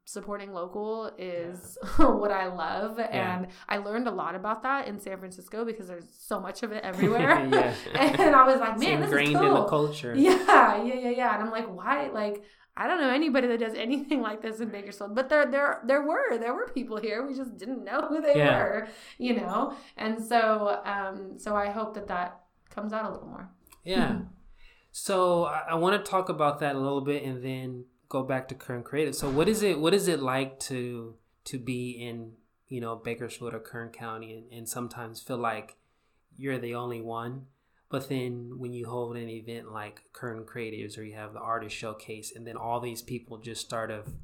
supporting 0.06 0.52
local 0.54 1.12
is 1.18 1.78
yeah. 1.82 2.06
what 2.08 2.32
I 2.32 2.48
love. 2.48 3.00
Yeah. 3.00 3.38
And 3.38 3.48
I 3.70 3.78
learned 3.78 4.08
a 4.08 4.12
lot 4.12 4.36
about 4.36 4.64
that 4.64 4.88
in 4.88 5.00
San 5.00 5.18
Francisco 5.18 5.64
because 5.64 5.88
there's 5.88 6.10
so 6.18 6.40
much 6.40 6.64
of 6.64 6.72
it 6.72 6.84
everywhere. 6.84 7.48
yeah. 7.52 7.74
and 7.96 8.36
I 8.36 8.46
was 8.46 8.60
like, 8.60 8.80
man, 8.80 9.02
it's 9.02 9.06
ingrained 9.06 9.36
cool. 9.36 9.48
in 9.48 9.54
the 9.54 9.66
culture. 9.66 10.14
Yeah, 10.16 10.84
yeah, 10.84 10.94
yeah, 10.94 11.10
yeah. 11.10 11.34
And 11.36 11.44
I'm 11.44 11.52
like, 11.52 11.74
why? 11.74 12.10
Like, 12.10 12.44
I 12.76 12.88
don't 12.88 13.00
know 13.00 13.10
anybody 13.10 13.48
that 13.48 13.60
does 13.60 13.74
anything 13.78 14.22
like 14.22 14.42
this 14.42 14.60
in 14.60 14.70
Bakersfield, 14.70 15.16
but 15.16 15.30
there, 15.30 15.46
there, 15.50 15.82
there 15.86 16.02
were, 16.02 16.38
there 16.38 16.54
were 16.54 16.68
people 16.68 16.98
here. 16.98 17.26
We 17.26 17.36
just 17.36 17.58
didn't 17.58 17.84
know 17.84 18.08
who 18.08 18.22
they 18.22 18.36
yeah. 18.36 18.58
were, 18.58 18.88
you 19.18 19.36
know. 19.36 19.76
And 19.98 20.24
so, 20.24 20.82
um, 20.86 21.38
so 21.38 21.56
I 21.56 21.70
hope 21.70 21.94
that 21.96 22.08
that 22.08 22.42
comes 22.70 22.94
out 22.94 23.06
a 23.06 23.12
little 23.12 23.28
more. 23.28 23.50
Yeah. 23.84 24.20
so 24.92 25.46
I, 25.46 25.64
I 25.72 25.76
want 25.76 26.04
to 26.04 26.10
talk 26.10 26.30
about 26.30 26.60
that 26.60 26.76
a 26.76 26.80
little 26.80 27.02
bit, 27.02 27.24
and 27.24 27.44
then 27.44 27.86
go 28.10 28.24
back 28.24 28.48
to 28.48 28.56
Kern 28.56 28.84
Creative. 28.84 29.16
So 29.16 29.30
what 29.30 29.50
is 29.50 29.64
it 29.64 29.80
what 29.80 29.94
is 29.94 30.08
it 30.08 30.22
like 30.22 30.60
to 30.62 31.16
to 31.46 31.60
be 31.60 31.92
in, 31.92 32.34
you 32.70 32.80
know, 32.80 32.96
Bakersfield 32.96 33.54
or 33.54 33.60
Kern 33.60 33.90
County 33.90 34.38
and, 34.38 34.52
and 34.52 34.70
sometimes 34.70 35.22
feel 35.22 35.38
like 35.38 35.76
you're 36.38 36.60
the 36.60 36.76
only 36.76 37.02
one? 37.02 37.48
But 37.94 38.10
then 38.10 38.54
when 38.58 38.74
you 38.74 38.88
hold 38.88 39.18
an 39.18 39.30
event 39.30 39.72
like 39.72 40.02
Kern 40.14 40.46
Creatives 40.46 40.98
or 40.98 41.04
you 41.04 41.14
have 41.14 41.34
the 41.34 41.40
artist 41.40 41.76
showcase 41.76 42.34
and 42.36 42.48
then 42.48 42.58
all 42.58 42.80
these 42.80 43.04
people 43.04 43.38
just 43.38 43.62
start 43.62 43.92
of 43.92 44.16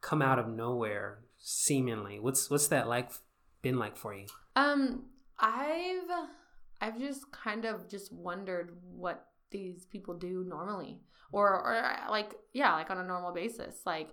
come 0.00 0.20
out 0.20 0.40
of 0.40 0.48
nowhere 0.48 1.20
seemingly. 1.38 2.18
What's 2.18 2.50
what's 2.50 2.66
that 2.66 2.88
like 2.88 3.12
been 3.62 3.78
like 3.78 3.96
for 3.96 4.16
you? 4.16 4.26
Um 4.56 5.04
I've 5.38 6.10
I've 6.80 6.98
just 6.98 7.30
kind 7.30 7.66
of 7.66 7.88
just 7.88 8.12
wondered 8.12 8.76
what 8.82 9.26
these 9.52 9.86
people 9.86 10.14
do 10.14 10.44
normally 10.48 10.98
or 11.30 11.50
or 11.50 11.80
like 12.10 12.34
yeah 12.52 12.74
like 12.74 12.90
on 12.90 12.98
a 12.98 13.04
normal 13.04 13.32
basis 13.32 13.76
like 13.86 14.08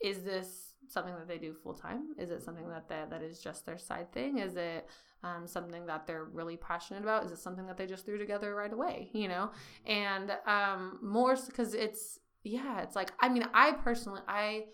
is 0.00 0.24
this 0.24 0.72
something 0.88 1.14
that 1.14 1.28
they 1.28 1.38
do 1.38 1.54
full 1.62 1.72
time 1.72 2.08
is 2.18 2.30
it 2.30 2.42
something 2.42 2.68
that 2.68 2.88
they, 2.88 3.00
that 3.08 3.22
is 3.22 3.38
just 3.38 3.64
their 3.64 3.78
side 3.78 4.12
thing 4.12 4.38
is 4.38 4.56
it 4.56 4.88
um, 5.24 5.46
something 5.46 5.86
that 5.86 6.06
they're 6.06 6.24
really 6.24 6.56
passionate 6.56 7.02
about? 7.02 7.24
Is 7.24 7.32
it 7.32 7.38
something 7.38 7.66
that 7.66 7.76
they 7.76 7.86
just 7.86 8.04
threw 8.06 8.18
together 8.18 8.54
right 8.54 8.72
away 8.72 9.10
you 9.12 9.28
know? 9.28 9.50
And 9.86 10.30
um, 10.46 10.98
more 11.02 11.36
because 11.46 11.74
it's 11.74 12.20
yeah 12.44 12.82
it's 12.82 12.94
like 12.94 13.10
i 13.20 13.28
mean 13.28 13.46
i 13.54 13.72
personally 13.72 14.20
i 14.28 14.64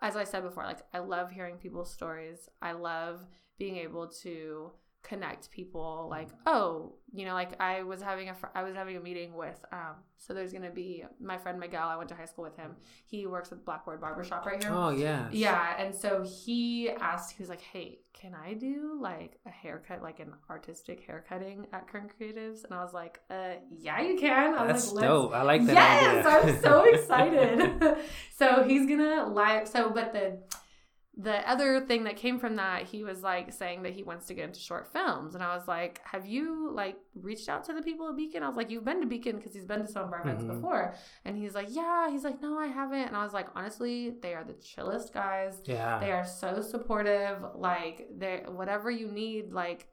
as 0.00 0.16
i 0.16 0.24
said 0.24 0.42
before 0.42 0.64
like 0.64 0.80
i 0.94 0.98
love 0.98 1.30
hearing 1.30 1.56
people's 1.56 1.92
stories. 1.92 2.48
I 2.62 2.72
love 2.72 3.20
being 3.58 3.76
able 3.76 4.08
to 4.22 4.72
connect 5.06 5.50
people 5.52 6.08
like 6.10 6.28
oh 6.46 6.92
you 7.12 7.24
know 7.24 7.32
like 7.32 7.52
i 7.60 7.82
was 7.84 8.02
having 8.02 8.28
a 8.28 8.34
fr- 8.34 8.46
i 8.56 8.62
was 8.64 8.74
having 8.74 8.96
a 8.96 9.00
meeting 9.00 9.32
with 9.34 9.64
um 9.72 9.94
so 10.18 10.34
there's 10.34 10.52
gonna 10.52 10.70
be 10.70 11.04
my 11.20 11.38
friend 11.38 11.60
miguel 11.60 11.86
i 11.86 11.94
went 11.94 12.08
to 12.08 12.14
high 12.16 12.24
school 12.24 12.42
with 12.44 12.56
him. 12.56 12.72
He 13.06 13.26
works 13.26 13.52
at 13.52 13.64
blackboard 13.64 14.00
barbershop 14.00 14.44
right 14.44 14.60
here. 14.62 14.72
Oh 14.74 14.90
yeah. 14.90 15.28
Yeah 15.30 15.74
and 15.78 15.94
so 15.94 16.24
he 16.24 16.90
asked 16.90 17.36
he 17.36 17.42
was 17.42 17.48
like 17.48 17.60
hey 17.60 18.00
can 18.12 18.34
i 18.34 18.54
do 18.54 18.98
like 19.00 19.38
a 19.46 19.50
haircut 19.50 20.02
like 20.02 20.18
an 20.18 20.32
artistic 20.50 21.04
haircutting 21.06 21.66
at 21.72 21.86
Kern 21.86 22.08
Creatives? 22.18 22.64
And 22.64 22.74
i 22.74 22.82
was 22.82 22.92
like 22.92 23.20
uh 23.30 23.54
yeah 23.78 24.00
you 24.00 24.18
can. 24.18 24.54
I 24.54 24.66
that's 24.66 24.90
like, 24.92 25.04
dope. 25.04 25.32
I 25.34 25.42
like 25.42 25.64
that 25.66 25.74
yes 25.74 26.26
idea. 26.26 26.54
i'm 26.54 26.60
so 26.62 26.84
excited. 26.94 27.96
So 28.38 28.64
he's 28.64 28.86
gonna 28.88 29.32
live 29.32 29.68
so 29.68 29.90
but 29.90 30.12
the 30.12 30.38
the 31.18 31.48
other 31.48 31.80
thing 31.80 32.04
that 32.04 32.16
came 32.16 32.38
from 32.38 32.56
that 32.56 32.82
he 32.82 33.02
was 33.02 33.22
like 33.22 33.50
saying 33.50 33.82
that 33.82 33.94
he 33.94 34.02
wants 34.02 34.26
to 34.26 34.34
get 34.34 34.44
into 34.44 34.60
short 34.60 34.92
films. 34.92 35.34
And 35.34 35.42
i 35.42 35.56
was 35.56 35.66
like 35.66 36.00
have 36.04 36.26
you 36.26 36.70
like 36.72 36.98
reached 37.14 37.48
out 37.48 37.64
to 37.64 37.72
the 37.72 37.80
people 37.80 38.08
at 38.08 38.16
beacon? 38.16 38.42
I 38.42 38.48
was 38.48 38.56
like 38.56 38.70
you've 38.70 38.84
been 38.84 39.00
to 39.00 39.06
beacon 39.06 39.36
because 39.36 39.54
he's 39.54 39.64
been 39.64 39.80
to 39.80 39.88
some 39.88 40.04
of 40.04 40.12
our 40.12 40.20
events 40.20 40.44
mm-hmm. 40.44 40.56
before. 40.56 40.94
And 41.24 41.36
he's 41.36 41.54
like 41.54 41.68
yeah. 41.70 42.10
He's 42.10 42.22
like 42.22 42.42
no 42.42 42.58
i 42.58 42.66
haven't. 42.66 43.06
And 43.06 43.16
i 43.16 43.24
was 43.24 43.32
like 43.32 43.48
honestly 43.54 44.14
they 44.20 44.34
are 44.34 44.44
the 44.44 44.54
chillest 44.54 45.14
guys. 45.14 45.62
Yeah. 45.64 45.98
They 45.98 46.12
are 46.12 46.26
so 46.26 46.60
supportive. 46.60 47.38
Like 47.54 48.08
they 48.14 48.42
whatever 48.46 48.90
you 48.90 49.10
need 49.10 49.52
like 49.52 49.88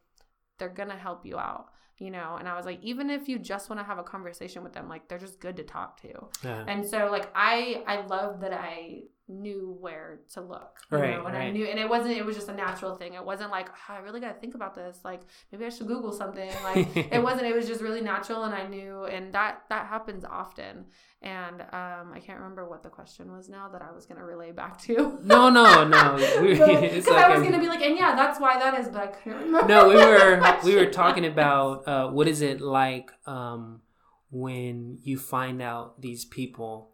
they're 0.60 0.70
gonna 0.70 0.98
help 0.98 1.26
you 1.26 1.38
out 1.38 1.70
you 2.00 2.12
know? 2.12 2.36
And 2.38 2.50
i 2.50 2.58
was 2.58 2.66
like 2.66 2.80
even 2.82 3.10
if 3.10 3.30
you 3.30 3.40
just 3.40 3.70
want 3.70 3.80
to 3.80 3.86
have 3.86 3.98
a 3.98 4.04
conversation 4.04 4.62
with 4.62 4.74
them 4.74 4.90
like 4.90 5.08
they're 5.08 5.20
just 5.20 5.40
good 5.40 5.56
to 5.56 5.64
talk 5.64 6.02
to. 6.02 6.12
Yeah. 6.44 6.66
and 6.68 6.86
so 6.86 7.08
like 7.10 7.30
i 7.34 7.82
i 7.88 8.06
love 8.08 8.42
that 8.42 8.52
i 8.52 9.04
knew 9.28 9.78
where 9.80 10.20
to 10.34 10.42
look. 10.42 10.80
right. 10.90 11.12
Know? 11.12 11.26
And 11.26 11.36
right. 11.36 11.48
I 11.48 11.52
knew 11.52 11.66
and 11.66 11.80
it 11.80 11.88
wasn't 11.88 12.18
it 12.18 12.26
was 12.26 12.36
just 12.36 12.50
a 12.50 12.54
natural 12.54 12.96
thing. 12.96 13.14
It 13.14 13.26
wasn't 13.26 13.52
like, 13.52 13.70
oh, 13.70 13.94
I 13.94 14.00
really 14.00 14.20
gotta 14.20 14.40
think 14.40 14.54
about 14.54 14.76
this. 14.76 15.00
Like 15.04 15.22
maybe 15.52 15.66
I 15.66 15.70
should 15.70 15.88
Google 15.88 16.12
something. 16.12 16.52
Like 16.64 16.96
it 16.96 17.24
wasn't, 17.24 17.48
it 17.48 17.56
was 17.56 17.68
just 17.68 17.82
really 17.82 18.02
natural 18.02 18.44
and 18.44 18.54
I 18.54 18.68
knew 18.68 19.06
and 19.06 19.34
that 19.34 19.64
that 19.70 19.88
happens 19.88 20.26
often. 20.26 20.86
And 21.22 21.62
um, 21.62 22.12
I 22.14 22.20
can't 22.22 22.38
remember 22.38 22.68
what 22.68 22.84
the 22.84 22.90
question 22.90 23.32
was 23.32 23.48
now 23.48 23.70
that 23.70 23.82
I 23.82 23.92
was 23.92 24.06
gonna 24.06 24.26
relay 24.26 24.52
back 24.52 24.78
to. 24.82 25.20
no, 25.24 25.50
no, 25.50 25.88
no. 25.88 26.18
Because 26.44 27.08
like 27.08 27.26
I 27.26 27.38
was 27.38 27.44
gonna 27.44 27.60
be 27.60 27.68
like, 27.68 27.82
and 27.82 27.98
yeah, 27.98 28.16
that's 28.16 28.42
why 28.42 28.60
that 28.60 28.78
is, 28.78 28.90
but 28.90 29.02
I 29.02 29.08
couldn't 29.08 29.40
remember. 29.40 29.68
No, 29.68 29.88
we 29.88 29.96
were 29.96 30.60
we 30.66 30.76
were 30.76 30.92
talking 30.92 31.26
about 31.26 31.88
uh, 31.88 32.10
what 32.10 32.28
is 32.28 32.42
it 32.42 32.60
like 32.60 33.10
um, 33.26 33.82
when 34.32 35.00
you 35.02 35.18
find 35.18 35.62
out 35.62 36.02
these 36.02 36.26
people 36.26 36.90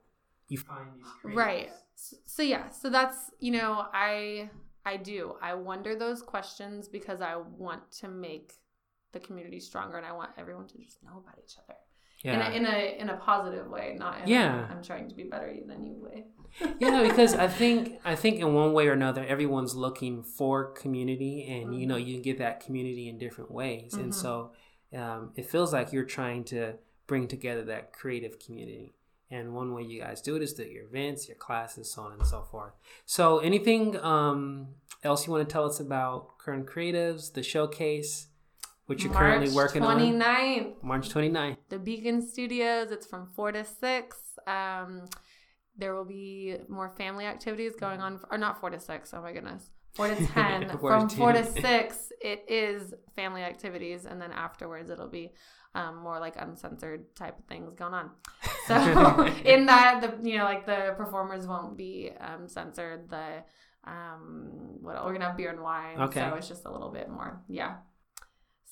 you 0.50 0.58
find 0.58 0.88
these 0.96 1.36
right 1.36 1.70
so 2.26 2.42
yeah 2.42 2.70
so 2.70 2.90
that's 2.90 3.32
you 3.40 3.52
know 3.52 3.86
i 3.94 4.50
i 4.86 4.96
do 4.96 5.36
i 5.42 5.54
wonder 5.54 5.96
those 5.96 6.22
questions 6.22 6.88
because 6.88 7.22
i 7.22 7.36
want 7.58 7.92
to 7.92 8.08
make 8.08 8.54
the 9.12 9.20
community 9.20 9.60
stronger 9.60 9.98
and 9.98 10.06
i 10.06 10.12
want 10.12 10.30
everyone 10.38 10.68
to 10.68 10.78
just 10.78 11.04
know 11.04 11.18
about 11.18 11.38
each 11.44 11.56
other 11.64 11.78
yeah. 12.24 12.52
in, 12.52 12.66
a, 12.66 12.70
in 12.70 12.74
a 12.74 13.02
in 13.02 13.10
a 13.10 13.18
positive 13.18 13.68
way 13.68 13.96
not 14.00 14.28
yeah 14.28 14.68
i 14.70 14.74
am 14.74 14.84
trying 14.84 15.10
to 15.10 15.16
be 15.16 15.24
better 15.24 15.54
than 15.68 15.84
you 15.84 15.96
way 15.98 16.26
yeah 16.80 17.04
because 17.04 17.34
i 17.36 17.48
think 17.62 18.00
i 18.06 18.16
think 18.16 18.40
in 18.40 18.54
one 18.54 18.72
way 18.72 18.88
or 18.88 18.94
another 18.94 19.26
everyone's 19.26 19.76
looking 19.76 20.24
for 20.24 20.72
community 20.72 21.46
and 21.50 21.66
mm-hmm. 21.66 21.74
you 21.74 21.88
know 21.88 21.96
mm-hmm. 21.96 22.08
you 22.08 22.22
get 22.22 22.38
that 22.38 22.60
community 22.62 23.10
in 23.10 23.18
different 23.18 23.52
ways 23.52 23.94
mm-hmm. 23.94 24.04
and 24.04 24.16
so 24.16 24.52
um, 24.96 25.32
it 25.36 25.46
feels 25.46 25.72
like 25.72 25.94
you're 25.94 26.04
trying 26.04 26.44
to 26.44 26.74
bring 27.06 27.28
together 27.28 27.64
that 27.64 27.94
creative 27.94 28.40
community 28.40 28.94
and 29.32 29.54
one 29.54 29.74
way 29.74 29.84
you 29.84 30.02
guys 30.02 30.22
do 30.22 30.36
it 30.36 30.42
is 30.42 30.54
through 30.54 30.66
your 30.66 30.86
events, 30.86 31.28
your 31.28 31.38
classes, 31.38 31.92
so 31.94 32.02
on 32.04 32.14
and 32.14 32.26
so 32.26 32.44
forth. 32.44 32.74
So, 33.06 33.40
anything 33.40 33.98
um, 34.00 34.70
else 35.04 35.26
you 35.28 35.34
want 35.34 35.48
to 35.48 35.52
tell 35.52 35.66
us 35.66 35.80
about 35.80 36.38
Kern 36.40 36.66
Creatives, 36.66 37.34
the 37.34 37.44
showcase, 37.44 38.28
which 38.88 39.04
you're 39.04 39.14
March 39.14 39.22
currently 39.22 39.56
working 39.56 39.82
29th. 39.84 40.66
on? 40.66 40.74
March 40.82 41.10
29th. 41.10 41.58
The 41.70 41.78
Beacon 41.80 42.22
Studios. 42.28 42.92
It's 42.92 43.06
from 43.06 43.28
4 43.36 43.52
to 43.52 43.64
6. 43.64 44.18
Um, 44.48 45.04
there 45.78 45.94
will 45.94 46.06
be 46.06 46.58
more 46.68 46.90
family 46.90 47.26
activities 47.26 47.74
going 47.80 48.02
on, 48.02 48.20
or 48.32 48.38
not 48.38 48.60
4 48.60 48.72
to 48.72 48.80
6. 48.80 49.14
Oh 49.14 49.22
my 49.22 49.32
goodness. 49.32 49.70
4 49.94 50.08
to 50.08 50.26
10. 50.34 50.78
four 50.80 50.90
from 50.92 51.08
to 51.08 51.16
4 51.16 51.34
to 51.34 51.46
6, 51.46 52.12
it 52.22 52.46
is 52.48 52.94
family 53.16 53.44
activities. 53.44 54.06
And 54.06 54.20
then 54.22 54.32
afterwards, 54.32 54.90
it'll 54.90 55.08
be 55.08 55.32
um, 55.76 55.98
more 55.98 56.20
like 56.20 56.36
uncensored 56.38 57.16
type 57.16 57.38
of 57.38 57.46
things 57.46 57.74
going 57.76 57.94
on. 57.94 58.12
So 58.68 58.76
in 59.46 59.66
that, 59.66 60.00
the 60.00 60.30
you 60.30 60.38
know 60.38 60.44
like 60.44 60.68
the 60.68 60.94
performers 60.96 61.48
won't 61.48 61.76
be 61.76 62.12
um, 62.20 62.48
censored. 62.48 63.10
The 63.10 63.44
um, 63.84 64.78
what 64.82 65.04
we're 65.04 65.14
gonna 65.14 65.26
have 65.26 65.38
beer 65.38 65.50
and 65.50 65.62
wine. 65.62 66.00
Okay. 66.00 66.20
So 66.20 66.36
it's 66.36 66.48
just 66.48 66.66
a 66.66 66.72
little 66.72 66.92
bit 66.92 67.10
more, 67.10 67.42
yeah. 67.48 67.78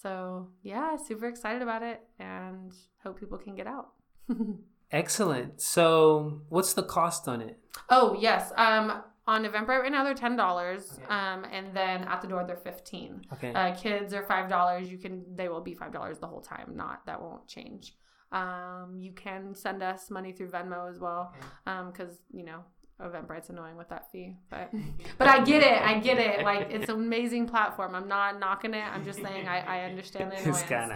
So 0.02 0.50
yeah, 0.62 0.98
super 0.98 1.28
excited 1.28 1.62
about 1.62 1.82
it 1.82 2.02
and 2.20 2.72
hope 3.04 3.20
people 3.20 3.38
can 3.38 3.56
get 3.56 3.68
out. 3.68 3.90
Excellent. 4.92 5.62
So 5.62 6.42
what's 6.50 6.74
the 6.74 6.84
cost 6.84 7.28
on 7.28 7.42
it? 7.42 7.58
Oh 7.90 8.16
yes. 8.20 8.52
Um, 8.56 9.04
on 9.28 9.44
November 9.44 9.80
right 9.82 9.92
now 9.92 10.04
they're 10.04 10.14
ten 10.14 10.36
dollars, 10.36 11.00
okay. 11.04 11.14
um, 11.14 11.46
and 11.52 11.76
then 11.76 12.04
at 12.06 12.22
the 12.22 12.28
door 12.28 12.46
they're 12.48 12.56
fifteen. 12.56 13.22
Okay. 13.34 13.52
Uh, 13.54 13.76
kids 13.76 14.14
are 14.14 14.24
five 14.24 14.50
dollars. 14.50 14.90
You 14.90 14.98
can 14.98 15.24
they 15.36 15.50
will 15.50 15.62
be 15.62 15.74
five 15.74 15.92
dollars 15.92 16.18
the 16.20 16.28
whole 16.28 16.42
time. 16.42 16.74
Not 16.76 17.06
that 17.06 17.22
won't 17.22 17.48
change. 17.48 17.96
Um, 18.32 18.96
you 18.98 19.14
can 19.14 19.54
send 19.54 19.84
us 19.84 20.10
money 20.10 20.32
through 20.32 20.50
Venmo 20.50 20.90
as 20.90 21.00
well, 21.00 21.34
because 21.64 21.92
okay. 21.94 22.04
um, 22.04 22.18
you 22.32 22.46
know 22.46 22.64
Eventbrite's 23.00 23.50
annoying 23.52 23.78
with 23.78 23.90
that 23.90 24.12
fee, 24.12 24.34
but 24.50 24.72
but 25.20 25.28
I 25.28 25.44
get 25.44 25.62
it. 25.62 25.82
I 25.82 26.00
get 26.00 26.18
it. 26.18 26.44
Like 26.44 26.72
it's 26.72 26.90
an 26.90 26.96
amazing 26.96 27.48
platform. 27.48 27.94
I'm 27.94 28.08
not 28.08 28.40
knocking 28.40 28.74
it. 28.74 28.84
I'm 28.84 29.06
just 29.06 29.22
saying 29.22 29.48
I, 29.48 29.60
I 29.60 29.84
understand 29.84 30.32
the 30.32 30.38
annoyance. 30.38 30.62
It's 30.62 30.70
kind 30.70 30.94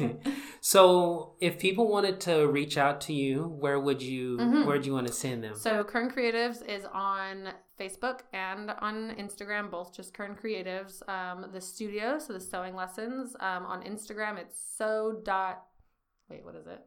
of. 0.00 0.34
so, 0.60 1.32
if 1.40 1.58
people 1.58 1.88
wanted 1.88 2.20
to 2.22 2.46
reach 2.46 2.76
out 2.76 3.00
to 3.02 3.14
you, 3.14 3.44
where 3.58 3.80
would 3.80 4.02
you 4.02 4.36
mm-hmm. 4.36 4.66
where 4.66 4.78
do 4.78 4.86
you 4.86 4.92
want 4.92 5.06
to 5.06 5.14
send 5.14 5.42
them? 5.42 5.54
So, 5.54 5.82
Kern 5.82 6.10
Creatives 6.10 6.62
is 6.68 6.84
on 6.92 7.48
Facebook 7.80 8.20
and 8.34 8.70
on 8.70 9.16
Instagram, 9.18 9.70
both 9.70 9.96
just 9.96 10.12
Kern 10.12 10.36
Creatives. 10.36 11.08
Um, 11.08 11.46
the 11.54 11.60
studio, 11.60 12.18
so 12.18 12.34
the 12.34 12.40
sewing 12.40 12.76
lessons 12.76 13.34
um, 13.40 13.64
on 13.64 13.82
Instagram, 13.82 14.38
it's 14.38 14.60
so 14.76 15.22
dot. 15.24 15.64
Wait, 16.28 16.44
what 16.44 16.54
is 16.54 16.66
it? 16.66 16.80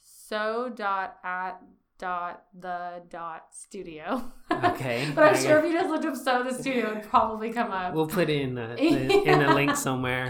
So 0.00 0.70
dot 0.74 1.16
at 1.24 1.62
dot 2.02 2.42
the 2.58 3.00
dot 3.08 3.46
studio. 3.52 4.24
Okay. 4.64 5.10
but 5.14 5.24
I'm 5.24 5.42
sure 5.42 5.58
if 5.58 5.64
you 5.64 5.72
just 5.72 5.88
looked 5.88 6.04
up 6.04 6.14
So 6.14 6.44
the 6.44 6.52
Studio, 6.52 6.92
it'd 6.92 7.08
probably 7.08 7.52
come 7.52 7.72
up. 7.72 7.94
We'll 7.94 8.06
put 8.06 8.28
it 8.28 8.40
in 8.42 8.54
the, 8.54 8.66
the 8.76 9.22
in 9.24 9.42
a 9.42 9.54
link 9.54 9.74
somewhere. 9.74 10.26